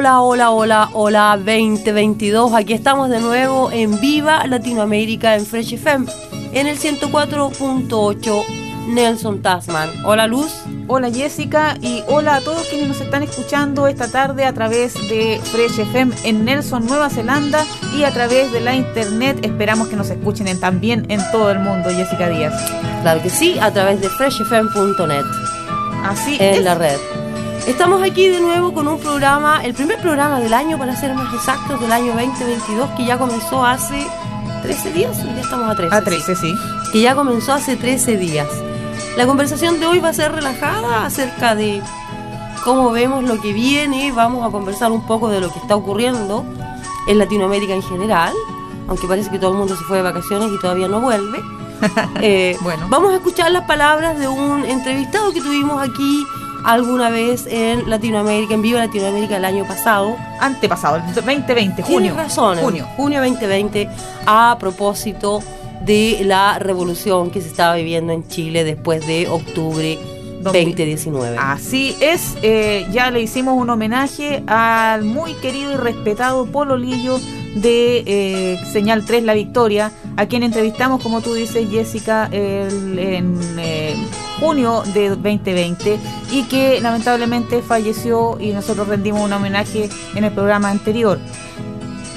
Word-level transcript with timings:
Hola, 0.00 0.22
hola, 0.22 0.50
hola, 0.50 0.88
hola, 0.94 1.34
hola 1.34 1.36
2022. 1.36 2.54
Aquí 2.54 2.72
estamos 2.72 3.10
de 3.10 3.20
nuevo 3.20 3.70
en 3.70 4.00
Viva 4.00 4.46
Latinoamérica 4.46 5.36
en 5.36 5.44
Fresh 5.44 5.74
FM 5.74 6.06
en 6.54 6.66
el 6.66 6.78
104.8 6.78 8.44
Nelson 8.88 9.42
Tasman. 9.42 9.90
Hola 10.06 10.26
Luz. 10.26 10.62
Hola 10.86 11.10
Jessica 11.10 11.76
y 11.82 12.02
hola 12.08 12.36
a 12.36 12.40
todos 12.40 12.66
quienes 12.68 12.88
nos 12.88 13.00
están 13.02 13.24
escuchando 13.24 13.86
esta 13.88 14.10
tarde 14.10 14.46
a 14.46 14.54
través 14.54 14.94
de 14.94 15.38
Fresh 15.44 15.80
FM 15.80 16.14
en 16.24 16.46
Nelson, 16.46 16.86
Nueva 16.86 17.10
Zelanda 17.10 17.66
y 17.94 18.04
a 18.04 18.10
través 18.10 18.50
de 18.52 18.62
la 18.62 18.74
internet. 18.74 19.40
Esperamos 19.42 19.88
que 19.88 19.96
nos 19.96 20.08
escuchen 20.08 20.58
también 20.58 21.04
en 21.10 21.20
todo 21.30 21.50
el 21.50 21.58
mundo, 21.58 21.90
Jessica 21.90 22.30
Díaz. 22.30 22.54
Claro 23.02 23.20
que 23.20 23.28
sí, 23.28 23.58
a 23.58 23.70
través 23.70 24.00
de 24.00 24.08
freshfm.net. 24.08 25.26
Así 26.04 26.38
en 26.40 26.54
es. 26.54 26.64
la 26.64 26.74
red. 26.74 26.96
Estamos 27.70 28.02
aquí 28.02 28.26
de 28.26 28.40
nuevo 28.40 28.74
con 28.74 28.88
un 28.88 28.98
programa, 28.98 29.64
el 29.64 29.74
primer 29.74 30.00
programa 30.00 30.40
del 30.40 30.52
año, 30.52 30.76
para 30.76 30.96
ser 30.96 31.14
más 31.14 31.32
exactos, 31.32 31.80
del 31.80 31.92
año 31.92 32.14
2022, 32.14 32.90
que 32.96 33.04
ya 33.04 33.16
comenzó 33.16 33.64
hace 33.64 34.08
13 34.62 34.92
días, 34.92 35.16
ya 35.22 35.40
estamos 35.40 35.70
a 35.70 35.76
13. 35.76 35.94
A 35.94 36.02
13, 36.02 36.34
sí. 36.34 36.52
Que 36.92 37.00
ya 37.00 37.14
comenzó 37.14 37.52
hace 37.52 37.76
13 37.76 38.16
días. 38.16 38.48
La 39.16 39.24
conversación 39.24 39.78
de 39.78 39.86
hoy 39.86 40.00
va 40.00 40.08
a 40.08 40.12
ser 40.12 40.32
relajada 40.32 41.06
acerca 41.06 41.54
de 41.54 41.80
cómo 42.64 42.90
vemos 42.90 43.22
lo 43.22 43.40
que 43.40 43.52
viene, 43.52 44.10
vamos 44.10 44.44
a 44.44 44.50
conversar 44.50 44.90
un 44.90 45.06
poco 45.06 45.28
de 45.28 45.40
lo 45.40 45.52
que 45.52 45.60
está 45.60 45.76
ocurriendo 45.76 46.44
en 47.06 47.18
Latinoamérica 47.20 47.72
en 47.72 47.82
general, 47.82 48.34
aunque 48.88 49.06
parece 49.06 49.30
que 49.30 49.38
todo 49.38 49.52
el 49.52 49.58
mundo 49.58 49.76
se 49.76 49.84
fue 49.84 49.98
de 49.98 50.02
vacaciones 50.02 50.50
y 50.52 50.58
todavía 50.58 50.88
no 50.88 51.00
vuelve. 51.00 51.40
Eh, 52.20 52.58
Bueno. 52.60 52.88
Vamos 52.90 53.12
a 53.12 53.16
escuchar 53.16 53.50
las 53.52 53.64
palabras 53.64 54.18
de 54.18 54.28
un 54.28 54.66
entrevistado 54.66 55.32
que 55.32 55.40
tuvimos 55.40 55.80
aquí 55.80 56.26
alguna 56.64 57.10
vez 57.10 57.46
en 57.48 57.88
Latinoamérica, 57.88 58.54
en 58.54 58.62
Viva 58.62 58.80
Latinoamérica 58.80 59.36
el 59.36 59.44
año 59.44 59.64
pasado. 59.66 60.16
Antepasado, 60.40 60.96
el 60.96 61.14
2020, 61.14 61.82
junio. 61.82 61.98
Tienes 62.12 62.16
razón, 62.16 62.58
Junio. 62.58 62.86
junio 62.96 63.20
2020, 63.20 63.88
a 64.26 64.56
propósito 64.58 65.42
de 65.84 66.20
la 66.24 66.58
revolución 66.58 67.30
que 67.30 67.40
se 67.40 67.48
estaba 67.48 67.74
viviendo 67.76 68.12
en 68.12 68.26
Chile 68.28 68.64
después 68.64 69.06
de 69.06 69.28
octubre 69.28 69.98
2019. 70.42 71.36
Así 71.38 71.94
es, 72.00 72.34
eh, 72.42 72.86
ya 72.92 73.10
le 73.10 73.20
hicimos 73.22 73.54
un 73.58 73.68
homenaje 73.70 74.42
al 74.46 75.04
muy 75.04 75.34
querido 75.34 75.72
y 75.72 75.76
respetado 75.76 76.46
Polo 76.46 76.76
Lillo 76.76 77.18
de 77.54 78.02
eh, 78.06 78.58
Señal 78.72 79.04
3 79.04 79.24
La 79.24 79.34
Victoria, 79.34 79.90
a 80.16 80.26
quien 80.26 80.42
entrevistamos, 80.42 81.02
como 81.02 81.20
tú 81.20 81.34
dices, 81.34 81.68
Jessica, 81.70 82.28
el- 82.32 82.98
en 82.98 83.38
eh, 83.58 83.96
junio 84.40 84.82
de 84.94 85.10
2020 85.10 86.00
y 86.32 86.44
que 86.44 86.80
lamentablemente 86.80 87.62
falleció 87.62 88.38
y 88.40 88.52
nosotros 88.52 88.88
rendimos 88.88 89.20
un 89.20 89.32
homenaje 89.32 89.88
en 90.14 90.24
el 90.24 90.32
programa 90.32 90.70
anterior. 90.70 91.18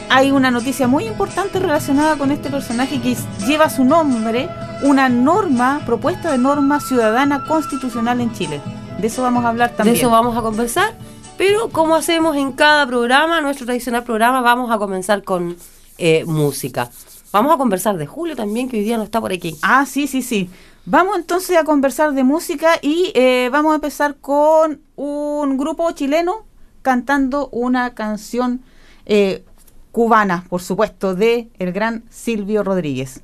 Hay 0.10 0.32
una 0.32 0.50
noticia 0.50 0.88
muy 0.88 1.06
importante 1.06 1.60
relacionada 1.60 2.16
con 2.18 2.32
este 2.32 2.50
personaje 2.50 3.02
que 3.02 3.18
lleva 3.46 3.70
su 3.70 3.84
nombre, 3.84 4.48
una 4.84 5.10
norma, 5.10 5.82
propuesta 5.86 6.32
de 6.32 6.38
norma 6.38 6.80
ciudadana 6.80 7.46
constitucional 7.46 8.22
en 8.22 8.32
Chile. 8.34 8.62
De 9.00 9.08
eso 9.08 9.22
vamos 9.22 9.44
a 9.44 9.50
hablar 9.50 9.72
también. 9.76 9.96
De 9.96 10.00
eso 10.00 10.10
vamos 10.10 10.38
a 10.38 10.42
conversar, 10.42 10.94
pero 11.38 11.70
como 11.70 11.96
hacemos 11.96 12.38
en 12.38 12.52
cada 12.52 12.86
programa, 12.86 13.42
nuestro 13.42 13.66
tradicional 13.66 14.04
programa, 14.04 14.42
vamos 14.42 14.72
a 14.72 14.78
comenzar 14.78 15.24
con 15.24 15.58
eh, 15.98 16.24
música. 16.26 16.90
Vamos 17.32 17.52
a 17.52 17.58
conversar 17.58 17.98
de 17.98 18.06
Julio 18.06 18.36
también, 18.36 18.70
que 18.70 18.78
hoy 18.78 18.84
día 18.84 18.98
no 18.98 19.04
está 19.04 19.20
por 19.20 19.34
aquí. 19.34 19.58
Ah, 19.64 19.86
sí, 19.88 20.06
sí, 20.06 20.22
sí. 20.22 20.50
Vamos 20.86 21.16
entonces 21.16 21.56
a 21.56 21.64
conversar 21.64 22.14
de 22.14 22.26
música 22.26 22.74
y 22.82 23.14
eh, 23.16 23.48
vamos 23.50 23.72
a 23.72 23.76
empezar 23.76 24.18
con 24.18 24.82
un 24.98 25.58
grupo 25.58 25.90
chileno 25.92 26.46
cantando 26.82 27.48
una 27.54 27.96
canción 27.96 28.62
eh, 29.06 29.46
cubana, 29.94 30.44
por 30.50 30.62
supuesto, 30.62 31.16
de 31.16 31.50
el 31.58 31.72
gran 31.72 32.04
Silvio 32.10 32.64
Rodríguez. 32.64 33.24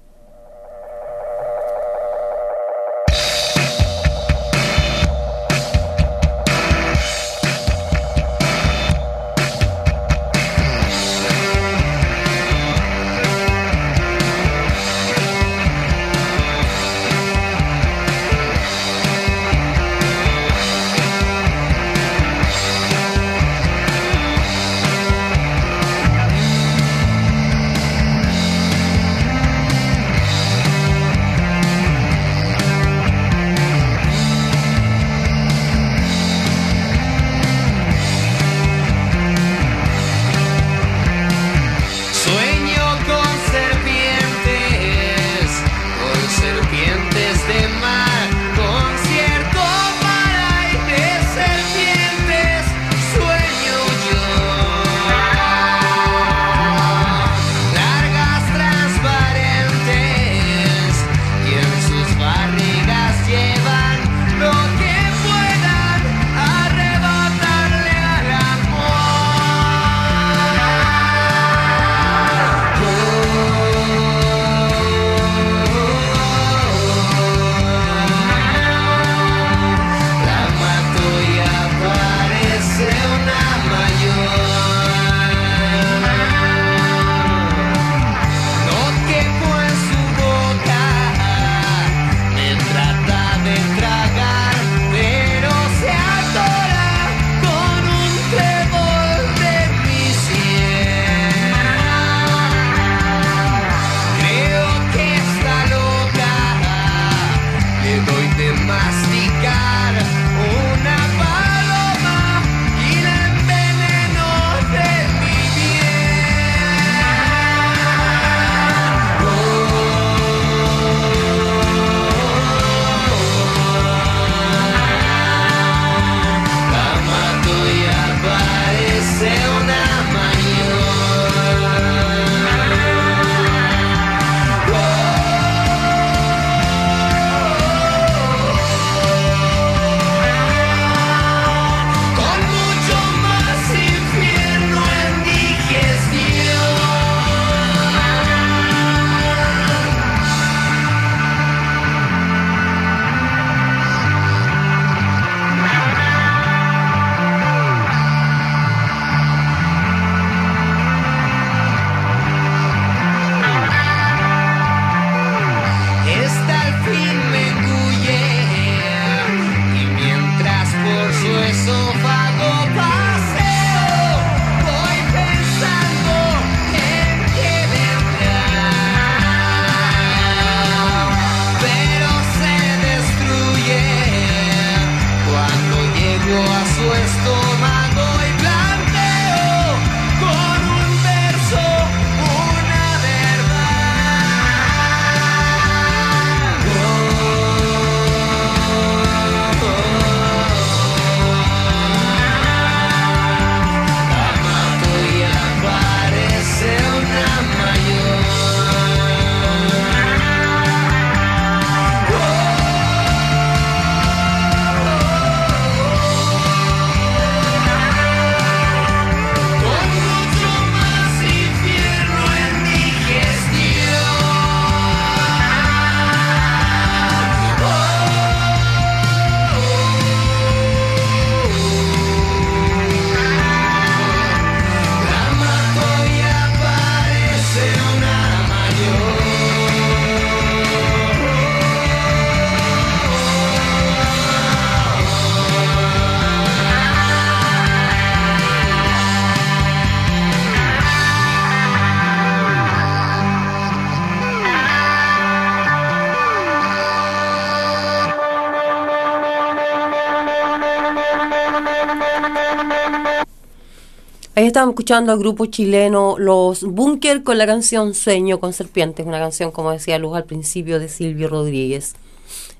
Estábamos 264.49 264.73
escuchando 264.73 265.11
al 265.11 265.19
grupo 265.19 265.45
chileno 265.45 266.15
Los 266.17 266.63
Bunker 266.63 267.21
con 267.23 267.37
la 267.37 267.45
canción 267.45 267.93
Sueño 267.93 268.39
con 268.39 268.51
Serpientes, 268.51 269.05
una 269.05 269.19
canción, 269.19 269.51
como 269.51 269.69
decía 269.71 269.99
Luz 269.99 270.15
al 270.15 270.23
principio, 270.23 270.79
de 270.79 270.89
Silvio 270.89 271.29
Rodríguez. 271.29 271.93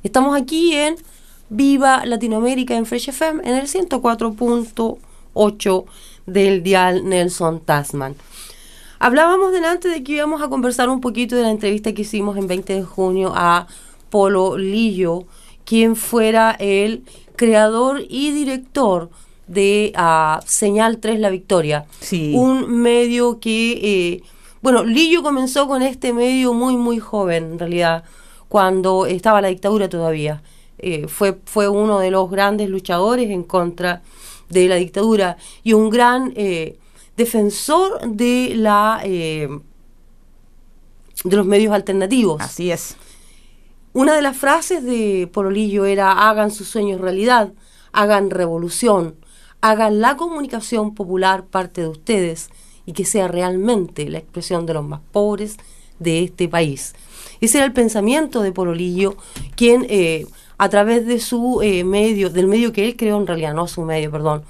Estamos 0.03 0.39
aquí 0.39 0.73
en 0.73 0.97
Viva 1.49 2.05
Latinoamérica 2.05 2.75
en 2.75 2.85
Fresh 2.85 3.09
FM 3.09 3.41
en 3.43 3.55
el 3.55 3.67
104.8 3.67 5.85
del 6.27 6.61
dial 6.61 7.09
Nelson 7.09 7.59
Tasman. 7.59 8.15
Hablábamos 8.99 9.51
delante 9.51 9.87
de 9.87 10.03
que 10.03 10.11
íbamos 10.11 10.43
a 10.43 10.47
conversar 10.47 10.89
un 10.89 11.01
poquito 11.01 11.35
de 11.35 11.41
la 11.41 11.49
entrevista 11.49 11.93
que 11.93 12.03
hicimos 12.03 12.37
en 12.37 12.45
20 12.45 12.71
de 12.71 12.83
junio 12.83 13.33
a 13.35 13.65
Polo 14.11 14.59
Lillo, 14.59 15.25
quien 15.65 15.95
fuera 15.95 16.55
el 16.59 17.03
creador 17.35 18.03
y 18.07 18.31
director 18.31 19.09
de 19.49 19.91
uh, 19.97 20.41
Señal 20.45 20.99
3 20.99 21.19
La 21.19 21.29
Victoria. 21.29 21.85
Sí. 21.99 22.33
Un 22.35 22.81
medio 22.81 23.39
que, 23.39 23.71
eh, 23.81 24.23
bueno, 24.61 24.83
Lillo 24.83 25.23
comenzó 25.23 25.67
con 25.67 25.81
este 25.81 26.13
medio 26.13 26.53
muy, 26.53 26.77
muy 26.77 26.99
joven, 26.99 27.53
en 27.53 27.59
realidad, 27.59 28.03
cuando 28.47 29.07
estaba 29.07 29.41
la 29.41 29.47
dictadura 29.47 29.89
todavía. 29.89 30.43
Eh, 30.77 31.07
fue, 31.07 31.37
fue 31.45 31.67
uno 31.67 31.99
de 31.99 32.11
los 32.11 32.29
grandes 32.29 32.69
luchadores 32.69 33.29
en 33.31 33.43
contra 33.43 34.01
de 34.49 34.67
la 34.67 34.75
dictadura 34.75 35.37
y 35.63 35.73
un 35.73 35.89
gran 35.89 36.31
eh, 36.35 36.77
defensor 37.17 37.99
de 38.07 38.53
la 38.55 39.01
de 39.03 39.59
los 41.35 41.45
medios 41.45 41.73
alternativos. 41.73 42.41
Así 42.41 42.71
es. 42.71 42.95
Una 43.91 44.15
de 44.15 44.21
las 44.21 44.37
frases 44.37 44.83
de 44.83 45.29
Pololillo 45.33 45.85
era 45.85 46.29
hagan 46.29 46.51
sus 46.51 46.69
sueños 46.69 47.01
realidad, 47.01 47.51
hagan 47.91 48.29
revolución, 48.29 49.15
hagan 49.61 49.99
la 49.99 50.15
comunicación 50.17 50.95
popular 50.95 51.45
parte 51.45 51.81
de 51.81 51.87
ustedes 51.87 52.49
y 52.85 52.93
que 52.93 53.05
sea 53.05 53.27
realmente 53.27 54.09
la 54.09 54.19
expresión 54.19 54.65
de 54.65 54.73
los 54.73 54.85
más 54.85 55.01
pobres 55.11 55.57
de 55.99 56.23
este 56.23 56.47
país. 56.47 56.95
Ese 57.41 57.57
era 57.57 57.65
el 57.65 57.73
pensamiento 57.73 58.41
de 58.41 58.51
Pololillo, 58.51 59.15
quien 59.55 59.85
eh, 59.89 60.25
a 60.57 60.69
través 60.69 61.05
de 61.05 61.19
su 61.19 61.61
eh, 61.61 61.83
medio, 61.83 62.29
del 62.29 62.47
medio 62.47 62.73
que 62.73 62.85
él 62.85 62.95
creó 62.95 63.17
en 63.17 63.27
realidad, 63.27 63.53
no 63.53 63.67
su 63.67 63.83
medio, 63.83 64.11
perdón, 64.11 64.43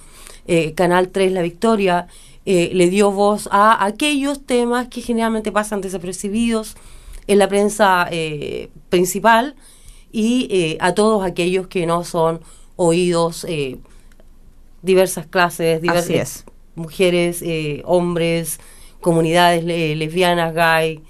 eh, 0.48 0.74
Canal 0.74 1.10
3 1.10 1.32
La 1.32 1.42
Victoria, 1.42 2.08
le 2.46 2.90
dio 2.90 3.12
voz 3.12 3.48
a 3.52 3.86
aquellos 3.86 4.44
temas 4.44 4.88
que 4.88 5.02
generalmente 5.02 5.52
pasan 5.52 5.82
desapercibidos 5.82 6.78
en 7.28 7.38
la 7.38 7.48
prensa 7.48 8.10
principal 8.90 9.56
y 10.12 10.76
a 10.80 10.96
todos 10.96 11.24
aquellos 11.24 11.68
que 11.68 11.86
no 11.86 12.04
son 12.04 12.42
oídos 12.76 13.46
diversas 14.82 15.26
clases, 15.28 15.82
diversas 15.82 16.10
es. 16.10 16.46
mujeres, 16.76 17.42
eh, 17.42 17.82
hombres, 17.86 18.60
comunidades 19.02 19.64
le- 19.64 19.96
lesbianas, 19.96 20.54
gay, 20.54 21.02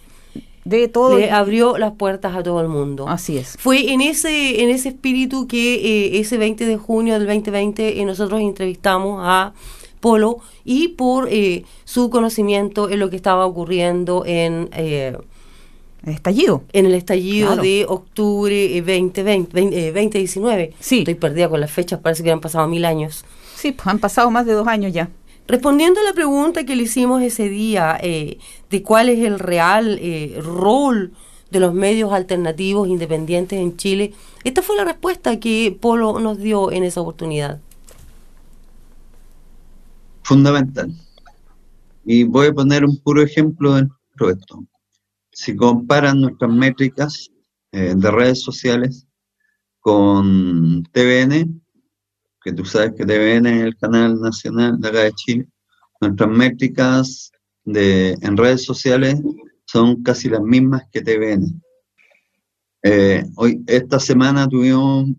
De 0.65 0.87
todo. 0.87 1.17
le 1.17 1.31
abrió 1.31 1.77
las 1.77 1.93
puertas 1.93 2.35
a 2.35 2.43
todo 2.43 2.61
el 2.61 2.67
mundo. 2.67 3.07
Así 3.07 3.37
es. 3.37 3.55
Fue 3.59 3.91
en 3.91 4.01
ese, 4.01 4.61
en 4.63 4.69
ese 4.69 4.89
espíritu 4.89 5.47
que 5.47 5.75
eh, 5.75 6.19
ese 6.19 6.37
20 6.37 6.65
de 6.65 6.77
junio 6.77 7.13
del 7.15 7.25
2020 7.27 7.99
eh, 8.01 8.05
nosotros 8.05 8.39
entrevistamos 8.41 9.19
a 9.23 9.53
Polo 9.99 10.37
y 10.63 10.89
por 10.89 11.27
eh, 11.29 11.65
su 11.83 12.09
conocimiento 12.09 12.89
en 12.89 12.99
lo 12.99 13.09
que 13.09 13.15
estaba 13.17 13.45
ocurriendo 13.45 14.23
en, 14.25 14.69
eh, 14.73 15.17
Estallido. 16.05 16.63
en 16.71 16.85
el 16.85 16.93
estallido 16.95 17.47
Claro. 17.47 17.61
de 17.63 17.85
octubre 17.87 18.77
eh, 18.77 18.81
2020, 18.81 19.23
vein- 19.53 19.73
eh, 19.73 19.91
2019. 19.91 20.73
Sí. 20.79 20.99
Estoy 20.99 21.15
perdida 21.15 21.49
con 21.49 21.59
las 21.59 21.71
fechas, 21.71 21.99
parece 21.99 22.23
que 22.23 22.31
han 22.31 22.39
pasado 22.39 22.67
mil 22.69 22.85
años. 22.85 23.25
Sí, 23.59 23.73
pues 23.73 23.87
han 23.87 23.99
pasado 23.99 24.31
más 24.31 24.45
de 24.45 24.53
dos 24.53 24.67
años 24.67 24.93
ya. 24.93 25.09
Respondiendo 25.45 25.99
a 25.99 26.03
la 26.03 26.13
pregunta 26.13 26.63
que 26.63 26.77
le 26.77 26.83
hicimos 26.83 27.21
ese 27.21 27.49
día 27.49 27.97
eh, 28.01 28.37
de 28.69 28.83
cuál 28.83 29.09
es 29.09 29.19
el 29.19 29.37
real 29.37 29.99
eh, 30.01 30.39
rol 30.41 31.11
de 31.51 31.59
los 31.59 31.73
medios 31.73 32.13
alternativos 32.13 32.87
independientes 32.87 33.59
en 33.59 33.75
Chile, 33.75 34.13
esta 34.45 34.61
fue 34.61 34.77
la 34.77 34.85
respuesta 34.85 35.41
que 35.41 35.77
Polo 35.77 36.19
nos 36.19 36.37
dio 36.37 36.71
en 36.71 36.85
esa 36.85 37.01
oportunidad. 37.01 37.59
fundamental. 40.23 40.93
Y 42.05 42.23
voy 42.23 42.47
a 42.47 42.53
poner 42.53 42.85
un 42.85 42.97
puro 42.97 43.21
ejemplo 43.23 43.73
dentro 43.73 44.27
de 44.27 44.33
esto. 44.33 44.63
Si 45.31 45.55
comparan 45.55 46.21
nuestras 46.21 46.51
métricas 46.51 47.29
eh, 47.71 47.93
de 47.95 48.11
redes 48.11 48.41
sociales 48.41 49.07
con 49.79 50.83
TVN, 50.93 51.61
que 52.43 52.53
tú 52.53 52.65
sabes 52.65 52.93
que 52.97 53.05
TVN 53.05 53.47
es 53.47 53.63
el 53.63 53.77
canal 53.77 54.19
nacional 54.19 54.79
de 54.79 54.87
acá 54.87 54.99
de 54.99 55.11
Chile, 55.13 55.47
nuestras 56.01 56.29
métricas 56.29 57.31
de, 57.65 58.17
en 58.21 58.37
redes 58.37 58.63
sociales 58.63 59.19
son 59.65 60.01
casi 60.01 60.29
las 60.29 60.41
mismas 60.41 60.83
que 60.91 61.01
TVN. 61.01 61.61
Eh, 62.83 63.25
hoy, 63.35 63.61
esta 63.67 63.99
semana 63.99 64.47
tuvimos 64.47 65.09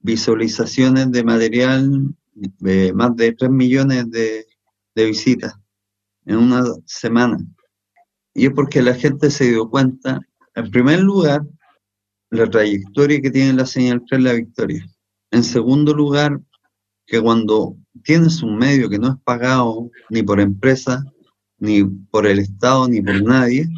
visualizaciones 0.00 1.10
de 1.10 1.24
material 1.24 2.14
de 2.34 2.92
más 2.92 3.16
de 3.16 3.32
3 3.32 3.50
millones 3.50 4.10
de, 4.10 4.46
de 4.94 5.04
visitas 5.04 5.54
en 6.26 6.36
una 6.36 6.62
semana. 6.84 7.38
Y 8.34 8.46
es 8.46 8.52
porque 8.52 8.82
la 8.82 8.94
gente 8.94 9.30
se 9.30 9.48
dio 9.48 9.68
cuenta, 9.68 10.20
en 10.54 10.70
primer 10.70 11.00
lugar, 11.00 11.42
la 12.30 12.48
trayectoria 12.48 13.20
que 13.20 13.30
tiene 13.30 13.54
la 13.54 13.66
señal 13.66 14.02
3 14.08 14.22
La 14.22 14.32
Victoria. 14.34 14.86
En 15.32 15.42
segundo 15.42 15.92
lugar, 15.94 16.40
que 17.10 17.20
cuando 17.20 17.76
tienes 18.04 18.40
un 18.40 18.56
medio 18.56 18.88
que 18.88 18.98
no 18.98 19.08
es 19.08 19.16
pagado 19.24 19.90
ni 20.10 20.22
por 20.22 20.38
empresa, 20.38 21.04
ni 21.58 21.82
por 21.84 22.24
el 22.24 22.38
Estado, 22.38 22.88
ni 22.88 23.02
por 23.02 23.20
nadie, 23.22 23.68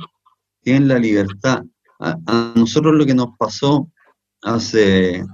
tienes 0.60 0.88
la 0.88 0.98
libertad. 0.98 1.64
A, 1.98 2.18
a 2.26 2.52
nosotros 2.54 2.94
lo 2.94 3.06
que 3.06 3.14
nos 3.14 3.28
pasó 3.38 3.90
hace 4.42 5.24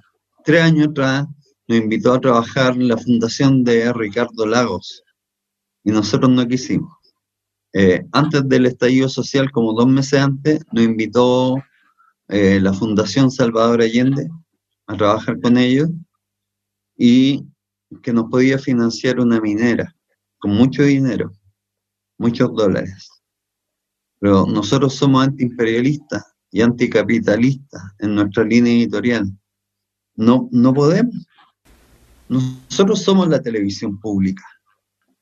tres 0.44 0.62
años 0.62 0.88
atrás, 0.88 1.26
nos 1.66 1.78
invitó 1.78 2.14
a 2.14 2.20
trabajar 2.20 2.76
la 2.76 2.96
fundación 2.96 3.64
de 3.64 3.92
Ricardo 3.92 4.46
Lagos 4.46 5.02
y 5.82 5.90
nosotros 5.90 6.30
no 6.30 6.46
quisimos. 6.46 6.90
Eh, 7.72 8.06
antes 8.12 8.48
del 8.48 8.66
estallido 8.66 9.08
social, 9.08 9.50
como 9.50 9.72
dos 9.72 9.88
meses 9.88 10.20
antes, 10.20 10.60
nos 10.72 10.84
invitó 10.84 11.56
eh, 12.28 12.60
la 12.60 12.72
Fundación 12.72 13.30
Salvador 13.30 13.82
Allende 13.82 14.28
a 14.86 14.96
trabajar 14.96 15.40
con 15.40 15.58
ellos 15.58 15.90
y 16.96 17.44
que 18.02 18.12
nos 18.12 18.30
podía 18.30 18.58
financiar 18.58 19.20
una 19.20 19.40
minera 19.40 19.94
con 20.38 20.52
mucho 20.52 20.82
dinero, 20.82 21.32
muchos 22.18 22.54
dólares. 22.54 23.08
Pero 24.20 24.46
nosotros 24.46 24.94
somos 24.94 25.26
antiimperialistas 25.26 26.24
y 26.50 26.62
anticapitalistas 26.62 27.82
en 27.98 28.14
nuestra 28.14 28.44
línea 28.44 28.72
editorial. 28.72 29.30
No, 30.16 30.48
no 30.50 30.74
podemos. 30.74 31.14
Nosotros 32.28 33.02
somos 33.02 33.28
la 33.28 33.40
televisión 33.40 33.98
pública. 34.00 34.44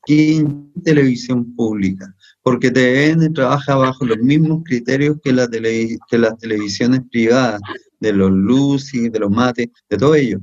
¿Quién 0.03 0.73
televisión 0.85 1.55
pública? 1.55 2.15
Porque 2.43 2.71
TVN 2.71 3.33
trabaja 3.33 3.75
bajo 3.75 4.05
los 4.05 4.19
mismos 4.19 4.63
criterios 4.65 5.17
que, 5.23 5.33
la 5.33 5.49
que 5.49 6.19
las 6.19 6.39
televisiones 6.39 7.03
privadas, 7.11 7.61
de 7.99 8.13
los 8.13 8.31
Lucy, 8.31 9.09
de 9.09 9.19
los 9.19 9.31
Mate, 9.31 9.71
de 9.89 9.97
todo 9.97 10.15
ello, 10.15 10.41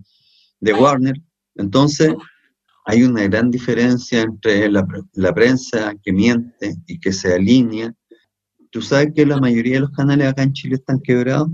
de 0.60 0.74
Warner. 0.74 1.16
Entonces, 1.56 2.14
hay 2.86 3.04
una 3.04 3.24
gran 3.24 3.52
diferencia 3.52 4.22
entre 4.22 4.70
la, 4.70 4.86
la 5.14 5.34
prensa 5.34 5.94
que 6.04 6.12
miente 6.12 6.76
y 6.88 7.00
que 7.00 7.14
se 7.14 7.34
alinea 7.34 7.94
¿Tú 8.74 8.82
sabes 8.82 9.14
que 9.14 9.24
la 9.24 9.38
mayoría 9.38 9.76
de 9.76 9.82
los 9.82 9.92
canales 9.92 10.28
acá 10.28 10.42
en 10.42 10.52
Chile 10.52 10.78
están 10.78 11.00
quebrados? 11.00 11.48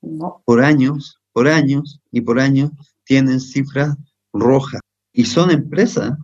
No. 0.00 0.42
Por 0.46 0.64
años, 0.64 1.20
por 1.34 1.46
años 1.46 2.00
y 2.10 2.22
por 2.22 2.40
años 2.40 2.70
tienen 3.04 3.38
cifras 3.38 3.94
rojas 4.32 4.80
y 5.12 5.26
son 5.26 5.50
empresas. 5.50 6.16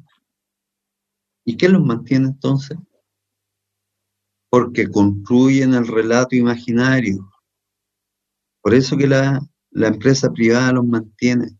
¿Y 1.45 1.59
qué 1.59 1.69
los 1.69 1.85
mantiene 1.85 2.29
entonces? 2.29 2.79
Porque 4.49 4.89
construyen 4.89 5.75
el 5.75 5.87
relato 5.87 6.35
imaginario. 6.35 7.31
Por 8.63 8.73
eso 8.73 8.97
que 8.97 9.07
la, 9.07 9.47
la 9.71 9.89
empresa 9.89 10.33
privada 10.33 10.73
los 10.73 10.87
mantiene. 10.87 11.59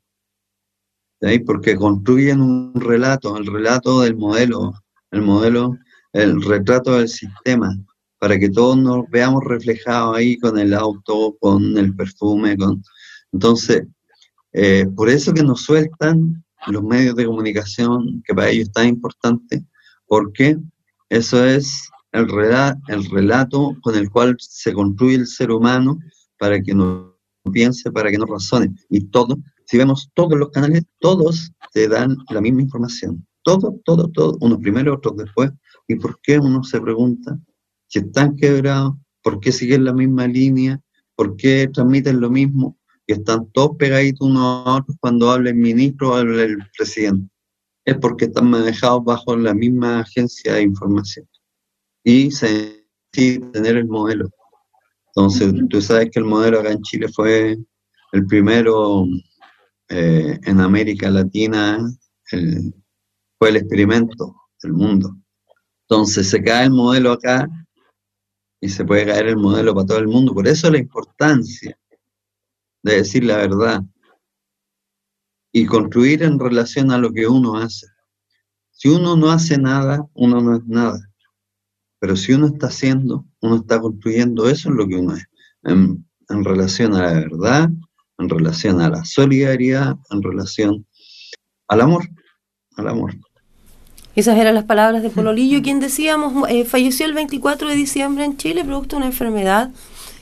Porque 1.47 1.77
construyen 1.77 2.41
un 2.41 2.75
relato, 2.75 3.37
el 3.37 3.47
relato 3.47 4.03
del 4.03 4.17
modelo, 4.17 4.75
el 5.11 5.23
modelo, 5.23 5.77
el 6.13 6.43
retrato 6.43 6.99
del 6.99 7.09
sistema 7.09 7.77
para 8.25 8.39
que 8.39 8.49
todos 8.49 8.79
nos 8.79 9.05
veamos 9.11 9.45
reflejados 9.45 10.17
ahí 10.17 10.39
con 10.39 10.59
el 10.59 10.73
auto, 10.73 11.37
con 11.41 11.77
el 11.77 11.95
perfume, 11.95 12.57
con... 12.57 12.83
Entonces, 13.33 13.87
eh, 14.55 14.87
por 14.97 15.11
eso 15.11 15.35
que 15.35 15.43
nos 15.43 15.61
sueltan 15.61 16.43
los 16.69 16.83
medios 16.83 17.17
de 17.17 17.27
comunicación, 17.27 18.23
que 18.27 18.35
para 18.35 18.49
ellos 18.49 18.69
es 18.69 18.73
tan 18.73 18.89
importante, 18.89 19.63
porque 20.07 20.57
eso 21.11 21.45
es 21.45 21.91
el 22.13 22.27
relato, 22.27 22.81
el 22.89 23.05
relato 23.11 23.77
con 23.83 23.95
el 23.95 24.09
cual 24.09 24.37
se 24.39 24.73
construye 24.73 25.17
el 25.17 25.27
ser 25.27 25.51
humano 25.51 25.99
para 26.39 26.63
que 26.63 26.73
no 26.73 27.15
piense, 27.53 27.93
para 27.93 28.11
que 28.11 28.17
no 28.17 28.25
razone. 28.25 28.75
Y 28.89 29.05
todo, 29.09 29.37
si 29.75 29.79
vemos 29.79 30.09
todos 30.15 30.39
los 30.39 30.51
canales, 30.51 30.85
todos 31.01 31.51
te 31.73 31.89
dan 31.89 32.17
la 32.31 32.41
misma 32.41 32.63
información. 32.63 33.27
Todo, 33.43 33.81
todo, 33.85 34.09
todo, 34.09 34.39
unos 34.41 34.61
primero, 34.61 34.95
otros 34.95 35.17
después. 35.17 35.51
¿Y 35.89 35.97
por 35.97 36.21
qué 36.23 36.39
uno 36.39 36.63
se 36.63 36.81
pregunta? 36.81 37.37
si 37.89 37.99
están 37.99 38.37
quebrados, 38.37 38.95
por 39.21 39.41
qué 39.41 39.51
siguen 39.51 39.85
la 39.85 39.93
misma 39.93 40.29
línea, 40.29 40.81
por 41.17 41.35
qué 41.35 41.69
transmiten 41.73 42.21
lo 42.21 42.31
mismo 42.31 42.79
y 43.05 43.15
están 43.15 43.51
todos 43.51 43.77
pegaditos 43.77 44.29
unos 44.29 44.65
a 44.65 44.77
otros 44.77 44.97
cuando 45.01 45.29
habla 45.29 45.51
el 45.51 45.57
ministro 45.57 46.11
o 46.13 46.15
habla 46.15 46.45
el 46.45 46.59
presidente. 46.79 47.29
Es 47.85 47.97
porque 47.97 48.27
están 48.27 48.51
manejados 48.51 49.03
bajo 49.03 49.37
la 49.37 49.55
misma 49.55 50.03
agencia 50.03 50.55
de 50.55 50.63
información 50.63 51.29
y 52.05 52.31
se 52.31 52.87
decide 53.13 53.45
tener 53.51 53.77
el 53.77 53.89
modelo. 53.89 54.31
Entonces, 55.09 55.53
tú 55.69 55.83
sabes 55.83 56.11
que 56.13 56.21
el 56.21 56.27
modelo 56.27 56.61
acá 56.61 56.71
en 56.71 56.83
Chile 56.83 57.09
fue 57.09 57.59
el 58.13 58.27
primero 58.27 59.05
eh, 59.89 60.39
en 60.43 60.61
América 60.61 61.11
Latina, 61.11 61.79
fue 63.39 63.49
el 63.51 63.57
experimento 63.57 64.35
del 64.63 64.73
mundo. 64.73 65.17
Entonces 65.89 66.29
se 66.29 66.43
cae 66.43 66.65
el 66.65 66.71
modelo 66.71 67.13
acá 67.13 67.47
y 68.61 68.69
se 68.69 68.85
puede 68.85 69.07
caer 69.07 69.29
el 69.29 69.37
modelo 69.37 69.75
para 69.75 69.87
todo 69.87 69.99
el 69.99 70.09
mundo. 70.09 70.33
Por 70.33 70.49
eso 70.49 70.71
la 70.71 70.79
importancia 70.79 71.79
de 72.83 72.97
decir 72.97 73.25
la 73.25 73.37
verdad 73.37 73.83
y 75.53 75.67
construir 75.67 76.23
en 76.23 76.39
relación 76.39 76.91
a 76.91 76.99
lo 76.99 77.13
que 77.13 77.27
uno 77.27 77.57
hace. 77.57 77.87
Si 78.71 78.89
uno 78.89 79.17
no 79.17 79.31
hace 79.31 79.59
nada, 79.59 80.05
uno 80.15 80.41
no 80.41 80.57
es 80.57 80.65
nada. 80.67 80.99
Pero 82.01 82.17
si 82.17 82.33
uno 82.33 82.47
está 82.49 82.67
haciendo, 82.67 83.25
uno 83.41 83.57
está 83.57 83.81
construyendo, 83.81 84.49
eso 84.49 84.69
es 84.71 84.75
lo 84.75 84.87
que 84.87 84.97
uno 84.97 85.15
es. 85.15 85.25
En, 85.63 86.07
en 86.29 86.45
relación 86.45 86.95
a 86.95 87.03
la 87.03 87.13
verdad, 87.13 87.71
en 88.19 88.29
relación 88.29 88.81
a 88.81 88.89
la 88.89 89.05
solidaridad, 89.05 89.97
en 90.11 90.23
relación 90.23 90.87
al 91.69 91.81
amor, 91.81 92.09
al 92.77 92.89
amor. 92.89 93.15
Esas 94.17 94.39
eran 94.39 94.55
las 94.55 94.65
palabras 94.65 95.03
de 95.03 95.11
Pololillo, 95.11 95.61
quien 95.63 95.81
decíamos, 95.81 96.49
eh, 96.49 96.65
falleció 96.65 97.05
el 97.07 97.15
24 97.15 97.69
de 97.69 97.75
diciembre 97.75 98.25
en 98.25 98.37
Chile 98.37 98.65
producto 98.65 98.97
de 98.97 98.99
una 98.99 99.07
enfermedad 99.07 99.71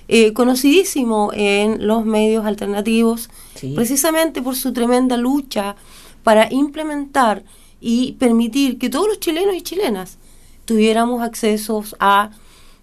eh, 0.09 0.33
conocidísimo 0.33 1.31
en 1.35 1.87
los 1.87 2.05
medios 2.05 2.45
alternativos, 2.45 3.31
precisamente 3.75 4.43
por 4.43 4.57
su 4.57 4.73
tremenda 4.73 5.17
lucha 5.17 5.77
para 6.23 6.53
implementar 6.53 7.45
y 7.81 8.13
permitir 8.13 8.79
que 8.79 8.91
todos 8.91 9.09
los 9.09 9.21
chilenos 9.21 9.55
y 9.55 9.63
chilenas 9.63 10.19
tuviéramos 10.65 11.23
accesos 11.23 11.95
a 11.99 12.31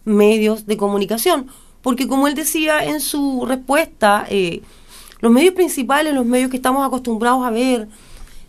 medios 0.06 0.66
de 0.66 0.78
comunicación. 0.78 1.48
Porque 1.82 2.08
como 2.08 2.28
él 2.28 2.36
decía 2.36 2.84
en 2.84 3.00
su 3.00 3.46
respuesta, 3.46 4.26
eh, 4.30 4.62
los 5.20 5.32
medios 5.32 5.54
principales, 5.54 6.14
los 6.14 6.26
medios 6.26 6.50
que 6.50 6.58
estamos 6.58 6.86
acostumbrados 6.86 7.46
a 7.46 7.52
ver, 7.52 7.88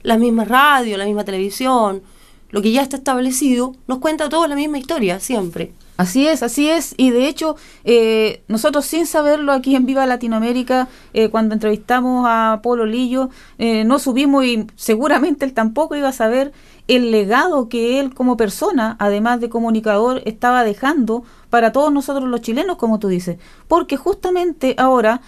las 0.03 0.19
mismas 0.19 0.49
radios, 0.49 0.99
la 0.99 1.05
misma 1.05 1.25
televisión, 1.25 2.03
lo 2.51 2.63
que 2.63 2.73
ya 2.73 2.83
está 2.83 2.97
establecido, 2.97 3.75
nos 3.87 3.99
cuenta 3.99 4.29
toda 4.29 4.49
la 4.49 4.57
misma 4.57 4.79
historia, 4.79 5.21
siempre. 5.21 5.73
Así 6.01 6.27
es, 6.27 6.43
así 6.43 6.67
es. 6.67 6.95
Y 6.97 7.11
de 7.11 7.29
hecho, 7.29 7.57
eh, 7.85 8.43
nosotros 8.49 8.87
sin 8.87 9.05
saberlo 9.05 9.53
aquí 9.53 9.77
en 9.77 9.85
Viva 9.85 10.07
Latinoamérica, 10.07 10.89
eh, 11.13 11.29
cuando 11.29 11.53
entrevistamos 11.53 12.25
a 12.27 12.61
Polo 12.63 12.87
Lillo, 12.87 13.29
eh, 13.59 13.85
no 13.85 13.99
subimos 13.99 14.47
y 14.47 14.67
seguramente 14.77 15.45
él 15.45 15.53
tampoco 15.53 15.97
iba 15.97 16.09
a 16.09 16.13
saber 16.13 16.53
el 16.89 17.11
legado 17.11 17.69
que 17.69 18.01
él 18.01 18.15
como 18.15 18.39
persona, 18.39 18.97
además 18.99 19.41
de 19.43 19.51
comunicador, 19.51 20.23
estaba 20.25 20.65
dejando 20.65 21.23
para 21.51 21.71
todos 21.71 21.93
nosotros 21.93 22.27
los 22.31 22.41
chilenos, 22.41 22.79
como 22.79 22.99
tú 22.99 23.09
dices. 23.09 23.37
Porque 23.69 23.99
justamente 23.99 24.77
ahora 24.79 25.21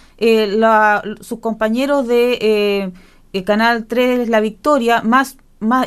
sus 1.21 1.37
compañeros 1.37 2.07
de 2.07 2.91
Canal 3.45 3.85
3 3.85 4.27
La 4.27 4.39
Victoria, 4.39 5.03
más 5.03 5.37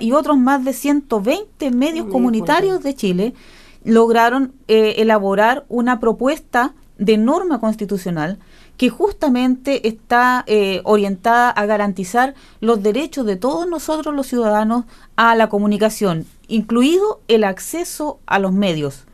y 0.00 0.12
otros 0.12 0.38
más 0.38 0.64
de 0.64 0.72
120 0.72 1.70
medios 1.70 2.06
comunitarios 2.06 2.82
de 2.82 2.94
Chile 2.94 3.34
lograron 3.84 4.52
eh, 4.68 4.96
elaborar 4.98 5.64
una 5.68 6.00
propuesta 6.00 6.74
de 6.98 7.16
norma 7.16 7.60
constitucional 7.60 8.38
que 8.76 8.90
justamente 8.90 9.88
está 9.88 10.44
eh, 10.46 10.80
orientada 10.84 11.50
a 11.50 11.66
garantizar 11.66 12.34
los 12.60 12.82
derechos 12.82 13.24
de 13.26 13.36
todos 13.36 13.66
nosotros 13.68 14.14
los 14.14 14.26
ciudadanos 14.26 14.84
a 15.16 15.34
la 15.34 15.48
comunicación, 15.48 16.26
incluido 16.48 17.20
el 17.28 17.44
acceso 17.44 18.18
a 18.26 18.38
los 18.38 18.52
medios. 18.52 19.04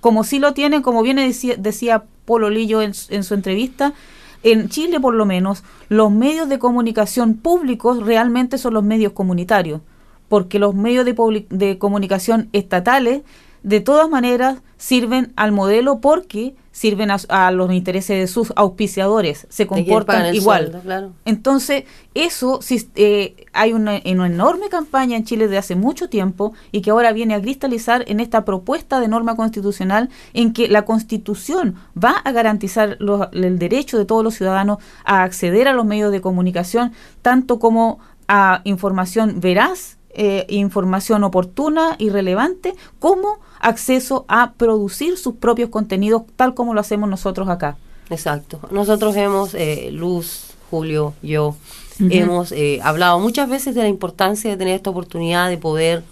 Como 0.00 0.24
sí 0.24 0.38
lo 0.38 0.54
tienen, 0.54 0.82
como 0.82 1.02
bien 1.02 1.16
decía, 1.16 1.56
decía 1.56 2.04
Polo 2.24 2.50
Lillo 2.50 2.82
en 2.82 2.94
su 2.94 3.34
entrevista, 3.34 3.94
en 4.42 4.68
Chile 4.68 5.00
por 5.00 5.14
lo 5.14 5.26
menos, 5.26 5.64
los 5.88 6.10
medios 6.10 6.48
de 6.48 6.58
comunicación 6.58 7.34
públicos 7.34 8.04
realmente 8.04 8.58
son 8.58 8.74
los 8.74 8.84
medios 8.84 9.12
comunitarios, 9.12 9.80
porque 10.28 10.58
los 10.58 10.74
medios 10.74 11.04
de, 11.04 11.46
de 11.50 11.78
comunicación 11.78 12.48
estatales 12.52 13.22
de 13.62 13.80
todas 13.80 14.08
maneras 14.08 14.62
sirven 14.78 15.32
al 15.36 15.52
modelo 15.52 16.00
porque 16.00 16.54
sirven 16.72 17.10
a, 17.10 17.50
los 17.50 17.72
intereses 17.72 18.18
de 18.18 18.26
sus 18.26 18.52
auspiciadores, 18.54 19.46
se 19.50 19.66
comportan 19.66 20.34
igual. 20.34 21.12
Entonces, 21.24 21.84
eso 22.14 22.62
si, 22.62 22.88
eh, 22.94 23.46
hay 23.52 23.72
una, 23.72 24.00
una, 24.04 24.26
enorme 24.26 24.68
campaña 24.68 25.16
en 25.16 25.24
Chile 25.24 25.48
de 25.48 25.58
hace 25.58 25.74
mucho 25.74 26.08
tiempo 26.08 26.52
y 26.70 26.80
que 26.80 26.90
ahora 26.90 27.12
viene 27.12 27.34
a 27.34 27.40
cristalizar 27.40 28.04
en 28.06 28.20
esta 28.20 28.44
propuesta 28.44 29.00
de 29.00 29.08
norma 29.08 29.34
constitucional 29.34 30.10
en 30.32 30.52
que 30.52 30.68
la 30.68 30.84
constitución 30.84 31.74
va 32.02 32.12
a 32.12 32.32
garantizar 32.32 32.98
el 33.32 33.58
derecho 33.58 33.98
de 33.98 34.04
todos 34.04 34.22
los 34.22 34.34
ciudadanos 34.34 34.78
a 35.04 35.22
acceder 35.24 35.66
a 35.66 35.72
los 35.72 35.84
medios 35.84 36.12
de 36.12 36.20
comunicación, 36.20 36.92
tanto 37.22 37.58
como 37.58 37.98
a 38.28 38.60
información 38.62 39.40
veraz, 39.40 39.98
eh, 40.10 40.46
información 40.48 41.24
oportuna 41.24 41.96
y 41.98 42.10
relevante, 42.10 42.74
como 43.00 43.40
acceso 43.60 44.24
a 44.28 44.52
producir 44.52 45.16
sus 45.18 45.34
propios 45.34 45.70
contenidos 45.70 46.22
tal 46.36 46.54
como 46.54 46.74
lo 46.74 46.80
hacemos 46.80 47.08
nosotros 47.08 47.48
acá. 47.48 47.76
Exacto. 48.08 48.60
Nosotros 48.70 49.14
hemos, 49.16 49.54
eh, 49.54 49.90
Luz, 49.92 50.54
Julio, 50.70 51.14
yo, 51.22 51.54
hemos 51.98 52.52
eh, 52.52 52.80
hablado 52.82 53.18
muchas 53.20 53.48
veces 53.48 53.74
de 53.74 53.82
la 53.82 53.88
importancia 53.88 54.50
de 54.50 54.56
tener 54.56 54.74
esta 54.74 54.90
oportunidad 54.90 55.50
de 55.50 55.58
poder 55.58 56.02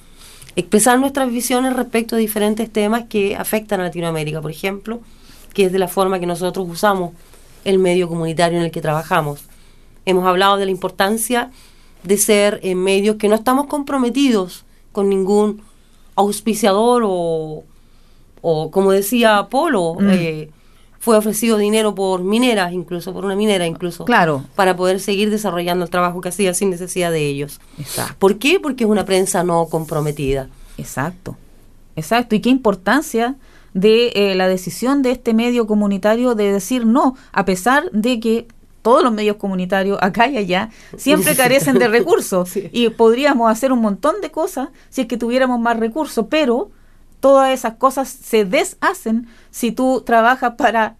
expresar 0.54 0.98
nuestras 0.98 1.30
visiones 1.30 1.74
respecto 1.74 2.16
a 2.16 2.18
diferentes 2.18 2.70
temas 2.70 3.04
que 3.08 3.36
afectan 3.36 3.80
a 3.80 3.84
Latinoamérica, 3.84 4.42
por 4.42 4.50
ejemplo, 4.50 5.00
que 5.54 5.66
es 5.66 5.72
de 5.72 5.78
la 5.78 5.88
forma 5.88 6.20
que 6.20 6.26
nosotros 6.26 6.68
usamos 6.68 7.12
el 7.64 7.78
medio 7.78 8.08
comunitario 8.08 8.58
en 8.58 8.64
el 8.64 8.70
que 8.70 8.80
trabajamos. 8.80 9.44
Hemos 10.04 10.26
hablado 10.26 10.56
de 10.56 10.66
la 10.66 10.70
importancia 10.70 11.50
de 12.02 12.16
ser 12.16 12.60
en 12.62 12.82
medios 12.82 13.16
que 13.16 13.28
no 13.28 13.34
estamos 13.34 13.66
comprometidos 13.66 14.64
con 14.92 15.08
ningún 15.08 15.62
auspiciador 16.18 17.02
o, 17.06 17.64
o 18.42 18.70
como 18.70 18.92
decía 18.92 19.46
Polo, 19.50 19.94
Mm. 19.98 20.10
eh, 20.10 20.50
fue 21.00 21.16
ofrecido 21.16 21.56
dinero 21.58 21.94
por 21.94 22.22
mineras, 22.22 22.72
incluso 22.72 23.12
por 23.12 23.24
una 23.24 23.36
minera 23.36 23.66
incluso, 23.66 24.04
Claro. 24.04 24.42
para 24.56 24.74
poder 24.76 24.98
seguir 24.98 25.30
desarrollando 25.30 25.84
el 25.84 25.90
trabajo 25.90 26.20
que 26.20 26.28
hacía 26.30 26.52
sin 26.54 26.70
necesidad 26.70 27.12
de 27.12 27.24
ellos. 27.26 27.60
Exacto. 27.78 28.14
¿Por 28.18 28.38
qué? 28.38 28.58
Porque 28.60 28.82
es 28.84 28.90
una 28.90 29.04
prensa 29.04 29.44
no 29.44 29.66
comprometida. 29.66 30.48
Exacto, 30.76 31.36
exacto. 31.96 32.34
Y 32.34 32.40
qué 32.40 32.50
importancia 32.50 33.36
de 33.74 34.08
eh, 34.16 34.34
la 34.34 34.48
decisión 34.48 35.02
de 35.02 35.12
este 35.12 35.34
medio 35.34 35.66
comunitario 35.68 36.34
de 36.34 36.52
decir 36.52 36.84
no, 36.84 37.14
a 37.32 37.44
pesar 37.44 37.90
de 37.92 38.18
que 38.18 38.48
todos 38.88 39.02
los 39.02 39.12
medios 39.12 39.36
comunitarios, 39.36 39.98
acá 40.00 40.28
y 40.28 40.36
allá, 40.38 40.70
siempre 40.96 41.36
carecen 41.36 41.78
de 41.78 41.88
recursos. 41.98 42.48
Sí. 42.48 42.70
Y 42.72 42.88
podríamos 42.88 43.50
hacer 43.50 43.70
un 43.70 43.80
montón 43.80 44.14
de 44.22 44.30
cosas 44.30 44.68
si 44.88 45.02
es 45.02 45.06
que 45.06 45.16
tuviéramos 45.18 45.60
más 45.60 45.78
recursos, 45.78 46.24
pero 46.30 46.70
todas 47.20 47.50
esas 47.52 47.74
cosas 47.74 48.08
se 48.08 48.44
deshacen 48.46 49.26
si 49.50 49.72
tú 49.72 50.02
trabajas 50.06 50.54
para 50.56 50.96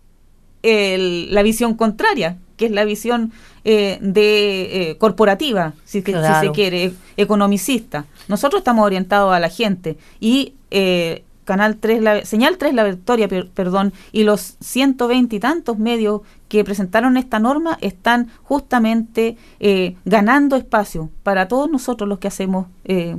el- 0.63 1.33
la 1.35 1.43
visión 1.43 1.75
contraria, 1.75 2.37
que 2.59 2.67
es 2.67 2.73
la 2.73 2.85
visión 2.85 3.33
eh, 3.65 3.99
de 4.01 4.91
eh, 4.91 4.97
corporativa, 4.99 5.73
si, 5.85 6.03
si 6.03 6.13
se 6.13 6.51
quiere, 6.53 6.93
economicista. 7.17 8.05
Nosotros 8.29 8.61
estamos 8.61 8.85
orientados 8.85 9.33
a 9.35 9.41
la 9.41 9.49
gente 9.49 9.97
y 10.21 10.55
eh, 10.71 11.23
Canal 11.49 11.77
3, 11.79 12.03
la, 12.03 12.25
Señal 12.27 12.59
3 12.59 12.75
La 12.75 12.85
Victoria, 12.85 13.27
per- 13.27 13.49
perdón, 13.49 13.95
y 14.13 14.25
los 14.25 14.57
120 14.61 15.35
y 15.35 15.41
tantos 15.41 15.79
medios 15.79 16.21
que 16.49 16.63
presentaron 16.63 17.17
esta 17.17 17.39
norma 17.39 17.79
están 17.81 18.29
justamente 18.43 19.39
eh, 19.59 19.97
ganando 20.05 20.57
espacio 20.57 21.09
para 21.23 21.49
todos 21.49 21.71
nosotros 21.71 22.07
los 22.07 22.19
que 22.19 22.29
hacemos 22.29 22.67
eh, 22.85 23.17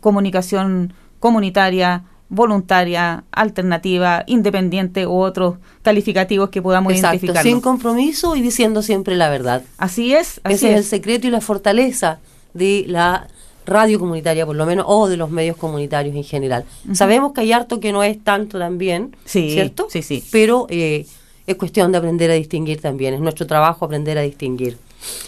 comunicación 0.00 0.92
comunitaria, 1.18 2.04
voluntaria, 2.28 3.24
alternativa, 3.32 4.22
independiente 4.26 5.06
u 5.06 5.14
otros 5.14 5.56
calificativos 5.82 6.50
que 6.50 6.62
podamos 6.62 6.92
identificar. 6.94 7.42
sin 7.42 7.60
compromiso 7.60 8.36
y 8.36 8.42
diciendo 8.42 8.82
siempre 8.82 9.16
la 9.16 9.28
verdad. 9.28 9.62
Así 9.78 10.14
es, 10.14 10.40
así 10.44 10.54
Ese 10.54 10.70
es 10.72 10.76
el 10.78 10.84
secreto 10.84 11.26
y 11.26 11.30
la 11.30 11.40
fortaleza 11.40 12.18
de 12.54 12.84
la 12.86 13.26
radio 13.66 13.98
comunitaria, 13.98 14.46
por 14.46 14.56
lo 14.56 14.64
menos, 14.64 14.86
o 14.88 15.08
de 15.08 15.16
los 15.16 15.28
medios 15.30 15.56
comunitarios 15.56 16.14
en 16.16 16.24
general. 16.24 16.64
Sabemos 16.94 17.32
que 17.32 17.42
hay 17.42 17.52
harto 17.52 17.80
que 17.80 17.92
no 17.92 18.02
es 18.02 18.22
tanto 18.22 18.58
también, 18.58 19.14
Sí, 19.24 19.50
¿cierto? 19.52 19.88
sí, 19.90 20.02
sí. 20.02 20.24
Pero 20.30 20.66
eh, 20.70 21.04
es 21.46 21.56
cuestión 21.56 21.92
de 21.92 21.98
aprender 21.98 22.30
a 22.30 22.34
distinguir 22.34 22.80
también. 22.80 23.12
Es 23.14 23.20
nuestro 23.20 23.46
trabajo 23.46 23.84
aprender 23.84 24.16
a 24.18 24.22
distinguir. 24.22 24.78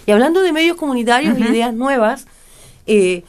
Y 0.07 0.11
hablando 0.12 0.40
de 0.40 0.53
medios 0.53 0.77
comunitarios 0.77 1.37
e 1.37 1.40
ideas 1.51 1.74
nuevas, 1.74 2.27
eh, 2.87 3.22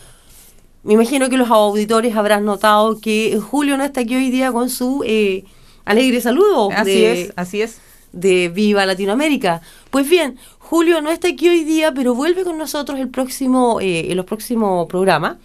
me 0.83 0.93
imagino 0.93 1.29
que 1.29 1.37
los 1.37 1.49
auditores 1.51 2.15
habrán 2.15 2.45
notado 2.45 2.99
que 2.99 3.37
Julio 3.39 3.75
no 3.77 3.83
está 3.83 4.01
aquí 4.01 4.15
hoy 4.15 4.29
día 4.31 4.51
con 4.51 4.69
su 4.69 5.03
eh, 5.05 5.43
alegre 5.85 6.21
saludo. 6.21 6.69
Así 6.71 6.91
de- 6.91 7.21
es, 7.23 7.33
así 7.35 7.61
es. 7.61 7.81
de 8.11 8.49
Viva 8.49 8.85
Latinoamérica. 8.87 9.61
Pues 9.91 10.09
bien, 10.09 10.37
Julio 10.69 11.01
no 11.01 11.09
está 11.09 11.29
aquí 11.29 11.49
hoy 11.49 11.63
día, 11.63 11.95
pero 11.95 12.13
vuelve 12.13 12.43
con 12.43 12.59
nosotros 12.59 12.99
el 12.99 13.09
próximo, 13.09 13.81
eh, 13.81 14.11
en 14.11 14.15
los 14.15 14.27
próximos 14.27 14.85
programas 14.85 15.37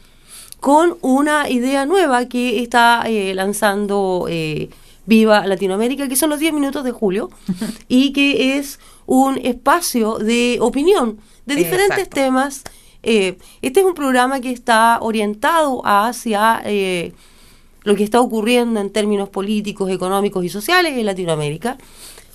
con 0.60 0.98
una 1.00 1.48
idea 1.48 1.86
nueva 1.86 2.26
que 2.28 2.60
está 2.60 3.04
eh, 3.06 3.32
lanzando 3.32 4.26
eh, 4.28 4.68
Viva 5.06 5.46
Latinoamérica, 5.46 6.08
que 6.08 6.16
son 6.16 6.28
los 6.28 6.40
10 6.40 6.52
minutos 6.52 6.84
de 6.84 6.92
Julio, 6.92 7.30
y 7.88 8.12
que 8.12 8.58
es 8.58 8.78
un 9.06 9.38
espacio 9.38 10.18
de 10.18 10.58
opinión 10.60 11.18
de 11.46 11.54
diferentes 11.56 12.00
Exacto. 12.00 12.14
temas. 12.16 12.62
Este 13.02 13.80
es 13.80 13.86
un 13.86 13.94
programa 13.94 14.40
que 14.40 14.50
está 14.50 14.98
orientado 15.00 15.80
hacia 15.86 16.62
lo 17.82 17.96
que 17.96 18.04
está 18.04 18.20
ocurriendo 18.20 18.78
en 18.78 18.90
términos 18.90 19.30
políticos, 19.30 19.90
económicos 19.90 20.44
y 20.44 20.50
sociales 20.50 20.92
en 20.98 21.06
Latinoamérica. 21.06 21.78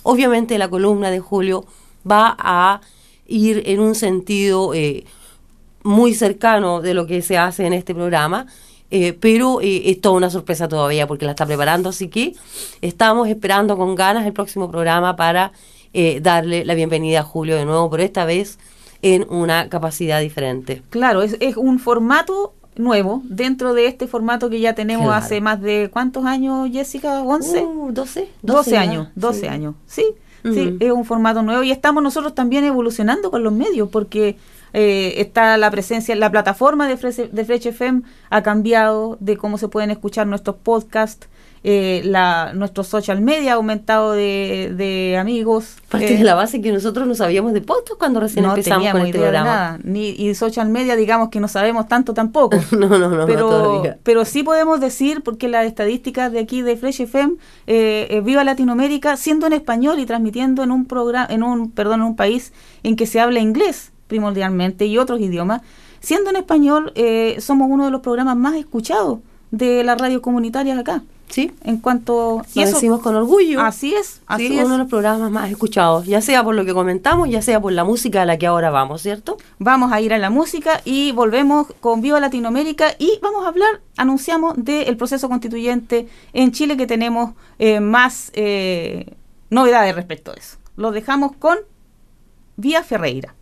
Obviamente 0.02 0.58
la 0.58 0.68
columna 0.68 1.12
de 1.12 1.20
Julio 1.20 1.66
va 2.08 2.36
a 2.38 2.80
ir 3.26 3.62
en 3.66 3.80
un 3.80 3.94
sentido 3.94 4.74
eh, 4.74 5.04
muy 5.82 6.14
cercano 6.14 6.80
de 6.80 6.94
lo 6.94 7.06
que 7.06 7.22
se 7.22 7.38
hace 7.38 7.66
en 7.66 7.72
este 7.72 7.94
programa, 7.94 8.46
eh, 8.90 9.16
pero 9.18 9.60
eh, 9.60 9.82
es 9.90 10.00
toda 10.00 10.16
una 10.16 10.30
sorpresa 10.30 10.68
todavía 10.68 11.06
porque 11.06 11.24
la 11.24 11.32
está 11.32 11.46
preparando, 11.46 11.90
así 11.90 12.08
que 12.08 12.34
estamos 12.80 13.28
esperando 13.28 13.76
con 13.76 13.94
ganas 13.94 14.26
el 14.26 14.32
próximo 14.32 14.70
programa 14.70 15.16
para 15.16 15.52
eh, 15.92 16.20
darle 16.20 16.64
la 16.64 16.74
bienvenida 16.74 17.20
a 17.20 17.22
Julio 17.22 17.56
de 17.56 17.64
nuevo, 17.64 17.88
pero 17.88 18.02
esta 18.02 18.24
vez 18.24 18.58
en 19.02 19.26
una 19.30 19.68
capacidad 19.68 20.20
diferente. 20.20 20.82
Claro, 20.90 21.22
es, 21.22 21.36
es 21.40 21.56
un 21.56 21.78
formato 21.78 22.52
nuevo 22.76 23.22
dentro 23.24 23.74
de 23.74 23.86
este 23.86 24.06
formato 24.06 24.50
que 24.50 24.60
ya 24.60 24.74
tenemos 24.74 25.06
Claro. 25.06 25.24
hace 25.24 25.40
más 25.40 25.60
de 25.60 25.88
¿cuántos 25.92 26.24
años, 26.24 26.68
Jessica? 26.72 27.22
¿11? 27.22 27.64
Uh, 27.64 27.92
12, 27.92 28.28
12 28.42 28.70
ya, 28.70 28.80
años, 28.80 29.08
12 29.14 29.40
sí. 29.40 29.46
años, 29.46 29.74
sí, 29.86 30.04
sí, 30.42 30.76
es 30.80 30.92
un 30.92 31.04
formato 31.04 31.42
nuevo 31.42 31.62
y 31.62 31.70
estamos 31.70 32.02
nosotros 32.02 32.34
también 32.34 32.64
evolucionando 32.64 33.30
con 33.30 33.42
los 33.42 33.52
medios 33.52 33.88
porque 33.88 34.36
eh, 34.72 35.14
está 35.16 35.56
la 35.56 35.70
presencia, 35.70 36.14
la 36.14 36.30
plataforma 36.30 36.88
de 36.88 36.96
Fresh, 36.96 37.30
de 37.30 37.44
Fresh 37.44 37.66
FM 37.66 38.02
ha 38.30 38.42
cambiado 38.42 39.16
de 39.20 39.36
cómo 39.36 39.58
se 39.58 39.68
pueden 39.68 39.90
escuchar 39.90 40.26
nuestros 40.26 40.56
podcasts, 40.56 41.28
eh, 41.62 42.00
la, 42.04 42.52
nuestro 42.54 42.84
social 42.84 43.20
media 43.20 43.52
ha 43.52 43.54
aumentado 43.56 44.12
de, 44.12 44.72
de 44.76 45.18
amigos. 45.18 45.76
Parte 45.88 46.14
eh, 46.14 46.18
de 46.18 46.24
la 46.24 46.34
base 46.34 46.62
que 46.62 46.72
nosotros 46.72 47.06
no 47.06 47.14
sabíamos 47.14 47.52
de 47.52 47.60
podcast 47.60 47.98
cuando 47.98 48.20
recién 48.20 48.44
no 48.44 48.50
empezamos 48.50 48.90
con 48.90 49.02
este 49.02 49.18
programa. 49.18 49.44
nada, 49.44 49.78
ni 49.82 50.10
y 50.10 50.34
social 50.34 50.68
media 50.68 50.96
digamos 50.96 51.28
que 51.28 51.40
no 51.40 51.48
sabemos 51.48 51.86
tanto 51.88 52.14
tampoco. 52.14 52.56
no, 52.72 52.88
no, 52.88 52.98
no, 52.98 53.08
no, 53.10 53.26
pero, 53.26 53.48
todavía. 53.48 53.98
pero 54.02 54.24
sí 54.24 54.42
podemos 54.42 54.80
decir, 54.80 55.22
porque 55.22 55.48
las 55.48 55.66
estadísticas 55.66 56.32
de 56.32 56.38
aquí 56.38 56.62
de 56.62 56.76
Fresh 56.76 57.02
FM, 57.02 57.34
eh, 57.66 58.06
eh, 58.10 58.20
Viva 58.20 58.42
Latinoamérica, 58.44 59.16
siendo 59.16 59.46
en 59.46 59.52
español 59.52 59.98
y 59.98 60.06
transmitiendo 60.06 60.62
en 60.62 60.70
un 60.70 60.86
programa, 60.86 61.26
en 61.30 61.42
un, 61.42 61.70
perdón, 61.70 62.00
en 62.00 62.06
un 62.06 62.16
país 62.16 62.52
en 62.82 62.96
que 62.96 63.06
se 63.06 63.20
habla 63.20 63.40
inglés 63.40 63.92
primordialmente 64.06 64.86
y 64.86 64.98
otros 64.98 65.20
idiomas, 65.20 65.62
siendo 66.00 66.30
en 66.30 66.36
español, 66.36 66.92
eh, 66.94 67.36
somos 67.38 67.68
uno 67.70 67.84
de 67.84 67.90
los 67.90 68.00
programas 68.00 68.36
más 68.36 68.56
escuchados 68.56 69.20
de 69.50 69.84
las 69.84 69.98
radios 69.98 70.20
comunitarias 70.20 70.78
acá. 70.78 71.02
Sí, 71.30 71.52
En 71.62 71.78
cuanto 71.78 72.42
lo 72.54 72.60
decimos 72.66 73.00
con 73.00 73.14
orgullo. 73.14 73.60
Así 73.60 73.94
es, 73.94 74.20
así 74.26 74.48
Sí, 74.48 74.58
es. 74.58 74.64
uno 74.64 74.74
de 74.74 74.78
los 74.78 74.88
programas 74.88 75.30
más 75.30 75.48
escuchados, 75.50 76.04
ya 76.06 76.20
sea 76.20 76.42
por 76.42 76.56
lo 76.56 76.64
que 76.64 76.74
comentamos, 76.74 77.28
ya 77.30 77.40
sea 77.40 77.60
por 77.60 77.72
la 77.72 77.84
música 77.84 78.22
a 78.22 78.24
la 78.26 78.36
que 78.36 78.48
ahora 78.48 78.70
vamos, 78.70 79.00
¿cierto? 79.02 79.36
Vamos 79.58 79.92
a 79.92 80.00
ir 80.00 80.12
a 80.12 80.18
la 80.18 80.28
música 80.28 80.80
y 80.84 81.12
volvemos 81.12 81.68
con 81.80 82.00
Viva 82.00 82.18
Latinoamérica 82.18 82.96
y 82.98 83.18
vamos 83.22 83.44
a 83.44 83.48
hablar, 83.48 83.80
anunciamos, 83.96 84.54
del 84.56 84.96
proceso 84.96 85.28
constituyente 85.28 86.08
en 86.32 86.50
Chile 86.50 86.76
que 86.76 86.86
tenemos 86.88 87.34
eh, 87.60 87.78
más 87.78 88.32
eh, 88.34 89.14
novedades 89.50 89.94
respecto 89.94 90.32
a 90.32 90.34
eso. 90.34 90.56
Lo 90.76 90.90
dejamos 90.90 91.32
con 91.36 91.58
Vía 92.56 92.82
Ferreira. 92.82 93.34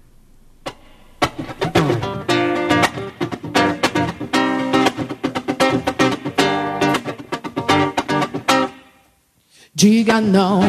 Diga 9.78 10.20
não 10.20 10.60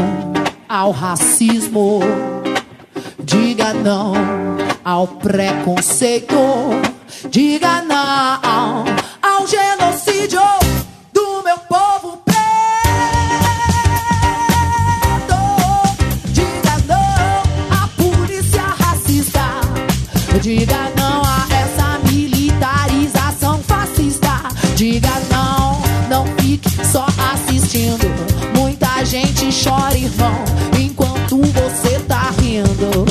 ao 0.69 0.91
racismo. 0.91 1.99
Diga 3.23 3.73
não 3.73 4.13
ao 4.85 5.07
preconceito. 5.07 6.35
Diga 7.31 7.81
não 7.81 8.85
ao 9.23 9.47
genocídio 9.47 10.68
Gente 29.39 29.63
chora, 29.63 29.97
irmão, 29.97 30.43
enquanto 30.77 31.37
você 31.37 31.97
tá 32.01 32.29
rindo. 32.41 33.05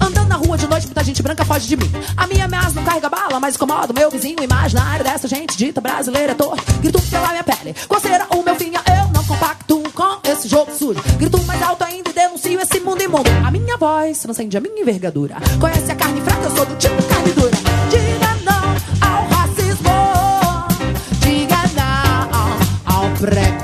Andando 0.00 0.28
na 0.28 0.36
rua 0.36 0.56
de 0.56 0.68
noite, 0.68 0.86
muita 0.86 1.02
gente 1.02 1.20
branca 1.20 1.44
foge 1.44 1.66
de 1.66 1.76
mim. 1.76 1.90
A 2.16 2.24
minha 2.28 2.44
ameaça 2.44 2.70
não 2.74 2.84
carrega 2.84 3.08
bala, 3.08 3.40
mas 3.40 3.56
incomoda 3.56 3.92
o 3.92 3.96
meu 3.96 4.08
vizinho 4.08 4.40
imaginário 4.40 5.04
dessa 5.04 5.26
gente 5.26 5.56
dita 5.56 5.80
brasileira. 5.80 6.36
Tô 6.36 6.54
grito 6.80 7.02
pela 7.02 7.30
minha 7.30 7.42
pele. 7.42 7.74
Qual 7.88 8.00
será 8.00 8.28
o 8.30 8.44
meu 8.44 8.54
fim? 8.54 8.70
Eu 8.74 9.08
não 9.12 9.24
compacto 9.24 9.82
com 9.92 10.20
esse 10.30 10.46
jogo 10.46 10.70
sujo. 10.72 11.02
Grito 11.18 11.42
mais 11.46 11.60
alto 11.62 11.82
ainda 11.82 12.08
e 12.08 12.12
denuncio 12.12 12.60
esse 12.60 12.78
mundo 12.78 13.02
imundo. 13.02 13.28
A 13.44 13.50
minha 13.50 13.76
voz 13.76 14.20
transcende 14.20 14.56
a 14.56 14.60
minha 14.60 14.82
envergadura. 14.82 15.34
Conhece 15.58 15.90
a 15.90 15.96
carne 15.96 16.20
fraca, 16.20 16.44
eu 16.44 16.54
sou 16.54 16.64
do 16.64 16.76
tipo 16.76 17.02
carne 17.02 17.32
dura. 17.32 17.50
Diga 17.90 18.36
não 18.44 19.08
ao 19.10 19.26
racismo. 19.26 19.90
Diga 21.20 21.60
não 21.74 22.94
ao 22.94 23.10
preconceito. 23.16 23.61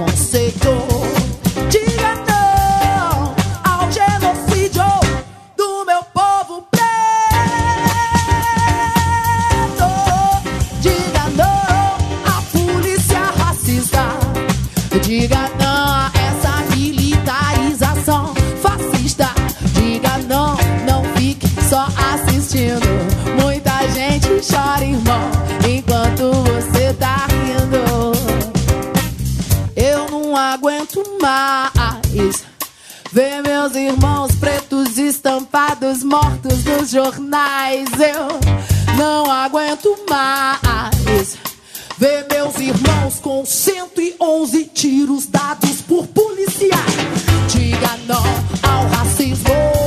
Meus 33.69 33.77
irmãos 33.77 34.35
pretos 34.37 34.97
estampados 34.97 36.03
mortos 36.03 36.65
nos 36.65 36.91
jornais. 36.91 37.89
Eu 37.93 38.97
não 38.97 39.31
aguento 39.31 39.95
mais 40.09 41.37
ver 41.99 42.27
meus 42.31 42.57
irmãos 42.59 43.19
com 43.21 43.45
111 43.45 44.65
tiros 44.67 45.27
dados 45.27 45.83
por 45.83 46.07
policiais. 46.07 46.73
Diga 47.49 47.99
não 48.07 48.25
ao 48.71 48.87
racismo. 48.89 49.78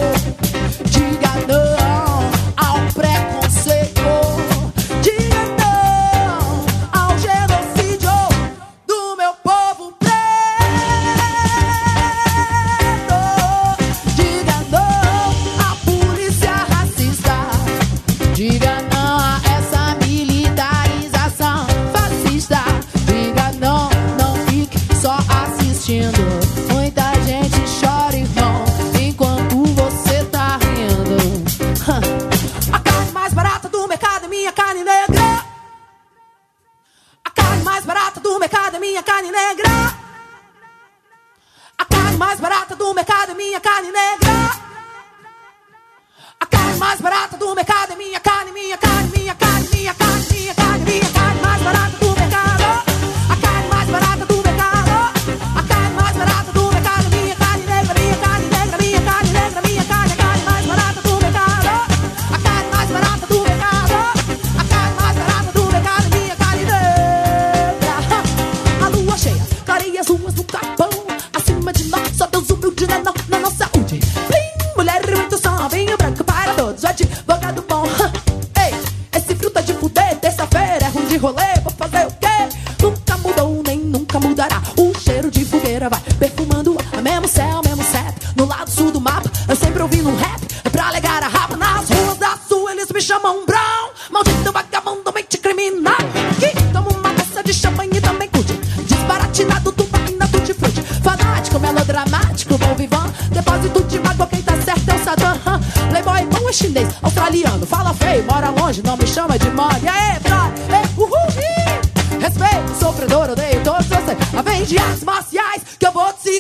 Vem 114.62 114.68
de 114.68 114.78
artes 114.78 115.04
marciais 115.04 115.64
que 115.80 115.88
eu 115.88 115.92
vou 115.92 116.14
te. 116.14 116.40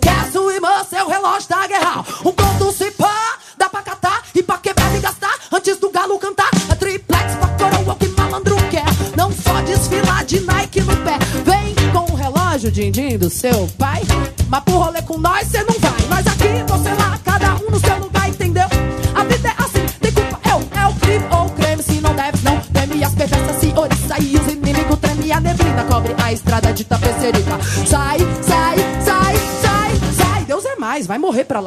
Quer 0.00 0.30
sua 0.30 0.54
irmã, 0.54 0.84
seu 0.88 1.08
relógio 1.08 1.48
tá 1.48 1.66
guerra. 1.66 2.04
Um 2.24 2.30
conto 2.30 2.72
se 2.72 2.92
pá, 2.92 3.38
dá 3.58 3.68
pra 3.68 3.82
catar 3.82 4.22
e 4.32 4.40
pra 4.40 4.56
quebrar 4.58 4.94
e 4.94 5.00
gastar. 5.00 5.34
Antes 5.50 5.76
do 5.78 5.90
galo 5.90 6.16
cantar, 6.20 6.50
a 6.70 6.76
triplex 6.76 7.34
pra 7.34 7.48
coroa 7.48 7.96
que 7.96 8.06
malandro 8.08 8.56
quer. 8.70 8.84
Não 9.16 9.32
só 9.32 9.60
desfilar 9.62 10.24
de 10.24 10.40
Nike 10.40 10.80
no 10.82 10.96
pé. 10.98 11.18
Vem 11.44 11.74
com 11.92 12.12
o 12.12 12.16
relógio 12.16 12.70
din-din 12.70 13.18
do 13.18 13.28
seu 13.28 13.68
pai. 13.76 14.02
Mas 14.48 14.62
pro 14.62 14.74
rolê 14.74 15.02
com 15.02 15.18
nós 15.18 15.48
cê 15.48 15.64
não 15.64 15.69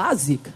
básica. 0.04 0.52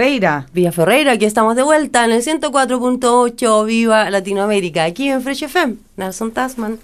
Ferreira. 0.00 0.46
Villa 0.54 0.72
Ferreira, 0.72 1.12
aquí 1.12 1.26
estamos 1.26 1.56
de 1.56 1.62
vuelta 1.62 2.06
en 2.06 2.12
el 2.12 2.22
104.8 2.22 3.66
Viva 3.66 4.08
Latinoamérica, 4.08 4.84
aquí 4.84 5.10
en 5.10 5.20
Fresh 5.20 5.42
FM, 5.42 5.76
Nelson 5.98 6.32
Tasman. 6.32 6.78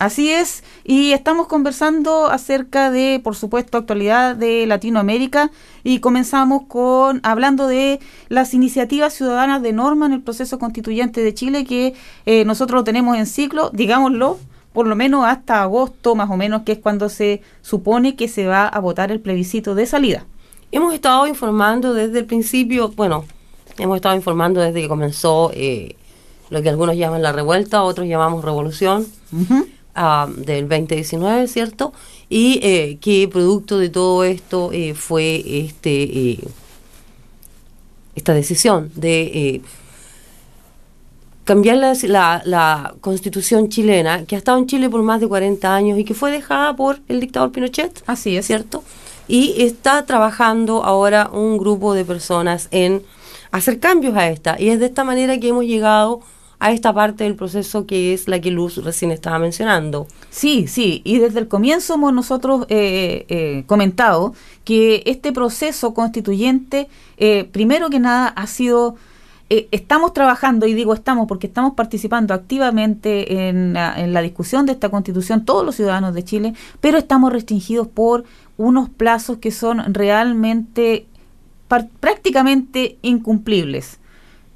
Así 0.00 0.28
es, 0.28 0.64
y 0.82 1.12
estamos 1.12 1.46
conversando 1.46 2.26
acerca 2.26 2.90
de, 2.90 3.20
por 3.22 3.36
supuesto, 3.36 3.78
actualidad 3.78 4.34
de 4.34 4.66
Latinoamérica 4.66 5.52
y 5.84 6.00
comenzamos 6.00 6.64
con 6.66 7.20
hablando 7.22 7.68
de 7.68 8.00
las 8.28 8.54
iniciativas 8.54 9.14
ciudadanas 9.14 9.62
de 9.62 9.72
norma 9.72 10.06
en 10.06 10.14
el 10.14 10.22
proceso 10.22 10.58
constituyente 10.58 11.22
de 11.22 11.34
Chile 11.34 11.64
que 11.64 11.94
eh, 12.26 12.44
nosotros 12.44 12.80
lo 12.80 12.84
tenemos 12.84 13.16
en 13.18 13.26
ciclo, 13.26 13.70
digámoslo, 13.72 14.40
por 14.72 14.88
lo 14.88 14.96
menos 14.96 15.26
hasta 15.26 15.62
agosto 15.62 16.16
más 16.16 16.28
o 16.28 16.36
menos, 16.36 16.62
que 16.62 16.72
es 16.72 16.78
cuando 16.78 17.08
se 17.08 17.40
supone 17.60 18.16
que 18.16 18.26
se 18.26 18.48
va 18.48 18.66
a 18.66 18.80
votar 18.80 19.12
el 19.12 19.20
plebiscito 19.20 19.76
de 19.76 19.86
salida. 19.86 20.26
Hemos 20.72 20.94
estado 20.94 21.26
informando 21.26 21.92
desde 21.94 22.20
el 22.20 22.24
principio, 22.24 22.88
bueno, 22.96 23.24
hemos 23.78 23.96
estado 23.96 24.16
informando 24.16 24.60
desde 24.60 24.80
que 24.80 24.88
comenzó 24.88 25.50
eh, 25.54 25.96
lo 26.50 26.62
que 26.62 26.68
algunos 26.70 26.96
llaman 26.96 27.22
la 27.22 27.32
revuelta, 27.32 27.82
otros 27.82 28.06
llamamos 28.08 28.44
revolución 28.44 29.06
Ujú. 29.32 29.66
ah, 29.94 30.28
del 30.34 30.68
2019, 30.68 31.46
¿cierto? 31.48 31.92
Y 32.30 32.58
eh, 32.62 32.98
que 33.00 33.28
producto 33.28 33.78
de 33.78 33.90
todo 33.90 34.24
esto 34.24 34.70
eh, 34.72 34.94
fue 34.94 35.42
este 35.66 36.02
eh, 36.32 36.40
esta 38.14 38.34
decisión 38.34 38.90
de 38.94 39.22
eh, 39.22 39.62
cambiar 41.44 41.76
la, 41.78 41.94
la- 42.04 42.42
la 42.44 42.94
constitución 43.00 43.68
chilena, 43.68 44.24
que 44.24 44.36
ha 44.36 44.38
estado 44.38 44.58
en 44.58 44.66
Chile 44.66 44.88
por 44.88 45.02
más 45.02 45.20
de 45.20 45.28
40 45.28 45.74
años 45.74 45.98
y 45.98 46.04
que 46.04 46.14
fue 46.14 46.30
dejada 46.30 46.74
por 46.76 47.00
el 47.08 47.20
dictador 47.20 47.52
Pinochet, 47.52 48.02
Así 48.06 48.36
es. 48.36 48.46
¿cierto? 48.46 48.82
Y 49.28 49.62
está 49.62 50.04
trabajando 50.04 50.84
ahora 50.84 51.30
un 51.32 51.58
grupo 51.58 51.94
de 51.94 52.04
personas 52.04 52.68
en 52.70 53.02
hacer 53.50 53.78
cambios 53.78 54.16
a 54.16 54.28
esta. 54.28 54.60
Y 54.60 54.70
es 54.70 54.80
de 54.80 54.86
esta 54.86 55.04
manera 55.04 55.38
que 55.38 55.48
hemos 55.48 55.64
llegado 55.64 56.20
a 56.62 56.70
esta 56.70 56.92
parte 56.94 57.24
del 57.24 57.34
proceso 57.34 57.86
que 57.86 58.14
es 58.14 58.28
la 58.28 58.40
que 58.40 58.52
Luz 58.52 58.76
recién 58.84 59.10
estaba 59.10 59.40
mencionando. 59.40 60.06
Sí, 60.30 60.68
sí, 60.68 61.02
y 61.04 61.18
desde 61.18 61.40
el 61.40 61.48
comienzo 61.48 61.94
hemos 61.94 62.12
nosotros 62.12 62.66
eh, 62.68 63.26
eh, 63.28 63.64
comentado 63.66 64.32
que 64.64 65.02
este 65.06 65.32
proceso 65.32 65.92
constituyente, 65.92 66.88
eh, 67.16 67.48
primero 67.50 67.90
que 67.90 67.98
nada, 67.98 68.28
ha 68.28 68.46
sido, 68.46 68.94
eh, 69.54 69.68
estamos 69.70 70.14
trabajando, 70.14 70.66
y 70.66 70.72
digo 70.72 70.94
estamos 70.94 71.28
porque 71.28 71.46
estamos 71.46 71.74
participando 71.74 72.32
activamente 72.32 73.48
en, 73.48 73.74
la- 73.74 74.00
discusión 74.22 74.64
de 74.64 74.72
esta 74.72 74.88
constitución, 74.88 75.44
todos 75.44 75.62
los 75.62 75.74
ciudadanos 75.76 76.14
de 76.14 76.24
Chile, 76.24 76.54
pero 76.80 76.96
estamos 76.96 77.30
restringidos 77.30 77.86
por 77.86 78.24
unos 78.56 78.88
plazos 78.88 79.36
que 79.38 79.50
son 79.50 79.92
realmente 79.92 81.06
prácticamente 82.00 82.96
incumplibles. 83.02 83.98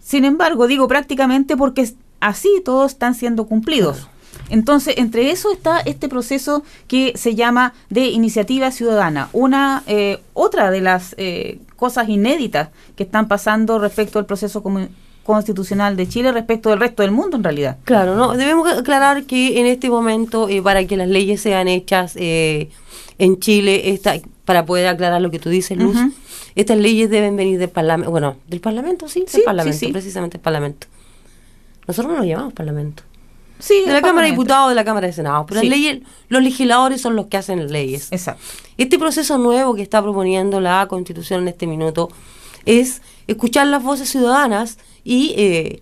Sin 0.00 0.24
embargo, 0.24 0.66
digo 0.66 0.88
prácticamente 0.88 1.58
porque 1.58 1.92
así 2.20 2.48
todos 2.64 2.92
están 2.92 3.14
siendo 3.14 3.46
cumplidos. 3.46 4.08
Entonces, 4.50 4.94
entre 4.98 5.30
eso 5.30 5.52
está 5.52 5.80
este 5.80 6.08
proceso 6.08 6.62
que 6.88 7.12
se 7.16 7.34
llama 7.34 7.74
de 7.90 8.06
iniciativa 8.06 8.70
ciudadana, 8.70 9.28
una 9.32 9.82
eh, 9.86 10.20
otra 10.34 10.70
de 10.70 10.80
las 10.80 11.14
eh, 11.18 11.58
cosas 11.76 12.08
inéditas 12.08 12.70
que 12.96 13.02
están 13.02 13.28
pasando 13.28 13.78
respecto 13.78 14.18
al 14.18 14.26
proceso 14.26 14.62
constitucional 15.26 15.96
de 15.96 16.08
Chile 16.08 16.32
respecto 16.32 16.70
del 16.70 16.78
resto 16.80 17.02
del 17.02 17.10
mundo 17.10 17.36
en 17.36 17.44
realidad. 17.44 17.76
Claro, 17.84 18.14
no 18.14 18.34
debemos 18.34 18.72
aclarar 18.72 19.24
que 19.24 19.60
en 19.60 19.66
este 19.66 19.90
momento, 19.90 20.48
eh, 20.48 20.62
para 20.62 20.86
que 20.86 20.96
las 20.96 21.08
leyes 21.08 21.40
sean 21.40 21.68
hechas 21.68 22.14
eh, 22.16 22.70
en 23.18 23.38
Chile, 23.40 23.90
esta, 23.90 24.14
para 24.44 24.64
poder 24.64 24.86
aclarar 24.86 25.20
lo 25.20 25.30
que 25.30 25.40
tú 25.40 25.50
dices, 25.50 25.76
Luz, 25.76 25.96
estas 26.54 26.78
leyes 26.78 27.10
deben 27.10 27.36
venir 27.36 27.58
del 27.58 27.68
Parlamento. 27.68 28.10
Bueno, 28.10 28.36
del 28.46 28.60
Parlamento, 28.60 29.08
sí, 29.08 29.24
Sí, 29.26 29.38
del 29.38 29.44
Parlamento, 29.44 29.78
sí, 29.78 29.86
sí. 29.86 29.92
precisamente 29.92 30.36
el 30.38 30.42
Parlamento. 30.42 30.86
Nosotros 31.86 32.12
no 32.12 32.18
lo 32.20 32.24
llamamos 32.24 32.54
Parlamento. 32.54 33.02
Sí, 33.58 33.82
De 33.86 33.92
la 33.92 34.02
Cámara 34.02 34.26
de. 34.26 34.32
Diputados, 34.32 34.68
de 34.68 34.74
la 34.74 34.84
Cámara 34.84 35.06
de 35.06 35.12
Senado. 35.12 35.46
Pero 35.46 35.60
Sí. 35.60 35.68
las 35.68 35.78
leyes, 35.78 35.98
los 36.28 36.42
legisladores 36.42 37.00
son 37.00 37.16
los 37.16 37.26
que 37.26 37.36
hacen 37.38 37.70
leyes. 37.72 38.08
Exacto. 38.12 38.42
Este 38.76 38.98
proceso 38.98 39.38
nuevo 39.38 39.74
que 39.74 39.82
está 39.82 40.02
proponiendo 40.02 40.60
la 40.60 40.86
Constitución 40.88 41.42
en 41.42 41.48
este 41.48 41.66
minuto 41.66 42.08
es 42.66 43.00
escuchar 43.26 43.66
las 43.68 43.82
voces 43.82 44.08
ciudadanas 44.10 44.78
y 45.04 45.34
eh, 45.36 45.80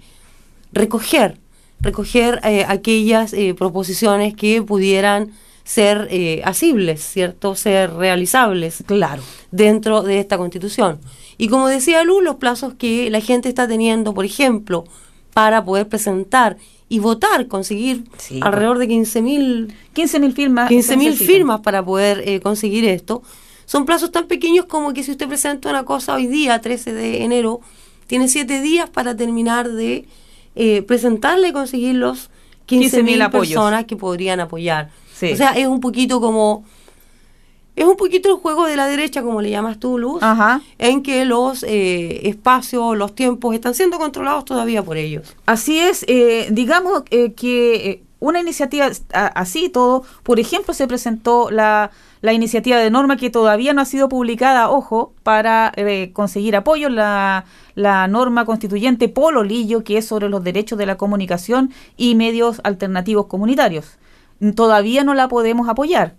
recoger, 0.72 1.38
recoger 1.80 2.40
eh, 2.44 2.64
aquellas 2.68 3.32
eh, 3.32 3.54
proposiciones 3.54 4.34
que 4.34 4.62
pudieran 4.62 5.32
ser 5.64 6.10
asibles, 6.44 7.00
¿cierto? 7.02 7.54
Ser 7.54 7.90
realizables 7.94 8.84
Claro. 8.86 9.22
dentro 9.50 10.02
de 10.02 10.20
esta 10.20 10.36
constitución. 10.36 11.00
Y 11.38 11.48
como 11.48 11.68
decía 11.68 12.04
Luz, 12.04 12.22
los 12.22 12.36
plazos 12.36 12.74
que 12.74 13.08
la 13.10 13.20
gente 13.22 13.48
está 13.48 13.66
teniendo, 13.66 14.12
por 14.12 14.26
ejemplo, 14.26 14.84
para 15.32 15.64
poder 15.64 15.88
presentar 15.88 16.58
y 16.88 16.98
votar, 16.98 17.48
conseguir 17.48 18.04
Sí, 18.18 18.40
alrededor 18.42 18.78
de 18.78 18.88
15 18.88 19.22
mil 19.22 19.74
15 19.94 20.20
mil 20.20 20.32
firmas. 20.32 20.68
15 20.68 20.88
se 20.88 20.96
mil 20.96 21.06
necesitan. 21.10 21.34
firmas 21.34 21.60
para 21.60 21.84
poder 21.84 22.22
eh, 22.28 22.40
conseguir 22.40 22.84
esto. 22.84 23.22
Son 23.66 23.86
plazos 23.86 24.12
tan 24.12 24.26
pequeños 24.26 24.66
como 24.66 24.92
que 24.92 25.02
si 25.02 25.10
usted 25.12 25.26
presenta 25.26 25.70
una 25.70 25.84
cosa 25.84 26.14
hoy 26.14 26.26
día, 26.26 26.60
13 26.60 26.92
de 26.92 27.24
enero, 27.24 27.60
tiene 28.06 28.28
7 28.28 28.60
días 28.60 28.90
para 28.90 29.16
terminar 29.16 29.70
de 29.70 30.06
eh, 30.56 30.82
presentarle 30.82 31.48
y 31.48 31.52
conseguir 31.52 31.94
los 31.96 32.30
15 32.66 33.00
15.000 33.00 33.04
mil 33.04 33.22
apoyos. 33.22 33.48
personas 33.54 33.84
que 33.86 33.96
podrían 33.96 34.40
apoyar. 34.40 34.90
Sí. 35.14 35.32
O 35.32 35.36
sea, 35.36 35.50
es 35.52 35.66
un 35.66 35.80
poquito 35.80 36.20
como... 36.20 36.64
Es 37.76 37.84
un 37.84 37.96
poquito 37.96 38.28
el 38.28 38.36
juego 38.36 38.66
de 38.66 38.76
la 38.76 38.86
derecha, 38.86 39.22
como 39.22 39.42
le 39.42 39.50
llamas 39.50 39.80
tú, 39.80 39.98
Luz, 39.98 40.22
Ajá. 40.22 40.60
en 40.78 41.02
que 41.02 41.24
los 41.24 41.64
eh, 41.64 42.28
espacios, 42.28 42.96
los 42.96 43.14
tiempos 43.14 43.52
están 43.54 43.74
siendo 43.74 43.98
controlados 43.98 44.44
todavía 44.44 44.82
por 44.82 44.96
ellos. 44.96 45.34
Así 45.46 45.80
es, 45.80 46.04
eh, 46.06 46.48
digamos 46.52 47.02
eh, 47.10 47.32
que 47.32 47.74
eh, 47.90 48.02
una 48.20 48.40
iniciativa 48.40 48.88
así 49.12 49.66
y 49.66 49.68
todo, 49.70 50.04
por 50.22 50.38
ejemplo, 50.38 50.72
se 50.72 50.86
presentó 50.86 51.50
la, 51.50 51.90
la 52.22 52.32
iniciativa 52.32 52.78
de 52.78 52.90
norma 52.90 53.16
que 53.16 53.28
todavía 53.28 53.74
no 53.74 53.82
ha 53.82 53.84
sido 53.84 54.08
publicada, 54.08 54.70
ojo, 54.70 55.12
para 55.24 55.72
eh, 55.76 56.10
conseguir 56.14 56.56
apoyo, 56.56 56.88
la, 56.88 57.44
la 57.74 58.06
norma 58.06 58.46
constituyente 58.46 59.08
Polo 59.08 59.42
Lillo, 59.42 59.84
que 59.84 59.98
es 59.98 60.06
sobre 60.06 60.28
los 60.30 60.42
derechos 60.44 60.78
de 60.78 60.86
la 60.86 60.96
comunicación 60.96 61.70
y 61.96 62.14
medios 62.14 62.60
alternativos 62.64 63.26
comunitarios. 63.26 63.98
Todavía 64.54 65.04
no 65.04 65.12
la 65.14 65.28
podemos 65.28 65.68
apoyar. 65.68 66.14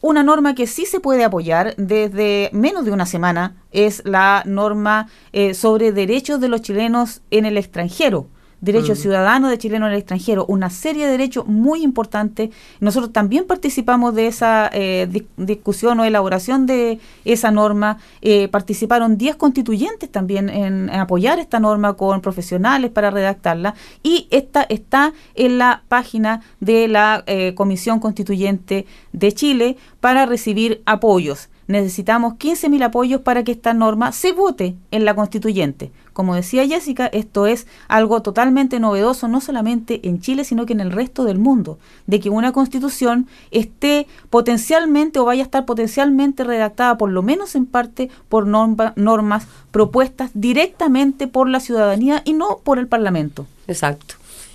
Una 0.00 0.22
norma 0.22 0.54
que 0.54 0.66
sí 0.66 0.84
se 0.84 1.00
puede 1.00 1.24
apoyar 1.24 1.74
desde 1.76 2.50
menos 2.52 2.84
de 2.84 2.92
una 2.92 3.06
semana 3.06 3.56
es 3.72 4.02
la 4.04 4.42
norma 4.44 5.08
eh, 5.32 5.54
sobre 5.54 5.92
derechos 5.92 6.40
de 6.40 6.48
los 6.48 6.60
chilenos 6.60 7.22
en 7.30 7.46
el 7.46 7.56
extranjero, 7.56 8.28
derechos 8.60 8.98
ciudadanos 8.98 9.50
de 9.50 9.58
chilenos 9.58 9.88
en 9.88 9.92
el 9.92 9.98
extranjero, 9.98 10.44
una 10.46 10.70
serie 10.70 11.04
de 11.06 11.12
derechos 11.12 11.46
muy 11.46 11.82
importantes. 11.82 12.50
Nosotros 12.80 13.12
también 13.12 13.46
participamos 13.46 14.14
de 14.14 14.26
esa 14.26 14.70
eh, 14.72 15.06
dis- 15.10 15.26
discusión 15.36 16.00
o 16.00 16.04
elaboración 16.04 16.66
de 16.66 16.98
esa 17.24 17.50
norma. 17.50 17.98
Eh, 18.22 18.48
participaron 18.48 19.18
10 19.18 19.36
constituyentes 19.36 20.10
también 20.10 20.48
en, 20.48 20.88
en 20.88 21.00
apoyar 21.00 21.38
esta 21.38 21.60
norma 21.60 21.94
con 21.94 22.20
profesionales 22.20 22.90
para 22.90 23.10
redactarla 23.10 23.74
y 24.02 24.26
esta 24.30 24.62
está 24.62 25.12
en 25.34 25.58
la 25.58 25.82
página 25.88 26.40
de 26.60 26.88
la 26.88 27.22
eh, 27.26 27.54
Comisión 27.54 28.00
Constituyente 28.00 28.86
de 29.12 29.32
Chile 29.32 29.76
para 30.00 30.26
recibir 30.26 30.82
apoyos. 30.86 31.48
Necesitamos 31.68 32.34
15.000 32.34 32.84
apoyos 32.84 33.20
para 33.22 33.42
que 33.42 33.52
esta 33.52 33.74
norma 33.74 34.12
se 34.12 34.32
vote 34.32 34.76
en 34.92 35.04
la 35.04 35.14
constituyente. 35.14 35.90
Como 36.12 36.34
decía 36.34 36.66
Jessica, 36.66 37.06
esto 37.08 37.46
es 37.46 37.66
algo 37.88 38.22
totalmente 38.22 38.78
novedoso, 38.80 39.26
no 39.28 39.40
solamente 39.40 40.08
en 40.08 40.20
Chile, 40.20 40.44
sino 40.44 40.64
que 40.64 40.72
en 40.74 40.80
el 40.80 40.92
resto 40.92 41.24
del 41.24 41.38
mundo, 41.38 41.78
de 42.06 42.20
que 42.20 42.30
una 42.30 42.52
constitución 42.52 43.26
esté 43.50 44.06
potencialmente 44.30 45.18
o 45.18 45.24
vaya 45.24 45.42
a 45.42 45.44
estar 45.44 45.66
potencialmente 45.66 46.44
redactada, 46.44 46.96
por 46.96 47.10
lo 47.10 47.22
menos 47.22 47.54
en 47.56 47.66
parte, 47.66 48.08
por 48.28 48.46
norma- 48.46 48.92
normas 48.96 49.46
propuestas 49.72 50.30
directamente 50.34 51.26
por 51.26 51.48
la 51.48 51.60
ciudadanía 51.60 52.22
y 52.24 52.32
no 52.32 52.58
por 52.62 52.78
el 52.78 52.86
Parlamento. 52.86 53.46
Exacto. 53.66 54.14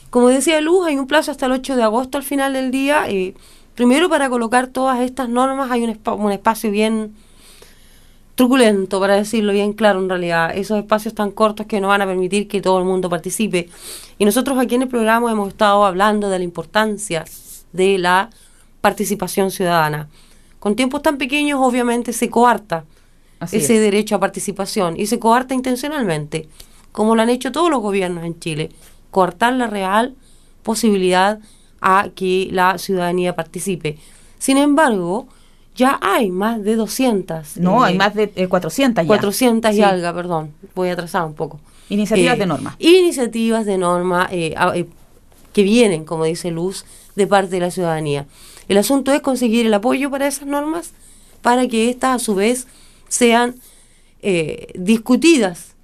Como 0.10 0.30
decía 0.30 0.60
Luz, 0.62 0.88
hay 0.88 0.98
un 0.98 1.08
plazo 1.08 1.32
hasta 1.32 1.46
el 1.46 1.52
8 1.52 1.76
de 1.76 1.84
agosto 1.84 2.18
al 2.18 2.24
final 2.24 2.54
del 2.54 2.72
día. 2.72 3.04
eh, 3.08 3.34
primero, 3.82 4.10
para 4.10 4.30
colocar 4.30 4.68
todas 4.68 5.00
estas 5.00 5.28
normas 5.28 5.72
hay 5.72 5.84
un, 5.84 5.90
espa- 5.90 6.16
un 6.16 6.32
espacio 6.32 6.70
bien 6.70 7.16
truculento, 8.36 9.00
para 9.00 9.16
decirlo 9.16 9.54
bien 9.54 9.74
claro 9.74 10.00
en 10.00 10.08
realidad. 10.08 10.56
Esos 10.56 10.78
espacios 10.78 11.16
tan 11.16 11.32
cortos 11.32 11.66
que 11.66 11.82
no 11.82 11.88
van 11.88 12.04
a 12.04 12.06
permitir 12.06 12.48
que 12.48 12.62
todo 12.62 12.78
el 12.78 12.86
mundo 12.86 13.10
participe. 13.10 13.70
Y 14.20 14.26
nosotros 14.26 14.60
aquí 14.60 14.76
en 14.76 14.84
el 14.84 14.88
programa 14.88 15.32
hemos 15.32 15.48
estado 15.50 15.84
hablando 15.84 16.30
de 16.30 16.38
la 16.38 16.44
importancia 16.44 17.26
de 17.74 17.98
la 17.98 18.30
participación 18.82 19.50
ciudadana. 19.50 20.10
Con 20.60 20.76
tiempos 20.76 21.02
tan 21.02 21.18
pequeños, 21.18 21.60
obviamente, 21.60 22.14
se 22.14 22.30
coarta 22.30 22.86
Así 23.40 23.58
ese 23.58 23.78
es. 23.78 23.82
derecho 23.82 24.14
a 24.16 24.20
participación 24.20 25.00
y 25.00 25.08
se 25.08 25.18
coarta 25.18 25.56
intencionalmente, 25.56 26.48
como 26.92 27.16
lo 27.16 27.24
han 27.24 27.32
hecho 27.32 27.52
todos 27.52 27.72
los 27.72 27.82
gobiernos 27.82 28.26
en 28.26 28.40
Chile, 28.40 28.70
coartar 29.10 29.54
la 29.54 29.66
real 29.66 30.14
posibilidad 30.62 31.40
a 31.82 32.10
que 32.16 32.48
la 32.52 32.78
ciudadanía 32.78 33.36
participe. 33.36 33.98
Sin 34.40 34.58
embargo, 34.58 35.28
ya 35.76 36.00
hay 36.02 36.30
más 36.30 36.64
de 36.64 36.76
200. 36.76 37.58
No, 37.58 37.84
eh, 37.86 37.90
hay 37.90 37.98
más 37.98 38.14
de 38.16 38.32
eh, 38.36 38.48
400 38.48 39.04
ya. 39.04 39.08
400 39.08 39.72
y 39.72 39.76
Sí. 39.76 39.82
algo, 39.82 40.14
perdón, 40.14 40.52
voy 40.76 40.90
atrasado 40.90 41.28
un 41.28 41.34
poco. 41.34 41.60
Iniciativas 41.90 42.36
Eh, 42.36 42.40
de 42.40 42.46
norma. 42.46 42.76
Iniciativas 42.80 43.66
de 43.66 43.78
norma 43.78 44.28
eh, 44.32 44.56
eh, 44.76 44.86
que 45.54 45.64
vienen, 45.64 46.06
como 46.06 46.24
dice 46.26 46.52
Luz, 46.52 46.86
de 47.16 47.28
parte 47.28 47.50
de 47.52 47.60
la 47.60 47.72
ciudadanía. 47.72 48.26
El 48.68 48.78
asunto 48.78 49.12
es 49.12 49.22
conseguir 49.22 49.66
el 49.66 49.74
apoyo 49.74 50.10
para 50.10 50.28
esas 50.28 50.48
normas 50.48 50.92
para 51.42 51.68
que 51.68 51.90
éstas 51.90 52.16
a 52.16 52.20
su 52.24 52.36
vez 52.36 52.68
sean 53.10 53.56
eh, 54.22 54.68
discutidas 54.76 55.76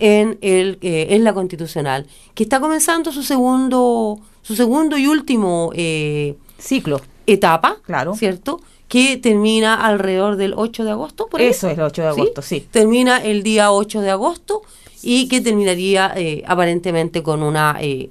en 0.00 0.38
el 0.40 0.78
eh, 0.80 1.08
en 1.10 1.22
la 1.22 1.32
constitucional 1.32 2.06
que 2.34 2.42
está 2.42 2.58
comenzando 2.58 3.12
su 3.12 3.22
segundo 3.22 4.18
su 4.44 4.54
segundo 4.54 4.96
y 4.96 5.08
último 5.08 5.72
eh, 5.74 6.36
Ciclo. 6.58 7.00
etapa 7.26 7.78
Claro. 7.84 8.14
cierto 8.14 8.60
que 8.86 9.16
termina 9.16 9.74
alrededor 9.74 10.36
del 10.36 10.54
8 10.56 10.84
de 10.84 10.90
agosto 10.92 11.26
por. 11.26 11.40
Eso 11.40 11.68
es 11.68 11.76
el 11.76 11.82
8 11.84 12.02
de 12.02 12.08
agosto, 12.08 12.42
sí. 12.42 12.64
termina 12.70 13.16
el 13.18 13.42
día 13.42 13.72
8 13.72 14.00
de 14.02 14.10
agosto 14.10 14.62
y 15.02 15.26
que 15.28 15.40
terminaría 15.40 16.12
eh, 16.16 16.44
aparentemente 16.46 17.22
con 17.24 17.42
una 17.42 17.76
eh, 17.80 18.10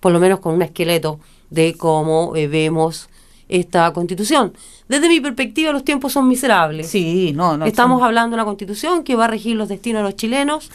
por 0.00 0.12
lo 0.12 0.20
menos 0.20 0.40
con 0.40 0.54
un 0.54 0.62
esqueleto 0.62 1.18
de 1.50 1.74
cómo 1.74 2.34
eh, 2.36 2.46
vemos 2.48 3.08
esta 3.48 3.90
constitución 3.94 4.52
desde 4.88 5.08
mi 5.08 5.20
perspectiva 5.20 5.72
los 5.72 5.84
tiempos 5.84 6.12
son 6.12 6.28
miserables 6.28 6.88
Sí, 6.90 7.32
no, 7.34 7.56
no. 7.56 7.64
Estamos 7.64 8.00
son- 8.00 8.06
hablando 8.08 8.30
de 8.36 8.42
una 8.42 8.44
constitución 8.44 9.04
que 9.04 9.16
va 9.16 9.24
a 9.24 9.28
regir 9.28 9.56
los 9.56 9.68
destinos 9.68 10.00
de 10.00 10.04
los 10.04 10.16
chilenos. 10.16 10.70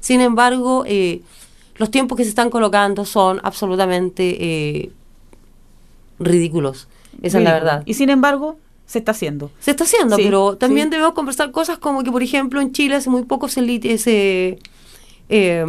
Sin 0.00 0.20
embargo, 0.20 0.84
eh, 0.86 1.20
los 1.78 1.90
tiempos 1.90 2.16
que 2.16 2.24
se 2.24 2.30
están 2.30 2.50
colocando 2.50 3.04
son 3.04 3.40
absolutamente 3.42 4.36
eh, 4.84 4.92
ridículos. 6.18 6.88
Esa 7.22 7.38
es 7.38 7.44
la 7.44 7.52
verdad. 7.52 7.82
Y 7.86 7.94
sin 7.94 8.10
embargo, 8.10 8.56
se 8.86 8.98
está 8.98 9.12
haciendo. 9.12 9.50
Se 9.60 9.70
está 9.72 9.84
haciendo, 9.84 10.16
Sí, 10.16 10.22
pero 10.24 10.56
también 10.56 10.86
sí. 10.86 10.90
debemos 10.92 11.14
conversar 11.14 11.50
cosas 11.50 11.78
como 11.78 12.02
que, 12.02 12.12
por 12.12 12.22
ejemplo, 12.22 12.60
en 12.60 12.72
Chile 12.72 12.94
hace 12.96 13.10
muy 13.10 13.24
poco 13.24 13.48
se, 13.48 13.62
lit- 13.62 13.96
se, 13.98 14.58
eh, 15.28 15.64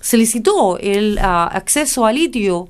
se 0.00 0.16
licitó 0.16 0.78
el 0.78 1.18
ah, 1.20 1.46
acceso 1.46 2.04
a 2.06 2.12
litio 2.12 2.68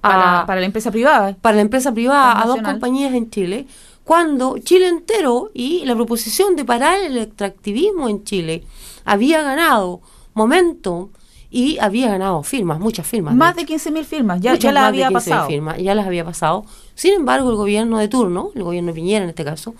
Para, 0.00 0.40
a- 0.40 0.46
para 0.46 0.60
la 0.60 0.66
empresa 0.66 0.90
privada. 0.90 1.36
para 1.40 1.56
la 1.56 1.62
empresa 1.62 1.92
privada 1.92 2.40
a 2.42 2.46
dos 2.46 2.62
compañías 2.62 3.12
en 3.14 3.30
Chile, 3.30 3.66
cuando 4.04 4.58
Chile 4.58 4.88
entero 4.88 5.50
y 5.54 5.84
la 5.84 5.94
proposición 5.94 6.56
de 6.56 6.64
parar 6.64 6.98
el 7.00 7.18
extractivismo 7.18 8.08
en 8.08 8.24
Chile 8.24 8.64
había 9.04 9.42
ganado 9.42 10.00
momento 10.34 11.10
y 11.54 11.78
había 11.78 12.08
ganado 12.08 12.42
firmas, 12.42 12.80
muchas 12.80 13.06
firmas. 13.06 13.34
Más 13.34 13.54
de 13.54 13.66
de 13.66 13.74
15.000 13.74 14.04
firmas. 14.04 14.40
Ya, 14.40 14.52
Muchas 14.52 14.62
ya 14.64 14.72
las 14.72 14.84
había 14.84 15.08
15.000 15.08 15.12
pasado. 15.12 15.46
firmas, 15.46 15.78
ya 15.78 15.94
las 15.94 16.06
había 16.06 16.24
pasado. 16.24 16.64
Sin 16.94 17.12
embargo, 17.12 17.50
el 17.50 17.56
gobierno 17.56 17.98
de 17.98 18.08
turno, 18.08 18.50
el 18.54 18.62
gobierno 18.62 18.88
de 18.88 18.94
Piñera 18.94 19.24
en 19.24 19.28
este 19.28 19.44
caso, 19.44 19.74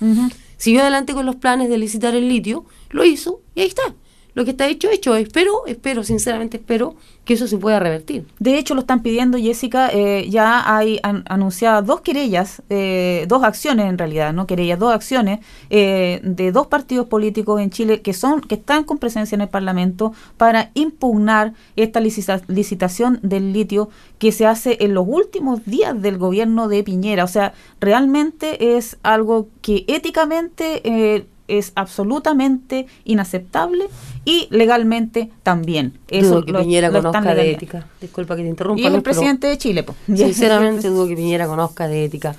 siguió 0.58 0.82
adelante 0.82 1.14
con 1.14 1.24
los 1.24 1.37
planes 1.37 1.70
de 1.70 1.78
licitar 1.78 2.14
el 2.14 2.28
litio, 2.28 2.66
lo 2.90 3.04
hizo 3.04 3.40
y 3.54 3.62
ahí 3.62 3.68
está. 3.68 3.82
Lo 4.34 4.44
que 4.44 4.52
está 4.52 4.66
hecho, 4.66 4.88
hecho. 4.90 5.14
Espero, 5.14 5.66
espero, 5.66 6.04
sinceramente 6.04 6.56
espero 6.56 6.94
que 7.24 7.34
eso 7.34 7.46
se 7.46 7.58
pueda 7.58 7.78
revertir. 7.78 8.26
De 8.38 8.58
hecho, 8.58 8.74
lo 8.74 8.80
están 8.80 9.02
pidiendo, 9.02 9.36
Jessica. 9.38 9.90
eh, 9.92 10.26
ya 10.30 10.74
hay 10.76 10.98
an- 11.02 11.22
anunciadas 11.28 11.86
dos 11.86 12.00
querellas, 12.00 12.62
eh, 12.70 13.26
dos 13.28 13.44
acciones 13.44 13.86
en 13.86 13.98
realidad, 13.98 14.32
no 14.32 14.46
querellas, 14.46 14.78
dos 14.78 14.92
acciones 14.92 15.40
eh, 15.70 16.20
de 16.24 16.50
dos 16.50 16.66
partidos 16.66 17.06
políticos 17.06 17.60
en 17.60 17.70
Chile 17.70 18.00
que 18.00 18.12
son 18.14 18.40
que 18.40 18.54
están 18.56 18.84
con 18.84 18.98
presencia 18.98 19.34
en 19.36 19.42
el 19.42 19.48
Parlamento 19.48 20.12
para 20.38 20.70
impugnar 20.74 21.52
esta 21.76 22.00
licita- 22.00 22.42
licitación 22.48 23.20
del 23.22 23.52
litio 23.52 23.90
que 24.18 24.32
se 24.32 24.46
hace 24.46 24.78
en 24.80 24.94
los 24.94 25.04
últimos 25.06 25.64
días 25.66 26.00
del 26.00 26.16
gobierno 26.18 26.68
de 26.68 26.82
Piñera. 26.82 27.24
O 27.24 27.28
sea, 27.28 27.52
realmente 27.80 28.76
es 28.76 28.96
algo 29.02 29.48
que 29.60 29.84
éticamente 29.88 30.80
eh, 30.84 31.26
es 31.48 31.72
absolutamente 31.74 32.87
inaceptable 33.05 33.87
y 34.24 34.46
legalmente 34.50 35.31
también. 35.42 35.98
dudo 36.11 36.44
que 36.44 36.52
lo- 36.52 36.61
Piñera 36.61 36.88
lo 36.90 37.02
conozca 37.02 37.35
de 37.35 37.50
ética. 37.50 37.87
Disculpa 38.00 38.37
que 38.37 38.42
te 38.42 38.48
interrumpa. 38.48 38.81
Y 38.83 38.87
es 38.87 38.94
el 38.94 39.02
presidente 39.02 39.46
de 39.48 39.59
Chile, 39.59 39.83
po. 39.83 39.94
Sinceramente 40.07 40.88
dudo 40.88 41.07
que 41.09 41.16
Piñera 41.16 41.46
conozca 41.46 41.88
de 41.88 42.05
ética. 42.05 42.35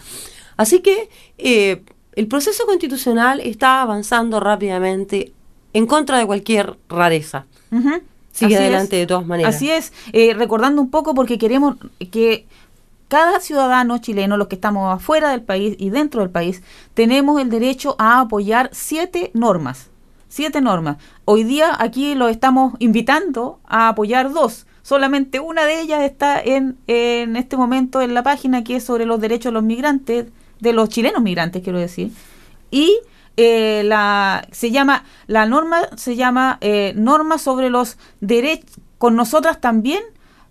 Así 0.58 0.80
que 0.82 1.10
eh, 1.38 1.82
el 2.16 2.28
proceso 2.28 2.66
constitucional 2.66 3.39
está 3.39 3.82
avanzando 3.82 4.39
rápidamente 4.39 5.32
en 5.74 5.86
contra 5.88 6.18
de 6.20 6.26
cualquier 6.26 6.76
rareza. 6.89 7.46
Sigue 8.32 8.56
Así 8.56 8.63
adelante 8.63 8.96
es. 8.98 9.02
de 9.04 9.08
todas 9.08 9.26
maneras. 9.26 9.56
Así 9.56 9.70
es, 9.70 9.92
Eh, 10.12 10.34
recordando 10.34 10.82
un 10.82 10.89
poco 10.89 11.13
porque 11.13 11.38
queremos 11.38 11.76
que 12.12 12.46
cada 13.08 13.39
ciudadano 13.39 13.98
chileno, 14.00 14.38
los 14.38 14.48
que 14.48 14.56
estamos 14.56 14.94
afuera 14.94 15.30
del 15.30 15.42
país 15.42 15.76
y 15.78 15.89
dentro 15.89 16.22
del 16.22 16.30
país, 16.30 16.63
tenemos 16.94 17.42
el 17.42 17.50
derecho 17.50 17.96
a 18.00 18.20
apoyar 18.20 18.70
siete 18.72 19.32
normas. 19.34 19.89
Siete 20.30 20.62
normas. 20.62 20.98
Hoy 21.26 21.44
día 21.44 21.76
aquí 21.78 22.16
lo 22.16 22.28
estamos 22.28 22.74
invitando 22.80 23.60
a 23.66 23.89
apoyar 23.89 24.32
dos. 24.32 24.66
Solamente 24.82 25.39
una 25.39 25.66
de 25.66 25.80
ellas 25.82 26.02
está 26.02 26.42
en, 26.42 26.78
en 26.88 27.36
este 27.36 27.56
momento 27.56 28.02
en 28.02 28.13
la 28.13 28.24
página 28.24 28.63
que 28.63 28.78
es 28.78 28.84
sobre 28.84 29.06
los 29.06 29.22
derechos 29.22 29.46
de 29.46 29.54
los 29.54 29.63
migrantes, 29.63 30.26
de 30.60 30.74
los 30.74 30.89
chilenos 30.89 31.22
migrantes, 31.22 31.62
quiero 31.62 31.80
decir. 31.80 32.12
Y 32.72 33.00
eh, 33.38 33.84
la 33.86 34.48
se 34.52 34.70
llama 34.70 35.06
la 35.26 35.48
norma 35.48 35.82
se 35.96 36.16
llama 36.16 36.60
eh, 36.62 36.94
norma 36.96 37.39
sobre 37.39 37.72
los 37.72 37.98
derechos 38.22 38.80
con 39.00 39.16
nosotras 39.16 39.60
también 39.60 40.04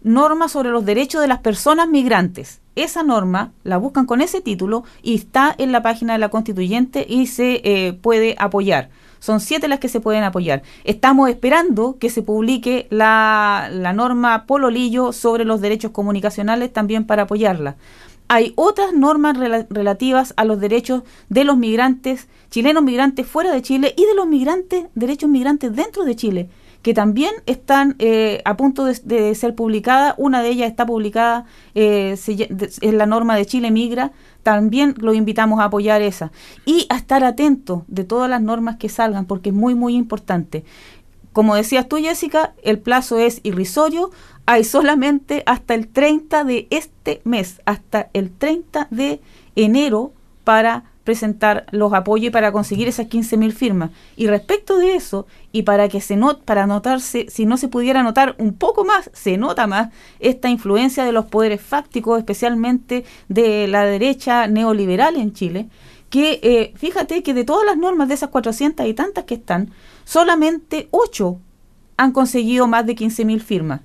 norma 0.02 0.48
sobre 0.48 0.70
los 0.70 0.84
derechos 0.84 1.20
de 1.20 1.28
las 1.28 1.38
personas 1.38 1.88
migrantes. 1.88 2.60
Esa 2.74 3.02
norma 3.02 3.52
la 3.64 3.76
buscan 3.76 4.06
con 4.06 4.20
ese 4.20 4.40
título 4.40 4.84
y 5.02 5.14
está 5.14 5.54
en 5.58 5.72
la 5.72 5.82
página 5.82 6.14
de 6.14 6.18
la 6.18 6.30
constituyente 6.30 7.04
y 7.08 7.26
se 7.26 7.60
eh, 7.64 7.92
puede 7.92 8.34
apoyar. 8.38 8.88
Son 9.18 9.38
siete 9.38 9.68
las 9.68 9.78
que 9.78 9.88
se 9.88 10.00
pueden 10.00 10.24
apoyar. 10.24 10.62
Estamos 10.82 11.28
esperando 11.30 11.96
que 12.00 12.10
se 12.10 12.22
publique 12.22 12.88
la, 12.90 13.68
la 13.70 13.92
norma 13.92 14.46
Pololillo 14.46 15.12
sobre 15.12 15.44
los 15.44 15.60
derechos 15.60 15.92
comunicacionales 15.92 16.72
también 16.72 17.06
para 17.06 17.22
apoyarla. 17.22 17.76
Hay 18.28 18.54
otras 18.56 18.94
normas 18.94 19.36
rela- 19.36 19.66
relativas 19.68 20.32
a 20.36 20.44
los 20.44 20.58
derechos 20.58 21.02
de 21.28 21.44
los 21.44 21.58
migrantes, 21.58 22.28
chilenos 22.50 22.82
migrantes 22.82 23.26
fuera 23.26 23.52
de 23.52 23.60
Chile 23.60 23.94
y 23.96 24.06
de 24.06 24.14
los 24.14 24.26
migrantes, 24.26 24.86
derechos 24.94 25.28
migrantes 25.28 25.76
dentro 25.76 26.04
de 26.04 26.16
Chile, 26.16 26.48
que 26.82 26.94
también 26.94 27.32
están 27.46 27.94
eh, 28.00 28.42
a 28.44 28.56
punto 28.56 28.84
de, 28.84 29.34
ser 29.34 29.54
publicadas. 29.54 30.14
Una 30.18 30.42
de 30.42 30.50
ellas 30.50 30.68
está 30.68 30.84
publicada, 30.84 31.46
eh, 31.74 32.16
es 32.16 32.94
la 32.94 33.06
norma 33.06 33.36
de 33.36 33.46
Chile 33.46 33.70
Migra. 33.70 34.12
También 34.42 34.94
lo 34.98 35.14
invitamos 35.14 35.60
a 35.60 35.64
apoyar 35.64 36.02
esa. 36.02 36.32
Y 36.66 36.86
a 36.88 36.96
estar 36.96 37.22
atentos 37.22 37.82
de 37.86 38.04
todas 38.04 38.28
las 38.28 38.42
normas 38.42 38.76
que 38.76 38.88
salgan, 38.88 39.26
porque 39.26 39.50
es 39.50 39.54
muy, 39.54 39.76
muy 39.76 39.94
importante. 39.94 40.64
Como 41.32 41.54
decías 41.54 41.88
tú, 41.88 41.96
Jessica, 41.96 42.52
el 42.62 42.80
plazo 42.80 43.18
es 43.18 43.40
irrisorio. 43.44 44.10
Hay 44.44 44.64
solamente 44.64 45.44
hasta 45.46 45.74
el 45.74 45.86
30 45.86 46.42
de 46.44 46.66
este 46.70 47.22
mes, 47.24 47.62
hasta 47.64 48.10
el 48.12 48.30
30 48.32 48.88
de 48.90 49.20
enero 49.54 50.12
para 50.42 50.91
presentar 51.04 51.66
los 51.70 51.92
apoyos 51.92 52.32
para 52.32 52.52
conseguir 52.52 52.88
esas 52.88 53.06
15.000 53.06 53.52
firmas. 53.52 53.90
Y 54.16 54.26
respecto 54.26 54.78
de 54.78 54.94
eso, 54.94 55.26
y 55.50 55.62
para 55.62 55.88
que 55.88 56.00
se 56.00 56.16
not 56.16 56.42
para 56.44 56.66
notarse, 56.66 57.26
si 57.28 57.46
no 57.46 57.56
se 57.56 57.68
pudiera 57.68 58.02
notar 58.02 58.36
un 58.38 58.54
poco 58.54 58.84
más, 58.84 59.10
se 59.12 59.36
nota 59.36 59.66
más 59.66 59.90
esta 60.20 60.48
influencia 60.48 61.04
de 61.04 61.12
los 61.12 61.26
poderes 61.26 61.60
fácticos, 61.60 62.18
especialmente 62.18 63.04
de 63.28 63.68
la 63.68 63.84
derecha 63.84 64.46
neoliberal 64.46 65.16
en 65.16 65.32
Chile, 65.32 65.68
que 66.10 66.40
eh, 66.42 66.72
fíjate 66.76 67.22
que 67.22 67.34
de 67.34 67.44
todas 67.44 67.66
las 67.66 67.76
normas 67.76 68.08
de 68.08 68.14
esas 68.14 68.30
400 68.30 68.86
y 68.86 68.94
tantas 68.94 69.24
que 69.24 69.34
están, 69.34 69.70
solamente 70.04 70.88
8 70.90 71.38
han 71.96 72.12
conseguido 72.12 72.66
más 72.66 72.86
de 72.86 72.94
15.000 72.94 73.40
firmas. 73.40 73.80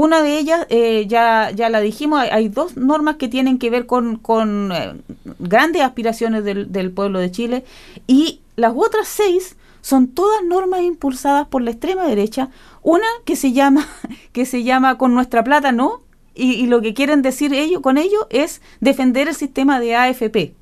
Una 0.00 0.22
de 0.22 0.38
ellas, 0.38 0.64
eh, 0.70 1.06
ya, 1.08 1.50
ya 1.50 1.68
la 1.70 1.80
dijimos, 1.80 2.20
hay, 2.30 2.48
dos 2.48 2.76
normas 2.76 3.16
que 3.16 3.26
tienen 3.26 3.58
que 3.58 3.68
ver 3.68 3.86
con, 3.86 4.14
con 4.14 4.70
eh, 4.70 4.94
grandes 5.40 5.82
aspiraciones 5.82 6.44
del, 6.44 6.92
pueblo 6.92 7.18
de 7.18 7.32
Chile 7.32 7.64
y 8.06 8.40
las 8.54 8.74
otras 8.76 9.08
seis 9.08 9.56
son 9.80 10.06
todas 10.06 10.44
normas 10.44 10.82
impulsadas 10.82 11.48
por 11.48 11.62
la 11.62 11.72
extrema 11.72 12.06
derecha. 12.06 12.48
Una 12.84 13.08
que 13.24 13.34
se 13.34 13.52
llama, 13.52 13.88
que 14.32 14.46
se 14.46 14.62
llama 14.62 14.98
Con 14.98 15.14
nuestra 15.14 15.42
plata 15.42 15.72
no, 15.72 16.00
y, 16.32 16.52
y 16.52 16.68
lo 16.68 16.80
que 16.80 16.94
quieren 16.94 17.20
decir 17.20 17.52
ellos 17.52 17.82
con 17.82 17.98
ello 17.98 18.28
es 18.30 18.62
defender 18.78 19.26
el 19.26 19.34
sistema 19.34 19.80
de 19.80 19.96
AFP, 19.96 20.54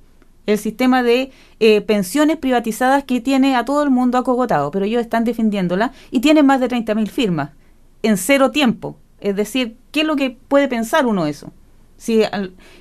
el 0.46 0.56
sistema 0.56 1.02
de 1.02 1.30
eh, 1.60 1.82
pensiones 1.82 2.38
privatizadas 2.38 3.04
que 3.04 3.20
tiene 3.20 3.54
a 3.54 3.66
todo 3.66 3.82
el 3.82 3.90
mundo 3.90 4.16
acogotado, 4.16 4.70
pero 4.70 4.86
ellos 4.86 5.02
están 5.02 5.24
defendiéndola 5.24 5.92
y 6.10 6.20
tienen 6.20 6.46
más 6.46 6.58
de 6.58 6.68
30.000 6.68 7.06
firmas 7.08 7.50
en 8.02 8.16
cero 8.16 8.50
tiempo. 8.50 8.96
Es 9.20 9.36
decir, 9.36 9.76
¿qué 9.92 10.00
es 10.00 10.06
lo 10.06 10.16
que 10.16 10.36
puede 10.48 10.68
pensar 10.68 11.06
uno 11.06 11.26
eso? 11.26 11.52
Si 11.96 12.22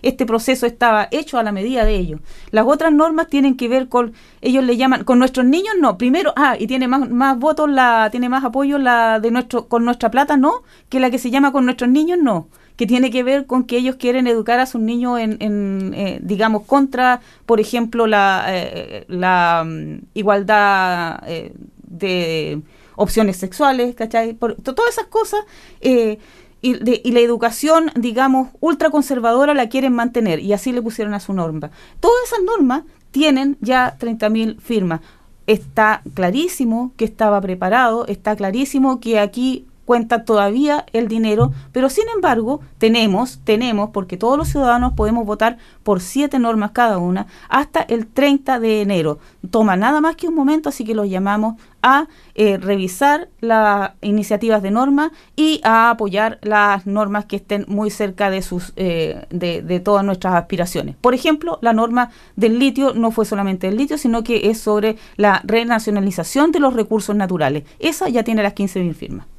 este 0.02 0.26
proceso 0.26 0.66
estaba 0.66 1.08
hecho 1.10 1.38
a 1.38 1.44
la 1.44 1.54
medida 1.54 1.86
de 1.86 1.96
ellos. 1.96 2.20
Las 2.52 2.66
otras 2.68 2.92
normas 2.92 3.28
tienen 3.30 3.56
que 3.56 3.70
ver 3.70 3.88
con, 3.88 4.14
ellos 4.42 4.64
le 4.66 4.76
llaman, 4.76 5.06
con 5.06 5.20
nuestros 5.20 5.46
niños 5.46 5.76
no. 5.80 5.98
Primero, 5.98 6.34
ah, 6.36 6.58
y 6.60 6.68
tiene 6.68 6.90
más, 6.90 7.10
más 7.10 7.40
votos, 7.40 7.70
la, 7.70 8.10
tiene 8.12 8.28
más 8.28 8.44
apoyo 8.44 8.78
la 8.78 9.22
de 9.22 9.32
nuestro, 9.32 9.68
con 9.68 9.86
nuestra 9.86 10.12
plata 10.12 10.36
no, 10.36 10.64
que 10.90 11.00
la 11.00 11.10
que 11.10 11.18
se 11.18 11.32
llama 11.32 11.54
con 11.54 11.64
nuestros 11.64 11.90
niños 11.90 12.20
no. 12.22 12.50
Que 12.76 12.86
tiene 12.86 13.10
que 13.10 13.24
ver 13.24 13.46
con 13.46 13.64
que 13.64 13.78
ellos 13.78 13.96
quieren 13.96 14.28
educar 14.28 14.60
a 14.60 14.66
sus 14.66 14.82
niños 14.82 15.18
en, 15.18 15.38
en, 15.40 15.94
eh, 15.94 16.20
digamos, 16.22 16.64
contra, 16.64 17.22
por 17.46 17.62
ejemplo, 17.62 18.08
la, 18.08 18.44
eh, 18.50 19.06
la 19.08 19.64
mm, 19.66 20.00
igualdad 20.14 21.24
eh, 21.26 21.54
de 21.88 22.62
opciones 22.96 23.38
sexuales, 23.38 23.96
¿cachai? 23.96 24.34
Por, 24.34 24.56
to- 24.56 24.76
todas 24.76 24.92
esas 24.94 25.08
cosas 25.08 25.42
eh, 25.82 26.20
y, 26.62 26.74
de- 26.74 27.02
y 27.04 27.12
la 27.12 27.20
educación, 27.20 27.92
digamos, 27.96 28.50
ultraconservadora 28.60 29.54
la 29.54 29.70
quieren 29.70 29.94
mantener 29.94 30.40
y 30.40 30.54
así 30.54 30.72
le 30.72 30.82
pusieron 30.82 31.14
a 31.14 31.20
su 31.20 31.34
norma. 31.34 31.72
Todas 32.00 32.24
esas 32.26 32.44
normas 32.44 32.84
tienen 33.12 33.58
ya 33.62 33.98
30.000 34.00 34.60
firmas. 34.60 35.02
Está 35.48 36.02
clarísimo 36.16 36.92
que 36.98 37.06
estaba 37.06 37.40
preparado, 37.42 38.08
está 38.08 38.36
clarísimo 38.36 39.00
que 39.00 39.20
aquí 39.20 39.66
cuenta 39.86 40.26
todavía 40.26 40.86
el 40.94 41.08
dinero, 41.08 41.52
pero 41.72 41.90
sin 41.90 42.06
embargo 42.14 42.62
tenemos, 42.78 43.40
tenemos, 43.44 43.92
porque 43.92 44.18
todos 44.18 44.38
los 44.38 44.50
ciudadanos 44.50 44.94
podemos 44.94 45.26
votar 45.26 45.58
por 45.84 46.02
siete 46.02 46.40
normas 46.40 46.72
cada 46.72 46.98
una 46.98 47.28
hasta 47.50 47.82
el 47.82 48.08
30 48.08 48.60
de 48.60 48.82
enero. 48.82 49.20
Toma 49.52 49.78
nada 49.78 50.02
más 50.02 50.16
que 50.16 50.28
un 50.28 50.36
momento, 50.36 50.70
así 50.70 50.84
que 50.84 50.96
los 50.96 51.10
llamamos 51.10 51.56
a 51.86 52.08
eh, 52.34 52.58
revisar 52.58 53.30
las 53.42 53.92
iniciativas 54.02 54.64
de 54.64 54.72
norma 54.72 55.12
y 55.36 55.62
a 55.64 55.92
apoyar 55.92 56.40
las 56.42 56.88
normas 56.88 57.26
que 57.26 57.36
estén 57.36 57.64
muy 57.68 57.92
cerca 57.92 58.32
de 58.32 58.42
sus 58.42 58.74
eh, 58.76 59.28
de, 59.30 59.80
todas 59.82 60.04
nuestras 60.04 60.34
aspiraciones. 60.34 60.96
Por 60.96 61.14
ejemplo, 61.14 61.60
la 61.62 61.74
norma 61.74 62.10
del 62.36 62.58
litio 62.58 62.96
no 62.96 63.12
fue 63.12 63.26
solamente 63.26 63.68
el 63.68 63.78
litio, 63.78 64.00
sino 64.00 64.24
que 64.24 64.50
es 64.50 64.60
sobre 64.60 64.98
la 65.16 65.42
renacionalización 65.44 66.52
de 66.52 66.60
los 66.60 66.74
recursos 66.74 67.16
naturales. 67.16 67.66
Esa 67.78 68.10
ya 68.10 68.24
tiene 68.24 68.42
las 68.42 68.56
15.000 68.56 68.94
firmas. 68.96 69.35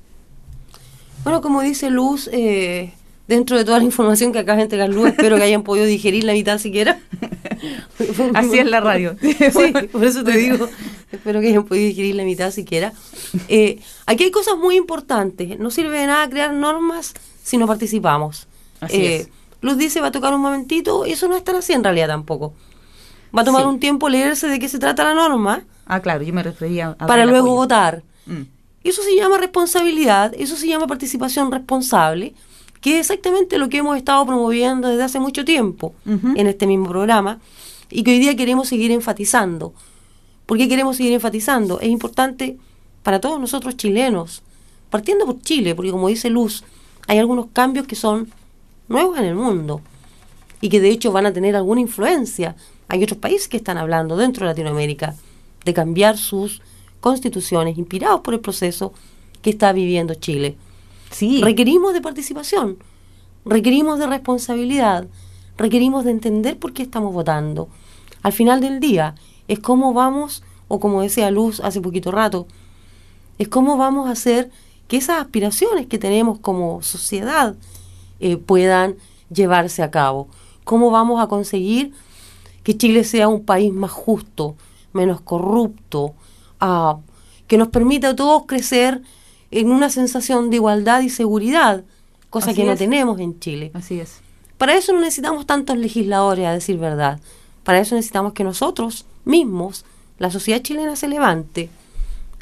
Bueno, 1.27 1.43
como 1.43 1.61
dice 1.61 1.91
Luz, 1.91 2.31
eh, 2.33 2.93
dentro 3.27 3.59
de 3.59 3.65
toda 3.65 3.79
la 3.79 3.85
información 3.85 4.33
que 4.33 4.45
de 4.45 4.63
entregar 4.63 4.89
Luz, 4.89 5.09
espero 5.09 5.37
que 5.37 5.43
hayan 5.43 5.65
podido 5.65 5.85
digerir 5.85 6.23
la 6.23 6.33
mitad 6.35 6.59
siquiera. 6.59 7.01
Así 8.35 8.61
es 8.61 8.67
la 8.67 8.79
radio. 8.79 9.17
sí, 9.21 9.73
por 9.91 10.05
eso 10.05 10.23
te 10.23 10.37
digo, 10.37 10.69
espero 11.11 11.41
que 11.41 11.49
hayan 11.49 11.65
podido 11.65 11.89
digerir 11.89 12.15
la 12.15 12.23
mitad 12.23 12.53
siquiera. 12.53 12.93
Eh, 13.49 13.81
aquí 14.07 14.23
hay 14.23 14.31
cosas 14.31 14.57
muy 14.57 14.77
importantes. 14.77 15.59
No 15.59 15.73
sirve 15.73 15.99
de 15.99 16.07
nada 16.07 16.31
crear 16.31 16.53
normas 16.55 17.13
si 17.43 17.57
no 17.57 17.67
participamos. 17.67 18.47
Así 18.81 18.97
Eh, 18.97 19.17
es. 19.23 19.29
Luz 19.63 19.79
dice 19.79 20.01
va 20.01 20.07
a 20.07 20.13
tocar 20.13 20.33
un 20.33 20.43
momentito, 20.43 21.05
eso 21.07 21.27
no 21.27 21.35
es 21.37 21.43
tan 21.43 21.57
así 21.57 21.73
en 21.73 21.83
realidad 21.83 22.07
tampoco. 22.07 22.55
Va 23.37 23.43
a 23.43 23.45
tomar 23.45 23.63
Sí. 23.63 23.69
un 23.69 23.81
tiempo 23.81 24.09
leerse 24.09 24.47
de 24.47 24.61
qué 24.61 24.69
se 24.69 24.79
trata 24.79 25.03
la 25.03 25.15
norma 25.15 25.65
Ah, 25.87 25.99
claro, 26.01 26.23
yo 26.23 26.33
me 26.33 26.45
refería 26.45 26.95
a... 27.01 27.07
para 27.09 27.25
luego 27.27 27.47
apoyo. 27.49 27.55
votar. 27.57 28.03
Mm. 28.27 28.43
Eso 28.87 29.03
se 29.03 29.17
llama 29.17 29.37
responsabilidad, 29.37 30.33
eso 30.39 30.55
se 30.55 30.69
llama 30.69 30.87
participación 30.87 31.51
responsable, 31.51 32.35
que 32.81 32.95
es 32.95 33.01
exactamente 33.01 33.59
lo 33.59 33.69
que 33.69 33.79
hemos 33.79 33.97
estado 33.97 34.25
promoviendo 34.25 34.87
desde 34.87 35.03
hace 35.03 35.19
mucho 35.19 35.45
tiempo 35.45 35.93
en 36.05 36.47
este 36.47 36.69
mismo 36.69 36.89
programa 36.89 37.41
y 37.91 38.05
que 38.05 38.13
hoy 38.13 38.21
día 38.21 38.37
queremos 38.37 38.69
seguir 38.69 38.93
enfatizando. 38.93 39.75
¿Por 40.47 40.57
qué 40.57 40.69
queremos 40.69 40.99
seguir 40.99 41.15
enfatizando? 41.15 41.81
Es 41.81 41.89
importante 41.89 42.59
para 43.03 43.21
todos 43.21 43.41
nosotros 43.41 43.77
chilenos, 43.77 44.45
partiendo 44.89 45.27
por 45.27 45.43
Chile, 45.43 45.75
porque 45.75 45.91
como 45.91 46.07
dice 46.07 46.31
Luz, 46.31 46.63
hay 47.09 47.19
algunos 47.19 47.47
cambios 47.53 47.89
que 47.89 47.97
son 47.97 48.31
nuevos 48.87 49.19
en 49.19 49.25
el 49.25 49.35
mundo 49.35 49.81
y 50.61 50.69
que 50.69 50.81
de 50.81 50.91
hecho 50.91 51.11
van 51.11 51.27
a 51.27 51.33
tener 51.33 51.57
alguna 51.57 51.81
influencia. 51.81 52.55
Hay 52.87 53.03
otros 53.03 53.19
países 53.19 53.49
que 53.49 53.57
están 53.57 53.79
hablando 53.79 54.17
dentro 54.17 54.47
de 54.47 54.53
Latinoamérica 54.53 55.17
de 55.65 55.75
cambiar 55.75 56.17
sus 56.17 56.63
constituciones 57.07 57.79
inspirados 57.79 58.23
por 58.23 58.35
el 58.35 58.41
proceso 58.41 58.93
que 59.41 59.51
está 59.51 59.73
viviendo 59.73 60.15
Chile. 60.15 60.57
Sí. 61.13 61.41
Requerimos 61.41 61.95
de 61.95 62.01
participación, 62.01 62.79
requerimos 63.45 64.01
de 64.01 64.09
responsabilidad, 64.09 65.07
requerimos 65.57 66.05
de 66.05 66.11
entender 66.11 66.59
por 66.59 66.73
qué 66.73 66.83
estamos 66.83 67.15
votando. 67.15 67.69
Al 68.25 68.33
final 68.33 68.61
del 68.61 68.81
día, 68.81 69.15
es 69.47 69.61
cómo 69.61 69.93
vamos, 69.93 70.43
o 70.67 70.81
como 70.81 71.01
decía 71.01 71.31
Luz 71.31 71.61
hace 71.61 71.81
poquito 71.81 72.11
rato, 72.11 72.49
es 73.39 73.47
cómo 73.47 73.77
vamos 73.77 74.09
a 74.09 74.13
hacer 74.13 74.51
que 74.89 74.97
esas 74.97 75.21
aspiraciones 75.21 75.87
que 75.87 75.99
tenemos 75.99 76.41
como 76.41 76.83
sociedad 76.83 77.55
eh, 78.19 78.37
puedan 78.37 78.97
llevarse 79.33 79.85
a 79.85 79.93
cabo. 79.93 80.27
Cómo 80.65 80.91
vamos 80.91 81.23
a 81.23 81.29
conseguir 81.29 81.93
que 82.65 82.77
Chile 82.77 83.05
sea 83.05 83.29
un 83.29 83.45
país 83.45 83.73
más 83.73 83.93
justo, 83.93 84.57
menos 84.93 85.21
corrupto, 85.21 86.17
ah, 86.61 86.99
que 87.47 87.59
nos 87.59 87.69
permita 87.69 88.11
a 88.11 88.17
todos 88.17 88.45
crecer 88.47 89.03
en 89.51 89.71
una 89.71 89.91
sensación 89.91 90.51
de 90.51 90.57
igualdad 90.57 91.01
y 91.03 91.11
seguridad, 91.11 91.85
cosa 92.31 92.51
Así 92.51 92.61
que 92.61 92.67
no 92.67 92.77
tenemos 92.77 93.21
en 93.21 93.39
Chile. 93.39 93.71
Así 93.75 94.01
es. 94.01 94.21
Para 94.59 94.75
eso 94.75 94.93
no 94.93 95.01
necesitamos 95.01 95.47
tantos 95.47 95.77
legisladores, 95.77 96.47
a 96.47 96.53
decir 96.53 96.79
verdad. 96.79 97.21
Para 97.63 97.81
eso 97.81 97.95
necesitamos 97.95 98.33
que 98.33 98.45
nosotros 98.45 99.07
mismos, 99.25 99.85
la 100.19 100.31
sociedad 100.31 100.63
chilena 100.63 100.97
se 100.97 101.09
levante, 101.09 101.69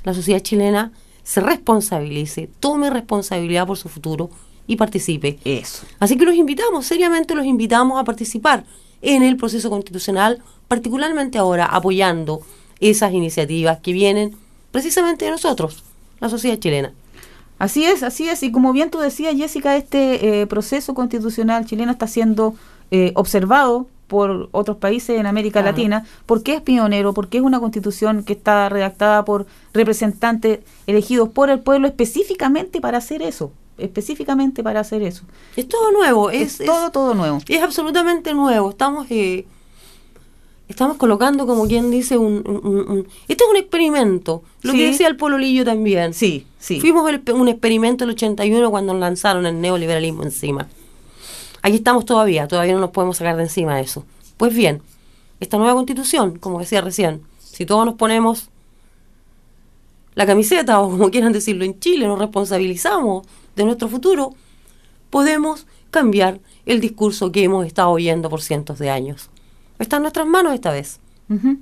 la 0.04 0.14
sociedad 0.14 0.40
chilena 0.40 0.92
se 1.22 1.40
responsabilice, 1.40 2.50
tome 2.60 2.90
responsabilidad 2.90 3.66
por 3.66 3.78
su 3.78 3.88
futuro 3.88 4.30
y 4.66 4.76
participe. 4.76 5.38
Eso. 5.44 5.86
Así 5.98 6.16
que 6.16 6.24
los 6.24 6.34
invitamos, 6.34 6.86
seriamente 6.86 7.34
los 7.34 7.46
invitamos 7.46 7.98
a 7.98 8.04
participar 8.04 8.64
en 9.02 9.22
el 9.22 9.36
proceso 9.36 9.70
constitucional, 9.70 10.42
particularmente 10.68 11.38
ahora 11.38 11.66
apoyando 11.66 12.42
esas 12.80 13.12
iniciativas 13.12 13.78
que 13.80 13.92
vienen 13.92 14.36
precisamente 14.70 15.24
de 15.24 15.30
nosotros, 15.32 15.84
la 16.20 16.28
sociedad 16.28 16.58
chilena. 16.58 16.92
Así 17.58 17.84
es, 17.84 18.02
así 18.02 18.28
es. 18.28 18.42
Y 18.42 18.50
como 18.50 18.72
bien 18.72 18.90
tú 18.90 18.98
decías, 18.98 19.34
Jessica, 19.36 19.76
este 19.76 20.42
eh, 20.42 20.46
proceso 20.46 20.92
constitucional 20.94 21.64
chileno 21.66 21.92
está 21.92 22.06
siendo 22.08 22.54
eh, 22.90 23.12
observado 23.14 23.86
por 24.08 24.48
otros 24.52 24.76
países 24.76 25.18
en 25.18 25.26
América 25.26 25.62
Claro. 25.62 25.76
Latina, 25.76 26.04
porque 26.26 26.54
es 26.54 26.60
pionero, 26.60 27.14
porque 27.14 27.38
es 27.38 27.42
una 27.44 27.60
constitución 27.60 28.22
que 28.24 28.32
está 28.34 28.68
redactada 28.68 29.24
por 29.24 29.46
representantes 29.72 30.60
elegidos 30.86 31.28
por 31.30 31.48
el 31.48 31.60
pueblo 31.60 31.86
específicamente 31.86 32.80
para 32.80 32.98
hacer 32.98 33.22
eso, 33.22 33.50
específicamente 33.78 34.62
para 34.62 34.80
hacer 34.80 35.02
eso. 35.02 35.22
Es 35.56 35.68
todo 35.68 35.90
nuevo, 35.92 36.30
Es, 36.30 36.54
es, 36.54 36.60
es- 36.60 36.66
todo, 36.66 36.90
todo 36.90 37.14
nuevo. 37.14 37.38
es 37.48 37.62
absolutamente 37.62 38.34
nuevo. 38.34 38.70
Estamos 38.70 39.06
eh, 39.10 39.46
estamos 40.68 40.96
colocando, 40.96 41.46
como 41.46 41.66
quien 41.66 41.90
dice, 41.90 42.16
un, 42.16 42.42
un- 42.46 42.60
un- 42.66 42.90
un- 42.90 43.08
Este 43.28 43.44
es 43.44 43.50
un 43.50 43.56
experimento. 43.56 44.42
Lo 44.62 44.72
Sí. 44.72 44.78
que 44.78 44.86
decía 44.86 45.08
el 45.08 45.16
Pololillo 45.16 45.64
también. 45.64 46.14
Sí, 46.14 46.46
sí. 46.58 46.80
Fuimos 46.80 47.08
el- 47.10 47.22
un 47.32 47.48
experimento 47.48 48.04
el 48.04 48.10
81 48.10 48.70
cuando 48.70 48.94
lanzaron 48.94 49.46
el 49.46 49.60
neoliberalismo 49.60 50.22
encima. 50.22 50.68
Aquí 51.62 51.76
estamos 51.76 52.04
todavía, 52.04 52.46
todavía 52.48 52.74
no 52.74 52.80
nos 52.80 52.90
podemos 52.90 53.16
sacar 53.16 53.36
de 53.36 53.44
encima 53.44 53.80
eso. 53.80 54.04
Pues 54.36 54.54
bien, 54.54 54.82
esta 55.40 55.56
nueva 55.58 55.74
constitución, 55.74 56.38
como 56.38 56.60
decía 56.60 56.80
recién, 56.80 57.22
si 57.38 57.64
todos 57.66 57.84
nos 57.86 57.94
ponemos 57.94 58.48
la 60.14 60.26
camiseta 60.26 60.80
o 60.80 60.90
como 60.90 61.10
quieran 61.10 61.32
decirlo 61.32 61.64
en 61.64 61.78
Chile, 61.80 62.06
nos 62.06 62.18
responsabilizamos 62.18 63.26
de 63.56 63.64
nuestro 63.64 63.88
futuro, 63.88 64.34
podemos 65.10 65.66
cambiar 65.90 66.40
el 66.66 66.80
discurso 66.80 67.32
que 67.32 67.44
hemos 67.44 67.66
estado 67.66 67.90
oyendo 67.90 68.28
por 68.30 68.42
cientos 68.42 68.78
de 68.78 68.90
años. 68.90 69.30
Está 69.78 69.96
en 69.96 70.02
nuestras 70.02 70.26
manos 70.26 70.54
esta 70.54 70.70
vez. 70.70 71.00
Ujú. 71.28 71.58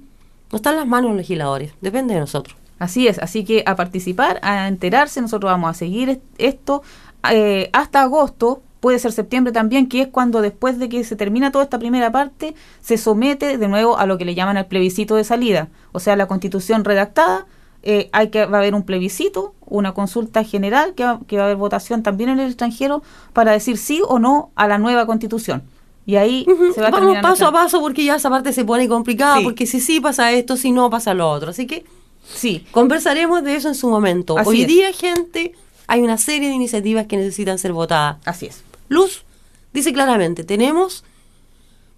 No 0.51 0.57
está 0.57 0.71
en 0.71 0.77
las 0.77 0.87
manos 0.87 1.05
de 1.11 1.15
los 1.15 1.17
legisladores, 1.19 1.73
depende 1.81 2.15
de 2.15 2.21
nosotros. 2.21 2.57
Así 2.79 3.07
es, 3.09 3.19
así 3.21 3.45
que 3.45 3.63
a 3.67 3.77
participar, 3.77 4.39
a 4.43 4.67
enterarse, 4.69 5.21
nosotros 5.21 5.51
vamos 5.51 5.71
a 5.71 5.75
seguir 5.75 6.09
est- 6.11 6.23
esto 6.39 6.83
eh, 7.31 7.71
hasta 7.73 8.03
agosto, 8.03 8.63
puede 8.81 8.99
ser 8.99 9.13
septiembre 9.13 9.53
también, 9.53 9.89
que 9.89 10.03
es 10.03 10.09
cuando 10.09 10.43
después 10.43 10.79
de 10.81 10.89
que 10.89 11.05
se 11.05 11.15
termina 11.15 11.53
toda 11.53 11.63
esta 11.65 11.79
primera 11.79 12.11
parte, 12.11 12.55
se 12.81 12.99
somete 12.99 13.57
de 13.57 13.69
nuevo 13.69 13.97
a 13.97 14.07
lo 14.07 14.19
que 14.19 14.25
le 14.25 14.35
llaman 14.35 14.57
el 14.57 14.67
plebiscito 14.67 15.15
de 15.15 15.23
salida, 15.23 15.69
o 15.93 16.01
sea, 16.01 16.17
la 16.17 16.27
constitución 16.27 16.85
redactada, 16.85 17.47
eh, 17.85 18.09
hay 18.13 18.29
que 18.31 18.45
va 18.47 18.59
a 18.59 18.61
haber 18.61 18.75
un 18.75 18.83
plebiscito, 18.83 19.55
una 19.65 19.93
consulta 19.95 20.43
general, 20.43 20.95
que 20.95 21.05
va, 21.05 21.21
que 21.29 21.37
va 21.37 21.45
a 21.45 21.47
haber 21.47 21.57
votación 21.59 22.03
también 22.03 22.31
en 22.31 22.41
el 22.41 22.49
extranjero 22.49 23.03
para 23.33 23.53
decir 23.53 23.79
sí 23.79 24.03
o 24.07 24.19
no 24.19 24.51
a 24.57 24.67
la 24.67 24.79
nueva 24.79 25.07
constitución. 25.07 25.63
Y 26.05 26.17
ahí 26.17 26.45
se 26.75 26.81
va 26.81 26.91
Vamos 26.91 27.19
paso 27.23 27.47
a 27.47 27.53
paso 27.53 27.81
porque 27.81 28.05
ya 28.05 28.17
esa 28.17 28.29
parte 28.29 28.53
se 28.53 28.65
pone 28.65 28.89
complicada, 28.89 29.39
Sí. 29.39 29.45
porque 29.45 29.67
si 29.67 29.81
sí 29.81 30.01
pasa 30.01 30.33
esto, 30.33 30.57
si 30.57 30.73
no 30.73 30.91
pasa 30.91 31.15
lo 31.15 31.31
otro. 31.31 31.51
Así 31.51 31.67
que 31.67 31.85
Sí, 32.25 32.65
conversaremos 32.71 33.43
de 33.43 33.57
eso 33.57 33.69
en 33.69 33.75
su 33.75 33.89
momento. 33.89 34.39
Así 34.39 34.49
Hoy 34.49 34.63
es. 34.63 34.69
día, 34.69 34.93
gente, 34.93 35.53
hay 35.87 36.01
una 36.01 36.19
serie 36.19 36.49
de 36.49 36.55
iniciativas 36.55 37.07
que 37.07 37.17
necesitan 37.17 37.59
ser 37.59 37.73
votadas. 37.73 38.17
así 38.25 38.47
es. 38.47 38.63
Luz 38.89 39.25
dice 39.73 39.93
claramente, 39.93 40.45
tenemos, 40.45 41.05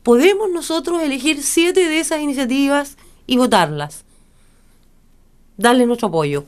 podemos 0.03 0.51
nosotros 0.51 1.03
elegir 1.03 1.43
siete 1.43 1.89
de 1.89 2.01
esas 2.01 2.21
iniciativas 2.21 2.97
y 3.27 3.37
votarlas. 3.37 4.05
Darle 5.57 5.87
nuestro 5.87 6.09
apoyo. 6.09 6.45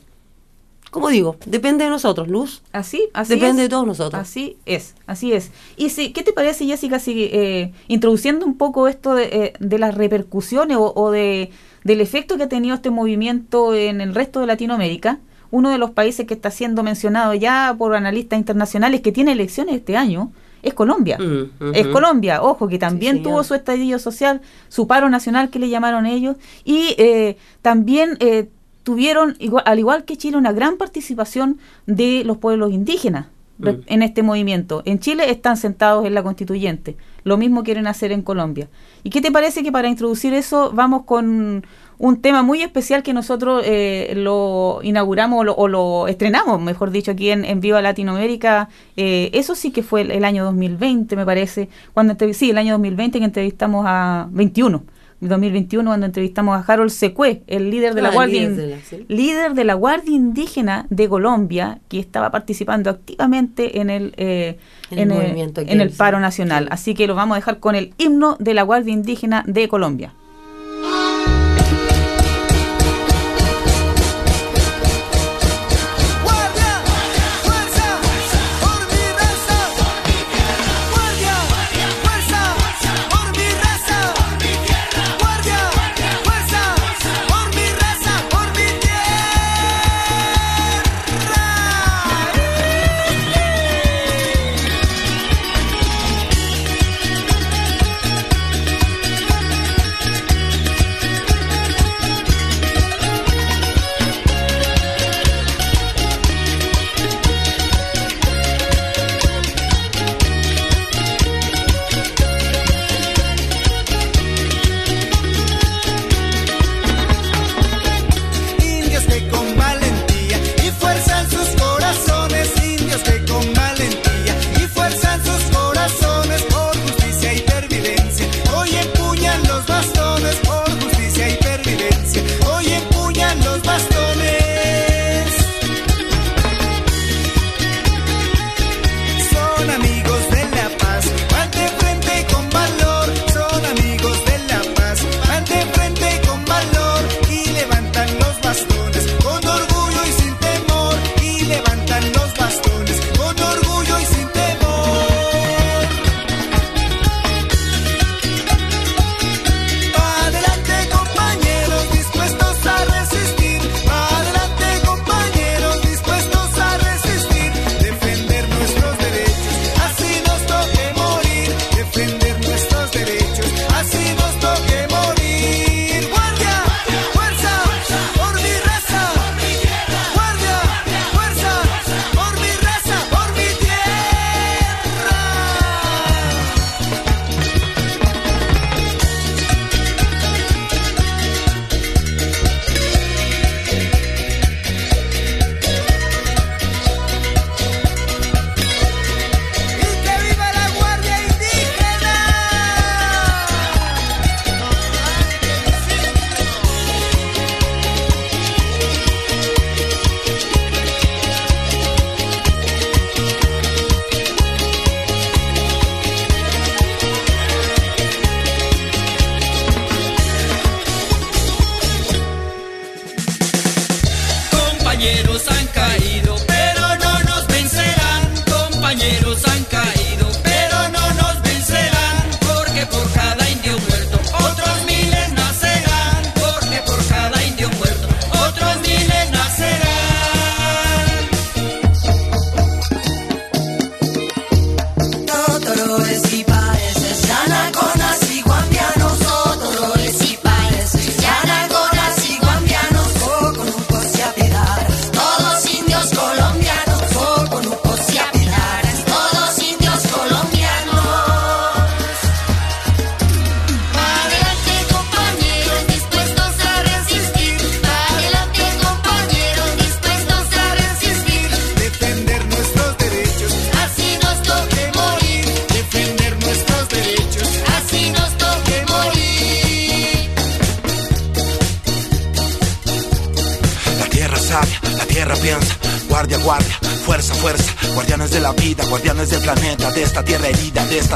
Como 0.91 1.09
digo, 1.09 1.35
depende 1.45 1.83
de 1.83 1.89
nosotros, 1.89 2.27
Luz. 2.27 2.61
Así, 2.71 3.09
así 3.13 3.33
Depende 3.35 3.63
es. 3.63 3.65
de 3.65 3.69
todos 3.69 3.85
nosotros. 3.85 4.21
Así 4.21 4.57
es, 4.65 4.95
así 5.05 5.33
es. 5.33 5.51
Y 5.75 5.89
si, 5.89 6.13
¿qué 6.13 6.23
te 6.23 6.31
parece, 6.33 6.65
Jessica, 6.65 6.99
si 6.99 7.25
eh, 7.31 7.73
introduciendo 7.87 8.45
un 8.45 8.57
poco 8.57 8.87
esto 8.87 9.13
de, 9.13 9.23
eh, 9.25 9.53
de 9.59 9.79
las 9.79 9.95
repercusiones 9.95 10.77
o, 10.77 10.93
o 10.95 11.11
de, 11.11 11.51
del 11.83 12.01
efecto 12.01 12.37
que 12.37 12.43
ha 12.43 12.49
tenido 12.49 12.75
este 12.75 12.89
movimiento 12.89 13.75
en 13.75 14.01
el 14.01 14.15
resto 14.15 14.39
de 14.39 14.47
Latinoamérica? 14.47 15.19
Uno 15.49 15.69
de 15.69 15.77
los 15.77 15.91
países 15.91 16.25
que 16.27 16.33
está 16.33 16.51
siendo 16.51 16.83
mencionado 16.83 17.33
ya 17.33 17.73
por 17.77 17.95
analistas 17.95 18.37
internacionales 18.37 19.01
que 19.01 19.11
tiene 19.13 19.31
elecciones 19.31 19.75
este 19.75 19.95
año 19.95 20.31
es 20.61 20.73
Colombia. 20.73 21.17
Mm. 21.17 21.73
Es 21.73 21.87
Colombia, 21.87 22.41
ojo, 22.41 22.67
que 22.67 22.77
también 22.77 23.17
Sí, 23.17 23.23
tuvo 23.23 23.43
su 23.43 23.53
estallido 23.53 23.99
social, 23.99 24.41
su 24.67 24.87
paro 24.87 25.09
nacional 25.09 25.49
que 25.49 25.59
le 25.59 25.69
llamaron 25.69 26.05
ellos, 26.05 26.35
y 26.65 26.95
eh, 26.97 27.37
también 27.61 28.17
eh, 28.19 28.49
tuvieron, 28.87 29.35
igual- 29.39 29.63
al 29.65 29.79
igual 29.79 30.05
que 30.05 30.15
Chile, 30.15 30.37
una 30.37 30.53
gran 30.53 30.77
participación 30.77 31.57
de 31.87 32.23
los 32.23 32.37
pueblos 32.37 32.71
indígenas 32.71 33.25
Mm. 33.59 33.67
en 33.87 34.01
este 34.03 34.21
movimiento. 34.23 34.81
En 34.85 34.99
Chile 34.99 35.29
están 35.29 35.57
sentados 35.57 36.05
en 36.05 36.13
la 36.13 36.21
constituyente, 36.23 36.95
lo 37.25 37.35
mismo 37.37 37.63
quieren 37.63 37.85
hacer 37.87 38.11
en 38.13 38.21
Colombia. 38.21 38.69
¿Y 39.03 39.09
qué 39.09 39.19
te 39.19 39.31
parece 39.31 39.61
que 39.63 39.71
para 39.71 39.89
introducir 39.89 40.33
eso 40.33 40.71
vamos 40.73 41.03
con 41.05 41.65
un 41.97 42.21
tema 42.21 42.43
muy 42.43 42.61
especial 42.61 43.01
que 43.01 43.13
nosotros 43.13 43.63
eh, 43.65 44.13
lo 44.15 44.79
inauguramos 44.83 45.39
o 45.39 45.43
lo, 45.43 45.53
o 45.55 45.67
lo 45.67 46.07
estrenamos, 46.07 46.61
mejor 46.61 46.91
dicho, 46.91 47.11
aquí 47.11 47.31
en, 47.31 47.43
en 47.45 47.59
Viva 47.59 47.81
Latinoamérica? 47.81 48.69
Eh, 48.95 49.31
eso 49.33 49.53
sí 49.55 49.71
que 49.71 49.81
fue 49.83 50.01
el, 50.01 50.11
el 50.11 50.23
año 50.23 50.45
2020, 50.45 51.15
me 51.15 51.25
parece, 51.25 51.67
cuando 51.93 52.15
sí, 52.33 52.51
el 52.51 52.57
año 52.59 52.73
2020 52.73 53.19
que 53.19 53.25
entrevistamos 53.25 53.83
a 53.87 54.27
21. 54.31 54.83
2021 55.21 55.89
cuando 55.89 56.05
entrevistamos 56.05 56.55
a 56.57 56.71
Harold 56.71 56.91
Secue, 56.91 57.41
el 57.47 57.69
líder 57.71 57.95
de 57.95 58.01
la 58.01 58.09
Ah, 58.09 58.13
Guardia 58.13 58.41
líder 58.41 58.55
de 58.55 58.67
la- 58.67 58.81
sí. 58.81 59.05
líder 59.07 59.53
de 59.53 59.63
la 59.63 59.73
Guardia 59.73 60.13
Indígena 60.15 60.85
de 60.89 61.09
Colombia, 61.09 61.79
que 61.87 61.99
estaba 61.99 62.29
participando 62.31 62.89
activamente 62.89 63.79
en 63.79 63.89
el, 63.89 64.13
eh, 64.17 64.57
En 64.91 64.99
en 64.99 65.11
el 65.11 65.53
en 65.67 65.81
el 65.81 65.89
paro 65.91 66.19
nacional. 66.19 66.67
Así 66.71 66.93
que 66.93 67.07
lo 67.07 67.15
vamos 67.15 67.35
a 67.35 67.39
dejar 67.39 67.59
con 67.59 67.75
el 67.75 67.93
himno 67.97 68.37
de 68.39 68.53
la 68.53 68.61
Guardia 68.63 68.93
Indígena 68.93 69.43
de 69.47 69.67
Colombia. 69.67 70.13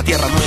Tierra 0.03 0.40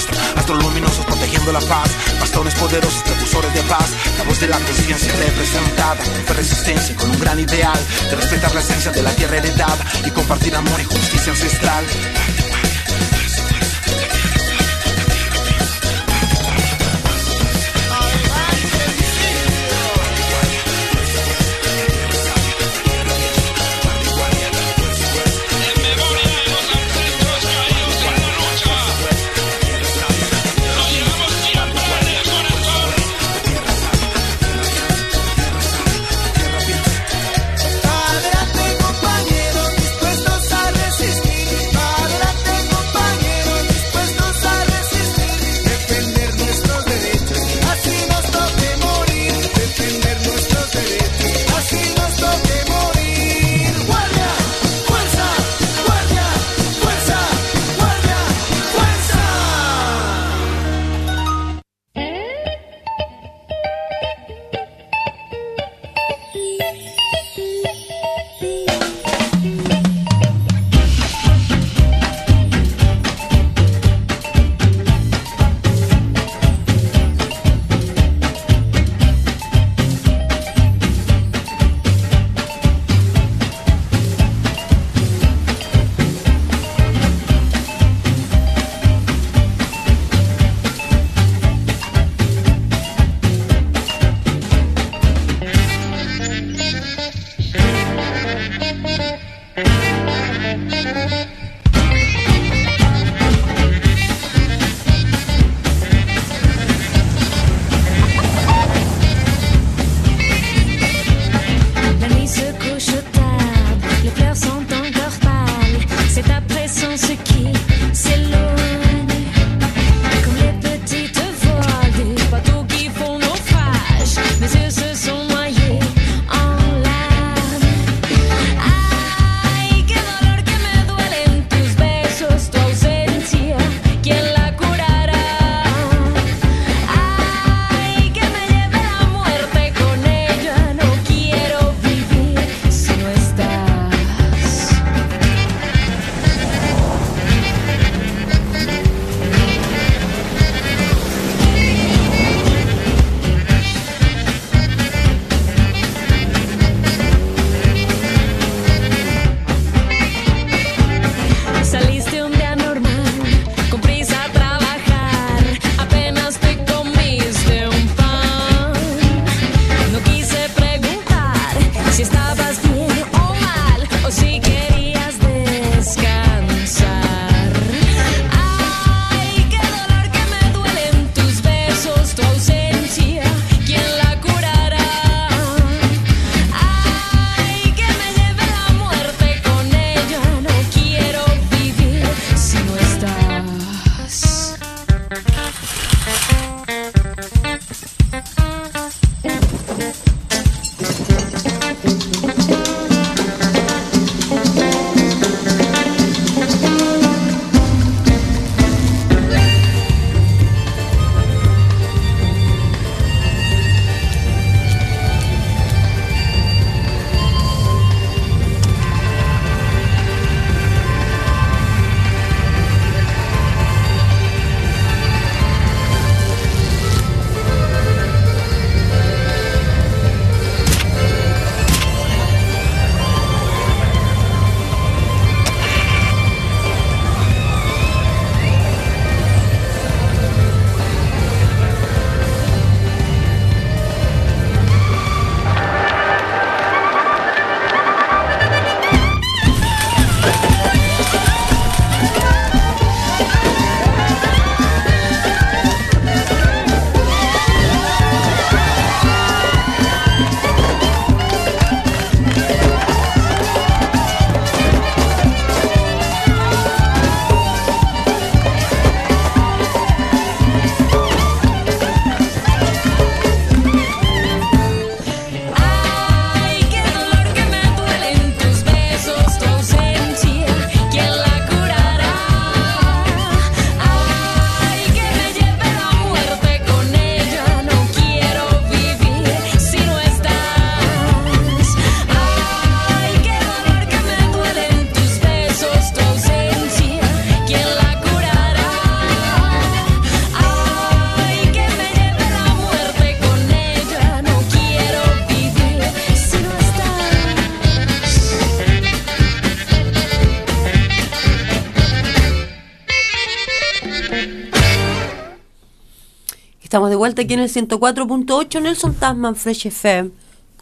vuelta 317.05 317.21
aquí 317.21 317.35
en 317.35 317.41
el 317.41 317.51
104.8 317.51 318.63
Nelson 318.63 318.95
Tasman 318.95 319.37
Fresh 319.37 319.67
FM 319.67 320.09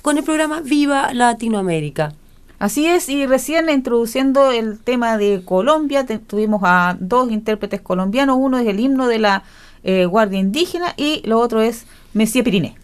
con 0.02 0.18
el 0.18 0.24
programa 0.24 0.58
Viva 0.60 1.14
Latinoamérica. 1.14 2.14
Así 2.58 2.84
es, 2.84 3.08
y 3.08 3.26
recién 3.26 3.68
introduciendo 3.70 4.50
el 4.50 4.80
tema 4.80 5.16
de 5.18 5.42
Colombia, 5.44 6.04
te- 6.04 6.18
tuvimos 6.18 6.60
a 6.64 6.96
dos 6.98 7.30
intérpretes 7.30 7.80
colombianos, 7.80 8.38
uno 8.40 8.58
es 8.58 8.66
el 8.66 8.80
himno 8.80 9.06
de 9.06 9.20
la 9.20 9.44
eh, 9.84 10.04
Guardia 10.06 10.40
Indígena 10.40 10.94
y 10.96 11.22
lo 11.28 11.38
otro 11.38 11.60
es 11.62 11.86
Messier 12.12 12.42
Piriné. 12.44 12.74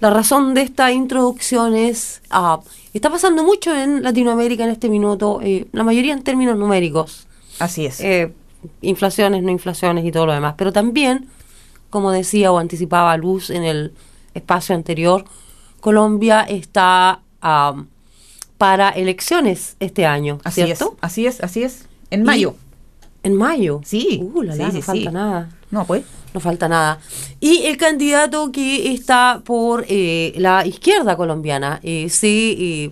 La 0.00 0.10
razón 0.10 0.52
de 0.52 0.60
esta 0.60 0.92
introducción 0.92 1.74
es, 1.74 2.20
ah, 2.28 2.60
está 2.92 3.08
pasando 3.08 3.42
mucho 3.42 3.74
en 3.74 4.02
Latinoamérica 4.02 4.64
en 4.64 4.70
este 4.70 4.90
minuto, 4.90 5.40
eh, 5.42 5.64
la 5.72 5.82
mayoría 5.82 6.12
en 6.12 6.22
términos 6.22 6.58
numéricos, 6.58 7.26
Así 7.58 7.86
es. 7.86 8.00
eh, 8.00 8.34
inflaciones, 8.82 9.42
no 9.42 9.50
inflaciones 9.50 10.04
y 10.04 10.12
todo 10.12 10.26
lo 10.26 10.34
demás, 10.34 10.56
pero 10.58 10.74
también, 10.74 11.26
como 11.92 12.10
decía 12.10 12.50
o 12.50 12.58
anticipaba 12.58 13.14
Luz 13.18 13.50
en 13.50 13.62
el 13.64 13.92
espacio 14.34 14.74
anterior, 14.74 15.24
Colombia 15.80 16.40
está 16.40 17.20
para 18.58 18.88
elecciones 18.90 19.76
este 19.80 20.06
año, 20.06 20.38
así 20.44 20.62
¿cierto? 20.64 20.92
es, 20.94 20.98
así 21.02 21.26
es, 21.26 21.40
así 21.42 21.62
es. 21.62 21.86
En 22.10 22.22
Y- 22.22 22.24
mayo. 22.24 22.54
En 23.24 23.34
mayo. 23.36 23.80
Sí, 23.84 24.20
Uh, 24.34 24.42
la, 24.42 24.56
la, 24.56 24.70
sí, 24.70 24.72
no 24.72 24.72
sí, 24.72 24.82
falta 24.82 25.10
nada. 25.12 25.50
No, 25.70 25.84
pues. 25.84 26.04
No 26.34 26.40
falta 26.40 26.66
nada. 26.68 26.98
Y 27.40 27.64
el 27.66 27.76
candidato 27.76 28.50
que 28.50 28.92
está 28.92 29.42
por 29.44 29.84
eh, 29.88 30.32
la 30.36 30.66
izquierda 30.66 31.16
colombiana 31.16 31.78
eh, 31.82 32.08
se 32.08 32.28
eh, 32.28 32.90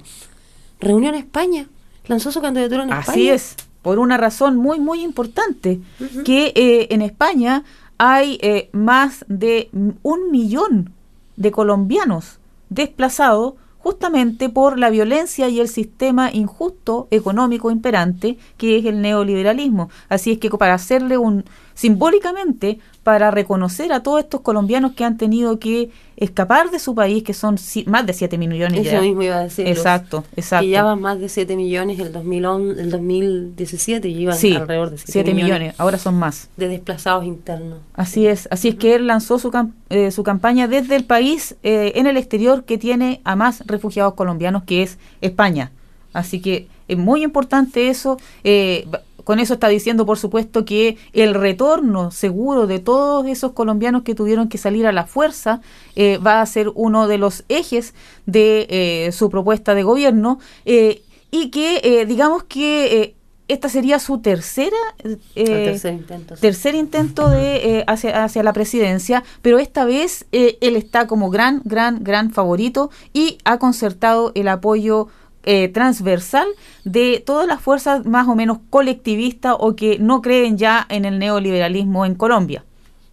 reunió 0.79 1.09
en 1.09 1.15
España, 1.17 1.67
lanzó 2.07 2.31
su 2.31 2.41
candidatura 2.41 2.83
en 2.85 2.93
Así 2.93 3.11
España. 3.29 3.35
es, 3.35 3.57
por 3.83 3.99
una 3.99 4.17
razón 4.19 4.57
muy, 4.57 4.79
muy 4.79 5.03
importante, 5.03 5.81
que 6.25 6.53
eh, 6.55 6.89
en 6.91 7.03
España 7.03 7.65
hay 8.03 8.39
eh, 8.41 8.71
más 8.73 9.27
de 9.29 9.69
un 10.03 10.31
millón 10.31 10.95
de 11.37 11.51
colombianos 11.51 12.39
desplazados 12.71 13.57
justamente 13.77 14.49
por 14.49 14.79
la 14.79 14.89
violencia 14.89 15.51
y 15.51 15.61
el 15.61 15.69
sistema 15.69 16.31
injusto 16.33 17.09
económico 17.11 17.71
imperante 17.71 18.39
que 18.57 18.79
es 18.79 18.87
el 18.87 19.03
neoliberalismo. 19.03 19.91
Así 20.09 20.33
es 20.33 20.39
que 20.39 20.49
para 20.49 20.73
hacerle 20.73 21.19
un 21.19 21.45
simbólicamente 21.75 22.79
para 23.03 23.31
reconocer 23.31 23.93
a 23.95 24.03
todos 24.03 24.21
estos 24.21 24.43
colombianos 24.43 24.93
que 24.93 25.05
han 25.05 25.17
tenido 25.17 25.59
que 25.59 25.91
escapar 26.19 26.71
de 26.71 26.79
su 26.79 26.95
país, 26.95 27.23
que 27.23 27.33
son 27.33 27.57
si- 27.57 27.85
más 27.87 28.05
de 28.07 28.13
7 28.13 28.37
millones 28.37 28.83
Eso 28.87 28.91
ya. 28.97 29.01
mismo 29.01 29.23
iba 29.23 29.37
a 29.37 29.45
decir. 29.45 29.67
Exacto, 29.67 30.23
exacto. 30.37 30.65
Que 30.67 30.71
ya 30.71 30.83
van 30.85 31.01
más 31.01 31.19
de 31.19 31.31
7 31.31 31.57
millones 31.57 31.99
el, 31.99 32.13
2011, 32.13 32.79
el 32.83 32.91
2017 32.91 34.09
y 34.09 34.19
iban 34.23 34.37
Sí, 34.37 34.55
alrededor 34.55 34.91
de 34.91 34.99
7, 34.99 35.13
7 35.13 35.35
millones. 35.35 35.75
ahora 35.79 35.97
son 35.99 36.15
más. 36.17 36.51
de 36.59 36.69
desplazados 36.69 37.25
internos. 37.25 37.79
Así 37.95 38.27
es, 38.27 38.49
así 38.51 38.69
es 38.69 38.75
que 38.75 38.95
él 38.95 39.07
lanzó 39.07 39.39
su, 39.39 39.51
cam- 39.51 39.73
eh, 39.89 40.11
su 40.11 40.23
campaña 40.23 40.69
desde 40.69 40.95
el 40.97 41.05
país 41.05 41.57
eh, 41.63 41.93
en 41.97 42.07
el 42.07 42.17
exterior 42.19 42.65
que 42.65 42.77
tiene 42.79 43.23
a 43.25 43.35
más 43.35 43.63
refugiados 43.67 44.13
colombianos, 44.15 44.65
que 44.65 44.83
es 44.83 44.99
España. 45.23 45.73
Así 46.13 46.41
que 46.43 46.69
es 46.89 46.99
muy 46.99 47.23
importante 47.23 47.89
eso. 47.89 48.19
eh, 48.45 48.87
con 49.25 49.41
eso 49.41 49.55
está 49.55 49.69
diciendo, 49.69 50.07
por 50.07 50.19
supuesto, 50.19 50.65
que 50.65 50.97
el 51.13 51.35
retorno 51.35 52.11
seguro 52.11 52.67
de 52.67 52.79
todos 52.79 53.27
esos 53.27 53.53
colombianos 53.53 54.03
que 54.03 54.15
tuvieron 54.15 54.49
que 54.49 54.59
salir 54.59 54.87
a 54.87 54.93
la 54.93 55.07
fuerza 55.07 55.61
eh, 55.97 56.19
va 56.19 56.41
a 56.41 56.47
ser 56.47 56.71
uno 56.75 57.09
de 57.09 57.19
los 57.19 57.45
ejes 57.49 57.95
de 58.27 58.67
eh, 58.71 59.13
su 59.13 59.31
propuesta 59.31 59.75
de 59.75 59.83
gobierno 59.83 60.39
eh, 60.65 61.03
y 61.31 61.51
que 61.51 62.05
digamos 62.07 62.43
que 62.45 63.15
esta 63.51 63.69
sería 63.69 63.99
su 63.99 64.19
tercera 64.19 64.77
eh, 65.35 65.45
tercer 65.45 65.95
intento. 65.95 66.37
sí. 66.37 66.41
tercer 66.41 66.75
intento 66.77 67.29
de 67.29 67.79
eh, 67.79 67.85
hacia, 67.89 68.23
hacia 68.23 68.45
la 68.45 68.53
presidencia, 68.53 69.25
pero 69.43 69.59
esta 69.59 69.85
vez 69.85 70.25
eh, 70.31 70.57
él 70.61 70.77
está 70.77 71.09
como 71.09 71.31
gran, 71.31 71.61
gran, 71.65 72.05
gran 72.05 72.31
favorito 72.31 72.91
y 73.13 73.39
ha 73.45 73.59
concertado 73.59 74.31
el 74.37 74.47
apoyo 74.47 75.09
eh, 75.45 75.69
transversal 75.69 76.47
de 76.85 77.23
todas 77.25 77.47
las 77.47 77.61
fuerzas 77.61 78.05
más 78.07 78.29
o 78.29 78.35
menos 78.35 78.59
colectivistas 78.71 79.55
o 79.59 79.75
que 79.75 79.99
no 79.99 80.21
creen 80.23 80.59
ya 80.59 80.87
en 80.91 81.05
el 81.05 81.19
neoliberalismo 81.19 82.05
en 82.05 82.15
Colombia. 82.15 82.65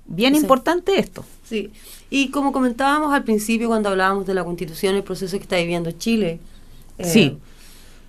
Bien 0.06 0.34
Sí. 0.36 0.42
importante 0.42 1.00
esto. 1.00 1.24
Sí, 1.44 1.72
y 2.10 2.30
como 2.30 2.52
comentábamos 2.52 3.14
al 3.14 3.24
principio 3.24 3.68
cuando 3.68 3.90
hablábamos 3.90 4.26
de 4.26 4.34
la 4.34 4.44
constitución, 4.44 4.96
el 4.96 5.04
proceso 5.04 5.38
que 5.38 5.44
está 5.44 5.58
viviendo 5.58 5.92
Chile, 5.92 6.40
eh, 6.98 7.06
Sí. 7.06 7.38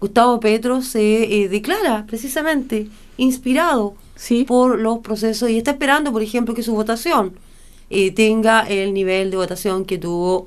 Gustavo 0.00 0.38
Petro 0.40 0.80
se 0.82 1.42
eh, 1.44 1.48
declara 1.48 2.04
precisamente 2.06 2.88
inspirado 3.16 3.94
Sí. 4.16 4.44
por 4.44 4.78
los 4.78 4.98
procesos 5.00 5.50
y 5.50 5.58
está 5.58 5.72
esperando, 5.72 6.12
por 6.12 6.22
ejemplo, 6.22 6.54
que 6.54 6.62
su 6.62 6.72
votación 6.74 7.32
eh, 7.90 8.10
tenga 8.12 8.60
el 8.68 8.92
nivel 8.92 9.30
de 9.30 9.36
votación 9.38 9.84
que 9.84 9.96
tuvo 9.98 10.46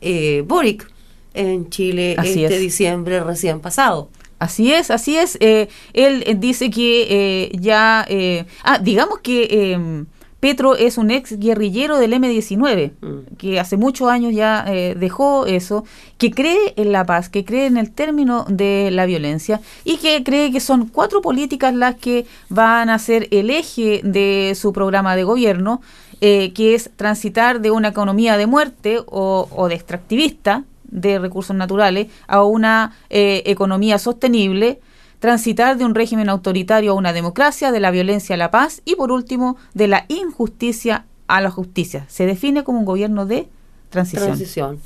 eh, 0.00 0.44
Boric 0.46 0.88
en 1.36 1.68
Chile 1.70 2.14
Así 2.18 2.42
este 2.44 2.56
es. 2.56 2.60
diciembre 2.60 3.20
recién 3.22 3.60
pasado. 3.60 4.08
Así 4.38 4.72
es, 4.72 4.90
así 4.90 5.16
es. 5.16 5.38
Eh, 5.40 5.68
él 5.94 6.22
eh, 6.26 6.34
dice 6.36 6.68
que 6.70 7.06
eh, 7.08 7.52
ya... 7.58 8.04
eh, 8.08 8.44
ah, 8.64 8.78
digamos 8.78 9.20
que 9.20 9.48
eh, 9.50 10.04
Petro 10.40 10.76
es 10.76 10.98
un 10.98 11.10
ex 11.10 11.38
guerrillero 11.40 11.96
del 11.98 12.12
M-19, 12.12 12.92
Mm. 13.00 13.36
que 13.38 13.58
hace 13.58 13.78
muchos 13.78 14.08
años 14.10 14.34
ya 14.34 14.64
eh, 14.68 14.94
dejó 14.96 15.46
eso, 15.46 15.84
que 16.18 16.30
cree 16.30 16.74
en 16.76 16.92
la 16.92 17.04
paz, 17.06 17.30
que 17.30 17.44
cree 17.46 17.64
en 17.66 17.78
el 17.78 17.90
término 17.90 18.44
de 18.48 18.90
la 18.92 19.06
violencia 19.06 19.62
y 19.84 19.96
que 19.96 20.22
cree 20.22 20.52
que 20.52 20.60
son 20.60 20.86
cuatro 20.88 21.22
políticas 21.22 21.72
las 21.74 21.94
que 21.96 22.26
van 22.50 22.90
a 22.90 22.98
ser 22.98 23.28
el 23.30 23.48
eje 23.48 24.02
de 24.04 24.52
su 24.54 24.74
programa 24.74 25.16
de 25.16 25.24
gobierno, 25.24 25.80
eh, 26.20 26.52
que 26.52 26.74
es 26.74 26.90
transitar 26.96 27.60
de 27.62 27.70
una 27.70 27.88
economía 27.88 28.36
de 28.36 28.46
muerte 28.46 28.98
o, 29.06 29.48
o 29.50 29.68
de 29.68 29.74
extractivista 29.74 30.64
de 30.88 31.18
recursos 31.18 31.54
naturales 31.56 32.08
a 32.26 32.42
una 32.44 32.96
eh, 33.10 33.42
economía 33.46 33.98
sostenible, 33.98 34.80
transitar 35.18 35.76
de 35.78 35.84
un 35.84 35.94
régimen 35.94 36.28
autoritario 36.28 36.92
a 36.92 36.94
una 36.94 37.12
democracia, 37.12 37.72
de 37.72 37.80
la 37.80 37.90
violencia 37.90 38.34
a 38.34 38.38
la 38.38 38.50
paz 38.50 38.82
y 38.84 38.96
por 38.96 39.10
último 39.12 39.56
de 39.74 39.88
la 39.88 40.04
injusticia 40.08 41.04
a 41.26 41.40
la 41.40 41.50
justicia. 41.50 42.04
Se 42.08 42.26
define 42.26 42.64
como 42.64 42.78
un 42.78 42.84
gobierno 42.84 43.26
de 43.26 43.48
transición. 43.90 44.26
Transición. 44.26 44.80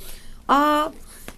Ah, 0.49 0.91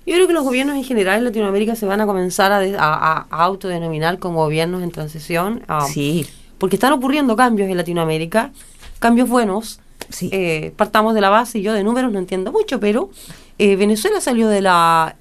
yo 0.07 0.15
creo 0.15 0.27
que 0.27 0.33
los 0.33 0.45
gobiernos 0.45 0.77
en 0.77 0.85
general 0.85 1.19
en 1.19 1.25
Latinoamérica 1.25 1.75
se 1.77 1.87
van 1.87 2.01
a 2.01 2.07
comenzar 2.07 2.53
a, 2.53 2.59
de- 2.61 2.77
a- 2.79 3.27
autodenominar 3.31 4.19
como 4.19 4.41
gobiernos 4.45 4.83
en 4.83 4.91
transición. 4.91 5.63
ah, 5.69 5.87
Sí, 5.91 6.27
porque 6.59 6.77
están 6.77 6.93
ocurriendo 6.93 7.35
cambios 7.37 7.69
en 7.71 7.77
Latinoamérica, 7.77 8.53
cambios 8.99 9.29
buenos. 9.29 9.81
sí. 10.09 10.29
Eh, 10.33 10.73
partamos 10.77 11.15
de 11.15 11.21
la 11.21 11.29
base, 11.31 11.61
yo 11.63 11.73
de 11.73 11.83
números 11.83 12.13
no 12.13 12.19
entiendo 12.19 12.53
mucho, 12.53 12.79
pero 12.81 13.11
eh, 13.59 13.77
Venezuela 13.77 14.21
salió 14.21 14.49
de 14.49 14.61
la 14.61 15.17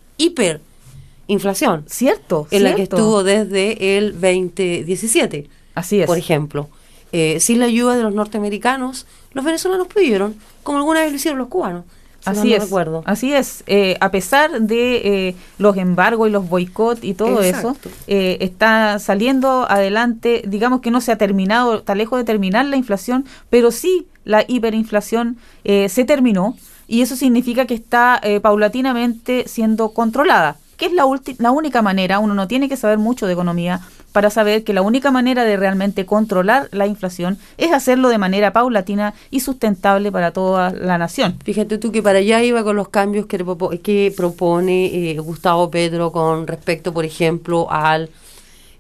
hiperinflación, 1.28 1.86
cierto. 1.88 2.48
en 2.52 2.64
la 2.64 2.76
que 2.76 2.84
estuvo 2.84 3.24
desde 3.24 3.98
el 3.98 4.14
2017, 4.14 5.50
Así 5.76 6.02
es. 6.02 6.08
por 6.08 6.18
ejemplo. 6.18 6.70
Eh, 7.14 7.40
sin 7.42 7.60
la 7.60 7.66
ayuda 7.66 7.96
de 7.98 8.04
los 8.04 8.14
norteamericanos, 8.14 9.06
los 9.34 9.44
venezolanos 9.44 9.88
pudieron, 9.88 10.36
como 10.64 10.78
alguna 10.78 11.02
vez 11.02 11.10
lo 11.12 11.16
hicieron 11.18 11.38
los 11.40 11.50
cubanos. 11.50 11.84
si 12.22 12.30
Así 12.30 12.50
no 12.50 12.56
es, 12.56 12.64
recuerdo. 12.64 13.04
así 13.06 13.34
es. 13.34 13.64
Eh, 13.68 13.98
a 14.00 14.12
pesar 14.12 14.62
de 14.62 15.28
eh, 15.30 15.36
los 15.58 15.76
embargos 15.76 16.30
y 16.30 16.32
los 16.32 16.48
boicots 16.48 17.04
y 17.04 17.14
todo 17.14 17.42
Exacto. 17.44 17.90
eso, 17.90 17.98
eh, 18.08 18.38
está 18.40 18.98
saliendo 19.00 19.66
adelante. 19.70 20.44
Digamos 20.48 20.80
que 20.82 20.90
no 20.92 21.02
se 21.02 21.12
ha 21.12 21.18
terminado, 21.18 21.80
está 21.80 21.96
lejos 21.96 22.18
de 22.20 22.24
terminar 22.24 22.66
la 22.66 22.78
inflación, 22.78 23.26
pero 23.50 23.72
sí 23.72 24.08
la 24.24 24.46
hiperinflación 24.48 25.38
eh, 25.66 25.90
se 25.90 26.06
terminó 26.06 26.56
y 26.92 27.02
eso 27.02 27.16
significa 27.16 27.66
que 27.66 27.74
está 27.74 28.20
eh, 28.22 28.42
paulatinamente 28.42 29.46
siendo 29.48 29.94
controlada, 29.94 30.58
que 30.76 30.88
es 30.88 30.92
la, 30.92 31.06
la 31.38 31.52
única 31.52 31.82
manera. 31.82 32.20
Uno 32.20 32.34
no 32.34 32.50
tiene 32.50 32.68
que 32.68 32.76
saber 32.76 32.98
mucho 32.98 33.28
de 33.28 33.32
economía 33.32 33.80
para 34.12 34.30
saber 34.30 34.66
que 34.66 34.74
la 34.74 34.82
única 34.82 35.10
manera 35.10 35.46
de 35.46 35.56
realmente 35.56 36.06
controlar 36.06 36.68
la 36.74 36.88
inflación 36.88 37.38
es 37.58 37.72
hacerlo 37.72 38.10
de 38.10 38.18
manera 38.18 38.52
paulatina 38.52 39.14
y 39.30 39.39
sustentable 39.39 40.12
para 40.12 40.32
toda 40.32 40.74
la 40.74 40.98
nación. 40.98 41.38
Fíjate 41.46 41.78
tú 41.78 41.94
que 41.94 42.04
para 42.04 42.20
allá 42.20 42.44
iba 42.44 42.62
con 42.62 42.76
los 42.76 42.89
cambios 42.89 43.26
que, 43.26 43.38
que 43.82 44.14
propone 44.18 45.12
eh, 45.12 45.18
Gustavo 45.20 45.72
Petro 45.72 46.12
con 46.12 46.46
respecto, 46.46 46.92
por 46.92 47.06
ejemplo, 47.06 47.72
al 47.72 48.10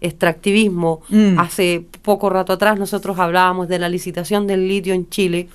extractivismo. 0.01 1.01
Mm. 1.07 1.39
Hace 1.39 1.85
poco 2.01 2.29
rato 2.29 2.51
atrás 2.51 2.77
nosotros 2.77 3.17
hablábamos 3.19 3.69
de 3.69 3.79
la 3.79 3.87
licitación 3.87 4.47
del 4.47 4.67
litio 4.67 4.93
en 4.93 5.09
Chile, 5.09 5.47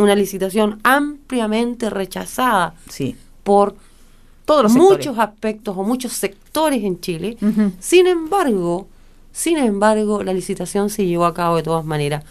una 0.00 0.14
licitación 0.14 0.80
ampliamente 0.82 1.90
rechazada 1.90 2.74
Sí. 2.88 3.16
por 3.44 3.74
Todos 4.44 4.64
los 4.64 4.72
muchos 4.72 5.14
sectores. 5.14 5.18
aspectos 5.20 5.76
o 5.76 5.82
muchos 5.84 6.12
sectores 6.12 6.82
en 6.82 7.00
Chile. 7.00 7.36
Sin 7.78 8.06
embargo, 8.08 8.88
sin 9.32 9.58
embargo, 9.58 10.24
la 10.24 10.32
licitación 10.32 10.90
se 10.90 11.06
llevó 11.06 11.24
a 11.26 11.34
cabo 11.34 11.56
de 11.56 11.62
todas 11.62 11.84
maneras. 11.84 12.24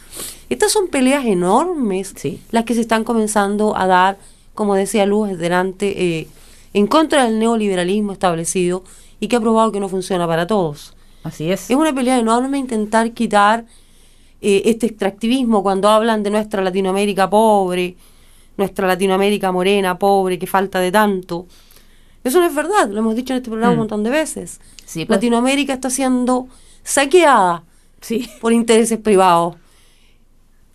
Estas 0.49 0.71
son 0.73 0.87
peleas 0.89 1.25
enormes 1.25 2.13
Sí. 2.17 2.41
las 2.51 2.65
que 2.65 2.73
se 2.73 2.81
están 2.81 3.05
comenzando 3.05 3.77
a 3.77 3.87
dar, 3.87 4.17
como 4.53 4.75
decía 4.75 5.05
Luz 5.05 5.37
delante, 5.37 6.19
eh, 6.19 6.27
en 6.73 6.87
contra 6.87 7.23
del 7.23 7.39
neoliberalismo 7.39 8.11
establecido 8.11 8.83
y 9.21 9.27
que 9.29 9.37
ha 9.37 9.39
probado 9.39 9.71
que 9.71 9.79
no 9.79 9.87
funciona 9.87 10.27
para 10.27 10.45
todos. 10.45 10.93
Así 11.23 11.49
es. 11.51 11.69
Es 11.69 11.77
una 11.77 11.93
pelea 11.93 12.19
enorme 12.19 12.57
intentar 12.57 13.11
quitar 13.13 13.65
eh, 14.41 14.61
este 14.65 14.85
extractivismo 14.87 15.61
cuando 15.63 15.89
hablan 15.89 16.23
de 16.23 16.29
nuestra 16.29 16.61
Latinoamérica 16.61 17.29
pobre, 17.29 17.95
nuestra 18.57 18.87
Latinoamérica 18.87 19.51
morena, 19.51 19.97
pobre, 19.97 20.37
que 20.39 20.47
falta 20.47 20.79
de 20.79 20.91
tanto. 20.91 21.45
Eso 22.23 22.39
no 22.39 22.45
es 22.47 22.53
verdad, 22.55 22.89
lo 22.89 22.99
hemos 22.99 23.15
dicho 23.15 23.33
en 23.33 23.37
este 23.37 23.49
programa 23.49 23.71
un 23.71 23.77
Mm. 23.77 23.79
montón 23.79 24.03
de 24.03 24.09
veces. 24.09 24.59
Sí, 24.85 25.05
pues. 25.05 25.17
Latinoamérica 25.17 25.73
está 25.73 25.89
siendo 25.89 26.47
saqueada 26.83 27.63
Sí, 28.01 28.29
por 28.41 28.53
intereses 28.53 28.97
privados. 28.97 29.55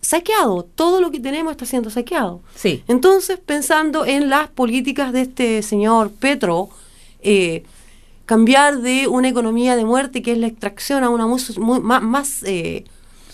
Saqueado, 0.01 0.63
todo 0.75 1.01
lo 1.01 1.09
que 1.09 1.19
tenemos 1.19 1.51
está 1.51 1.65
siendo 1.65 1.89
saqueado. 1.89 2.41
sí. 2.55 2.83
Entonces, 2.87 3.39
pensando 3.43 4.05
en 4.05 4.29
las 4.29 4.47
políticas 4.49 5.11
de 5.11 5.21
este 5.21 5.63
señor 5.63 6.11
Petro, 6.11 6.69
eh, 7.23 7.63
cambiar 8.27 8.81
de 8.81 9.07
una 9.07 9.27
economía 9.29 9.75
de 9.75 9.83
muerte, 9.85 10.21
que 10.21 10.33
es 10.33 10.37
la 10.37 10.45
extracción, 10.47 11.03
a 11.03 11.09
una 11.09 11.25
más, 11.27 12.43
eh, 12.43 12.85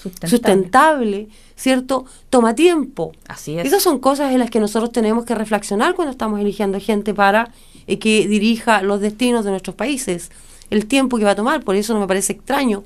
Sustentable. 0.01 0.29
sustentable, 0.29 1.27
¿cierto? 1.55 2.05
Toma 2.29 2.55
tiempo. 2.55 3.11
Así 3.27 3.57
es. 3.57 3.67
Esas 3.67 3.83
son 3.83 3.99
cosas 3.99 4.31
en 4.31 4.39
las 4.39 4.49
que 4.49 4.59
nosotros 4.59 4.91
tenemos 4.91 5.25
que 5.25 5.35
reflexionar 5.35 5.93
cuando 5.93 6.11
estamos 6.11 6.39
eligiendo 6.39 6.79
gente 6.79 7.13
para 7.13 7.51
eh, 7.85 7.99
que 7.99 8.27
dirija 8.27 8.81
los 8.81 8.99
destinos 8.99 9.45
de 9.45 9.51
nuestros 9.51 9.75
países. 9.75 10.31
El 10.69 10.87
tiempo 10.87 11.17
que 11.17 11.25
va 11.25 11.31
a 11.31 11.35
tomar, 11.35 11.63
por 11.63 11.75
eso 11.75 11.93
no 11.93 11.99
me 11.99 12.07
parece 12.07 12.33
extraño 12.33 12.83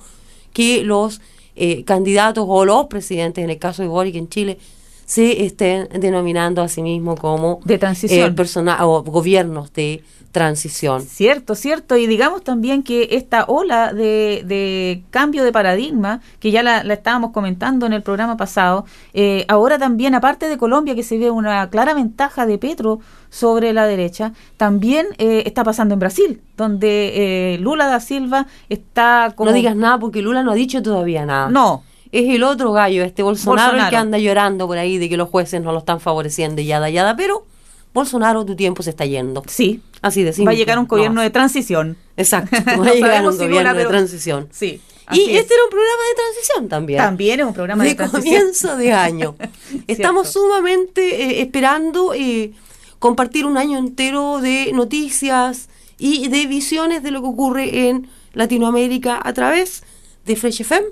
que 0.52 0.84
los 0.84 1.22
eh, 1.56 1.84
candidatos 1.86 2.46
o 2.48 2.66
los 2.66 2.88
presidentes, 2.88 3.44
en 3.44 3.50
el 3.50 3.60
caso 3.60 3.82
de 3.82 3.88
Boric 3.88 4.16
en 4.16 4.28
Chile, 4.28 4.58
se 5.06 5.46
estén 5.46 5.88
denominando 6.00 6.62
a 6.62 6.68
sí 6.68 6.82
mismos 6.82 7.20
como 7.20 7.60
De 7.64 7.78
transición. 7.78 8.32
eh, 8.32 8.34
persona- 8.36 8.86
o 8.86 9.04
gobiernos 9.04 9.72
de 9.74 10.04
transición. 10.32 11.02
Cierto, 11.02 11.56
cierto. 11.56 11.96
Y 11.96 12.08
digamos 12.08 12.44
también 12.44 12.84
que 12.84 13.08
esta 13.12 13.46
ola 13.46 13.94
de, 13.94 14.44
de 14.46 15.02
cambio 15.10 15.46
de 15.46 15.54
paradigma, 15.54 16.20
que 16.42 16.52
ya 16.52 16.62
la, 16.62 16.84
la 16.84 16.94
estábamos 16.96 17.32
comentando 17.32 17.86
en 17.86 17.94
el 17.94 18.02
programa 18.04 18.36
pasado, 18.36 18.86
eh, 19.14 19.46
ahora 19.48 19.78
también, 19.80 20.14
aparte 20.14 20.50
de 20.50 20.58
Colombia, 20.58 20.94
que 20.94 21.04
se 21.04 21.18
ve 21.18 21.32
una 21.32 21.70
clara 21.70 21.94
ventaja 21.94 22.46
de 22.46 22.58
Petro 22.58 23.00
sobre 23.30 23.72
la 23.72 23.86
derecha, 23.88 24.34
también 24.58 25.08
eh, 25.20 25.44
está 25.46 25.64
pasando 25.64 25.94
en 25.94 26.00
Brasil, 26.02 26.42
donde 26.58 27.54
eh, 27.54 27.58
Lula 27.60 27.86
da 27.88 28.02
Silva 28.02 28.48
está 28.68 29.32
como... 29.38 29.52
No 29.52 29.56
digas 29.56 29.78
nada 29.78 30.00
porque 30.00 30.22
Lula 30.22 30.44
no 30.44 30.52
ha 30.52 30.56
dicho 30.56 30.82
todavía 30.82 31.26
nada. 31.26 31.50
No, 31.50 31.84
Es 32.20 32.34
el 32.34 32.44
otro 32.44 32.72
gallo, 32.72 33.04
este 33.04 33.24
Bolsonaro, 33.24 33.78
el 33.78 33.90
que 33.90 33.96
anda 33.96 34.18
llorando 34.18 34.68
por 34.68 34.78
ahí 34.78 34.98
de 34.98 35.10
que 35.10 35.18
los 35.18 35.30
jueces 35.30 35.62
no 35.62 35.72
lo 35.72 35.80
están 35.80 36.00
favoreciendo 36.00 36.62
y 36.62 36.66
yada, 36.66 36.90
yada, 36.90 37.16
pero 37.16 37.46
Bolsonaro, 37.94 38.46
tu 38.46 38.56
tiempo 38.56 38.84
se 38.84 38.92
está 38.92 39.06
yendo. 39.06 39.44
sí. 39.48 39.82
Así 40.02 40.22
de 40.22 40.30
Va 40.30 40.32
a 40.32 40.36
simple, 40.36 40.56
llegar 40.56 40.78
un 40.78 40.84
no 40.84 40.88
gobierno 40.90 41.22
de 41.22 41.32
transición. 41.32 41.98
Exacto, 42.16 42.56
va 42.68 42.76
No 42.78 42.84
a 42.84 42.94
llegar 42.94 43.28
un 43.28 43.36
gobierno 43.36 43.74
de 43.74 43.86
transición. 43.86 44.48
Sí. 44.52 44.80
Y 45.12 45.22
este 45.22 45.40
es. 45.40 45.52
era 45.52 45.64
un 45.64 45.70
programa 45.72 46.02
de 46.10 46.16
transición 46.16 46.70
también. 46.70 46.98
También 47.00 47.40
es 47.40 47.46
un 47.48 47.54
programa 47.54 47.84
de, 47.84 47.90
de 47.90 47.96
transición. 47.96 48.24
comienzo 48.24 48.78
de 48.78 48.94
año. 48.94 49.36
Estamos 49.88 50.30
sumamente 50.30 51.24
eh, 51.24 51.42
esperando 51.42 52.14
eh, 52.14 52.52
compartir 53.00 53.46
un 53.46 53.58
año 53.58 53.80
entero 53.80 54.42
de 54.42 54.72
noticias 54.74 55.70
y 55.98 56.28
de 56.28 56.46
visiones 56.46 57.02
de 57.02 57.10
lo 57.10 57.22
que 57.22 57.28
ocurre 57.28 57.88
en 57.90 58.08
Latinoamérica 58.34 59.20
a 59.24 59.34
través 59.34 59.82
de 60.26 60.36
Fresh 60.36 60.62
FM, 60.62 60.86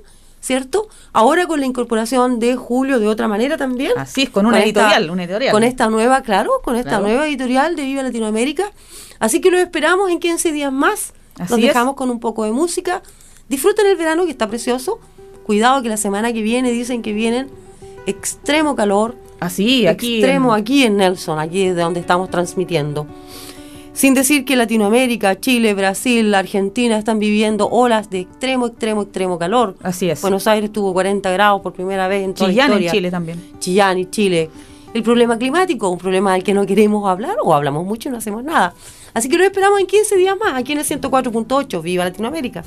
¿cierto? 0.44 0.90
Ahora 1.14 1.48
con 1.48 1.62
la 1.62 1.66
incorporación 1.66 2.38
de 2.40 2.58
Julio 2.58 3.00
de 3.00 3.08
otra 3.08 3.30
manera 3.30 3.56
también. 3.56 3.94
Así 3.96 4.24
es, 4.24 4.30
con 4.30 4.46
una 4.46 4.62
editorial, 4.62 5.10
una 5.10 5.24
editorial. 5.24 5.54
Con 5.54 5.64
esta 5.64 5.88
nueva, 5.90 6.22
claro, 6.22 6.52
con 6.66 6.76
esta 6.76 6.90
Claro. 6.90 7.06
nueva 7.06 7.28
editorial 7.28 7.78
de 7.78 7.84
Viva 7.84 8.04
Latinoamérica. 8.04 8.70
Así 9.20 9.40
que 9.40 9.50
lo 9.50 9.58
esperamos 9.58 10.12
en 10.12 10.20
15 10.20 10.52
días 10.52 10.74
más. 10.74 11.14
Así 11.40 11.54
Nos 11.54 11.60
es. 11.62 11.66
dejamos 11.68 11.96
con 11.96 12.10
un 12.10 12.20
poco 12.20 12.44
de 12.44 12.52
música. 12.52 13.02
Disfruten 13.48 13.86
el 13.88 13.96
verano 13.96 14.26
que 14.26 14.32
está 14.32 14.48
precioso. 14.50 15.00
Cuidado 15.46 15.82
que 15.82 15.88
la 15.88 15.96
semana 15.98 16.34
que 16.34 16.42
viene 16.42 16.72
dicen 16.72 17.02
que 17.02 17.14
vienen 17.14 17.50
extremo 18.06 18.76
calor, 18.76 19.16
Así, 19.40 19.88
aquí. 19.88 20.16
extremo 20.18 20.54
en- 20.56 20.62
aquí 20.62 20.84
en 20.84 20.98
Nelson, 20.98 21.40
aquí 21.40 21.70
de 21.70 21.74
donde 21.82 22.02
estamos 22.02 22.30
transmitiendo. 22.30 23.08
Sin 23.94 24.16
decir 24.16 24.44
que 24.44 24.56
Latinoamérica, 24.56 25.40
Chile, 25.40 25.76
Brasil, 25.76 26.34
Argentina 26.34 26.98
están 26.98 27.20
viviendo 27.20 27.70
olas 27.70 28.10
de 28.10 28.22
extremo, 28.22 28.68
extremo, 28.68 29.04
extremo 29.04 29.38
calor. 29.38 29.76
Así 29.84 30.10
es. 30.10 30.22
Buenos 30.22 30.48
Aires 30.48 30.72
tuvo 30.72 30.94
40 30.94 31.30
grados 31.32 31.62
por 31.62 31.74
primera 31.74 32.08
vez 32.08 32.24
en 32.24 32.34
toda 32.34 32.50
Chillán 32.50 32.72
la 32.72 32.76
en 32.78 32.82
historia. 32.82 33.00
Chile 33.00 33.12
también. 33.12 33.44
Chillán 33.60 34.00
y 34.00 34.06
Chile. 34.08 34.50
El 34.96 35.04
problema 35.04 35.38
climático, 35.38 35.90
un 35.90 36.00
problema 36.00 36.34
del 36.34 36.44
que 36.44 36.54
no 36.54 36.66
queremos 36.66 37.08
hablar 37.08 37.38
o 37.44 37.54
hablamos 37.54 37.86
mucho 37.86 38.10
y 38.10 38.12
no 38.12 38.18
hacemos 38.18 38.44
nada. 38.44 38.74
Así 39.14 39.30
que 39.30 39.38
lo 39.38 39.44
esperamos 39.44 39.80
en 39.80 39.86
15 39.86 40.18
días 40.18 40.36
más, 40.38 40.56
aquí 40.56 40.74
en 40.74 40.80
el 40.80 40.86
104.8. 40.86 41.82
¡Viva 41.82 42.04
Latinoamérica! 42.04 42.64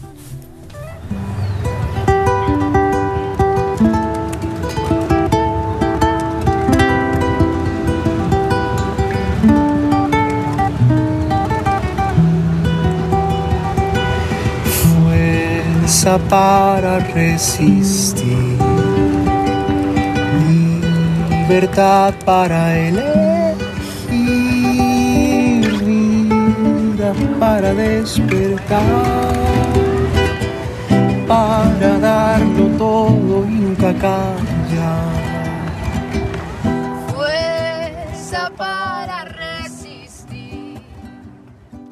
Para 16.06 17.00
resistir, 17.00 18.56
libertad 21.28 22.14
para 22.24 22.78
elegir, 22.78 23.02
vida 25.84 27.12
para 27.40 27.74
despertar, 27.74 28.80
para 31.26 31.98
darlo 31.98 32.68
todo 32.78 33.44
y 33.44 33.54
nunca 33.54 33.92
callar. 33.94 35.15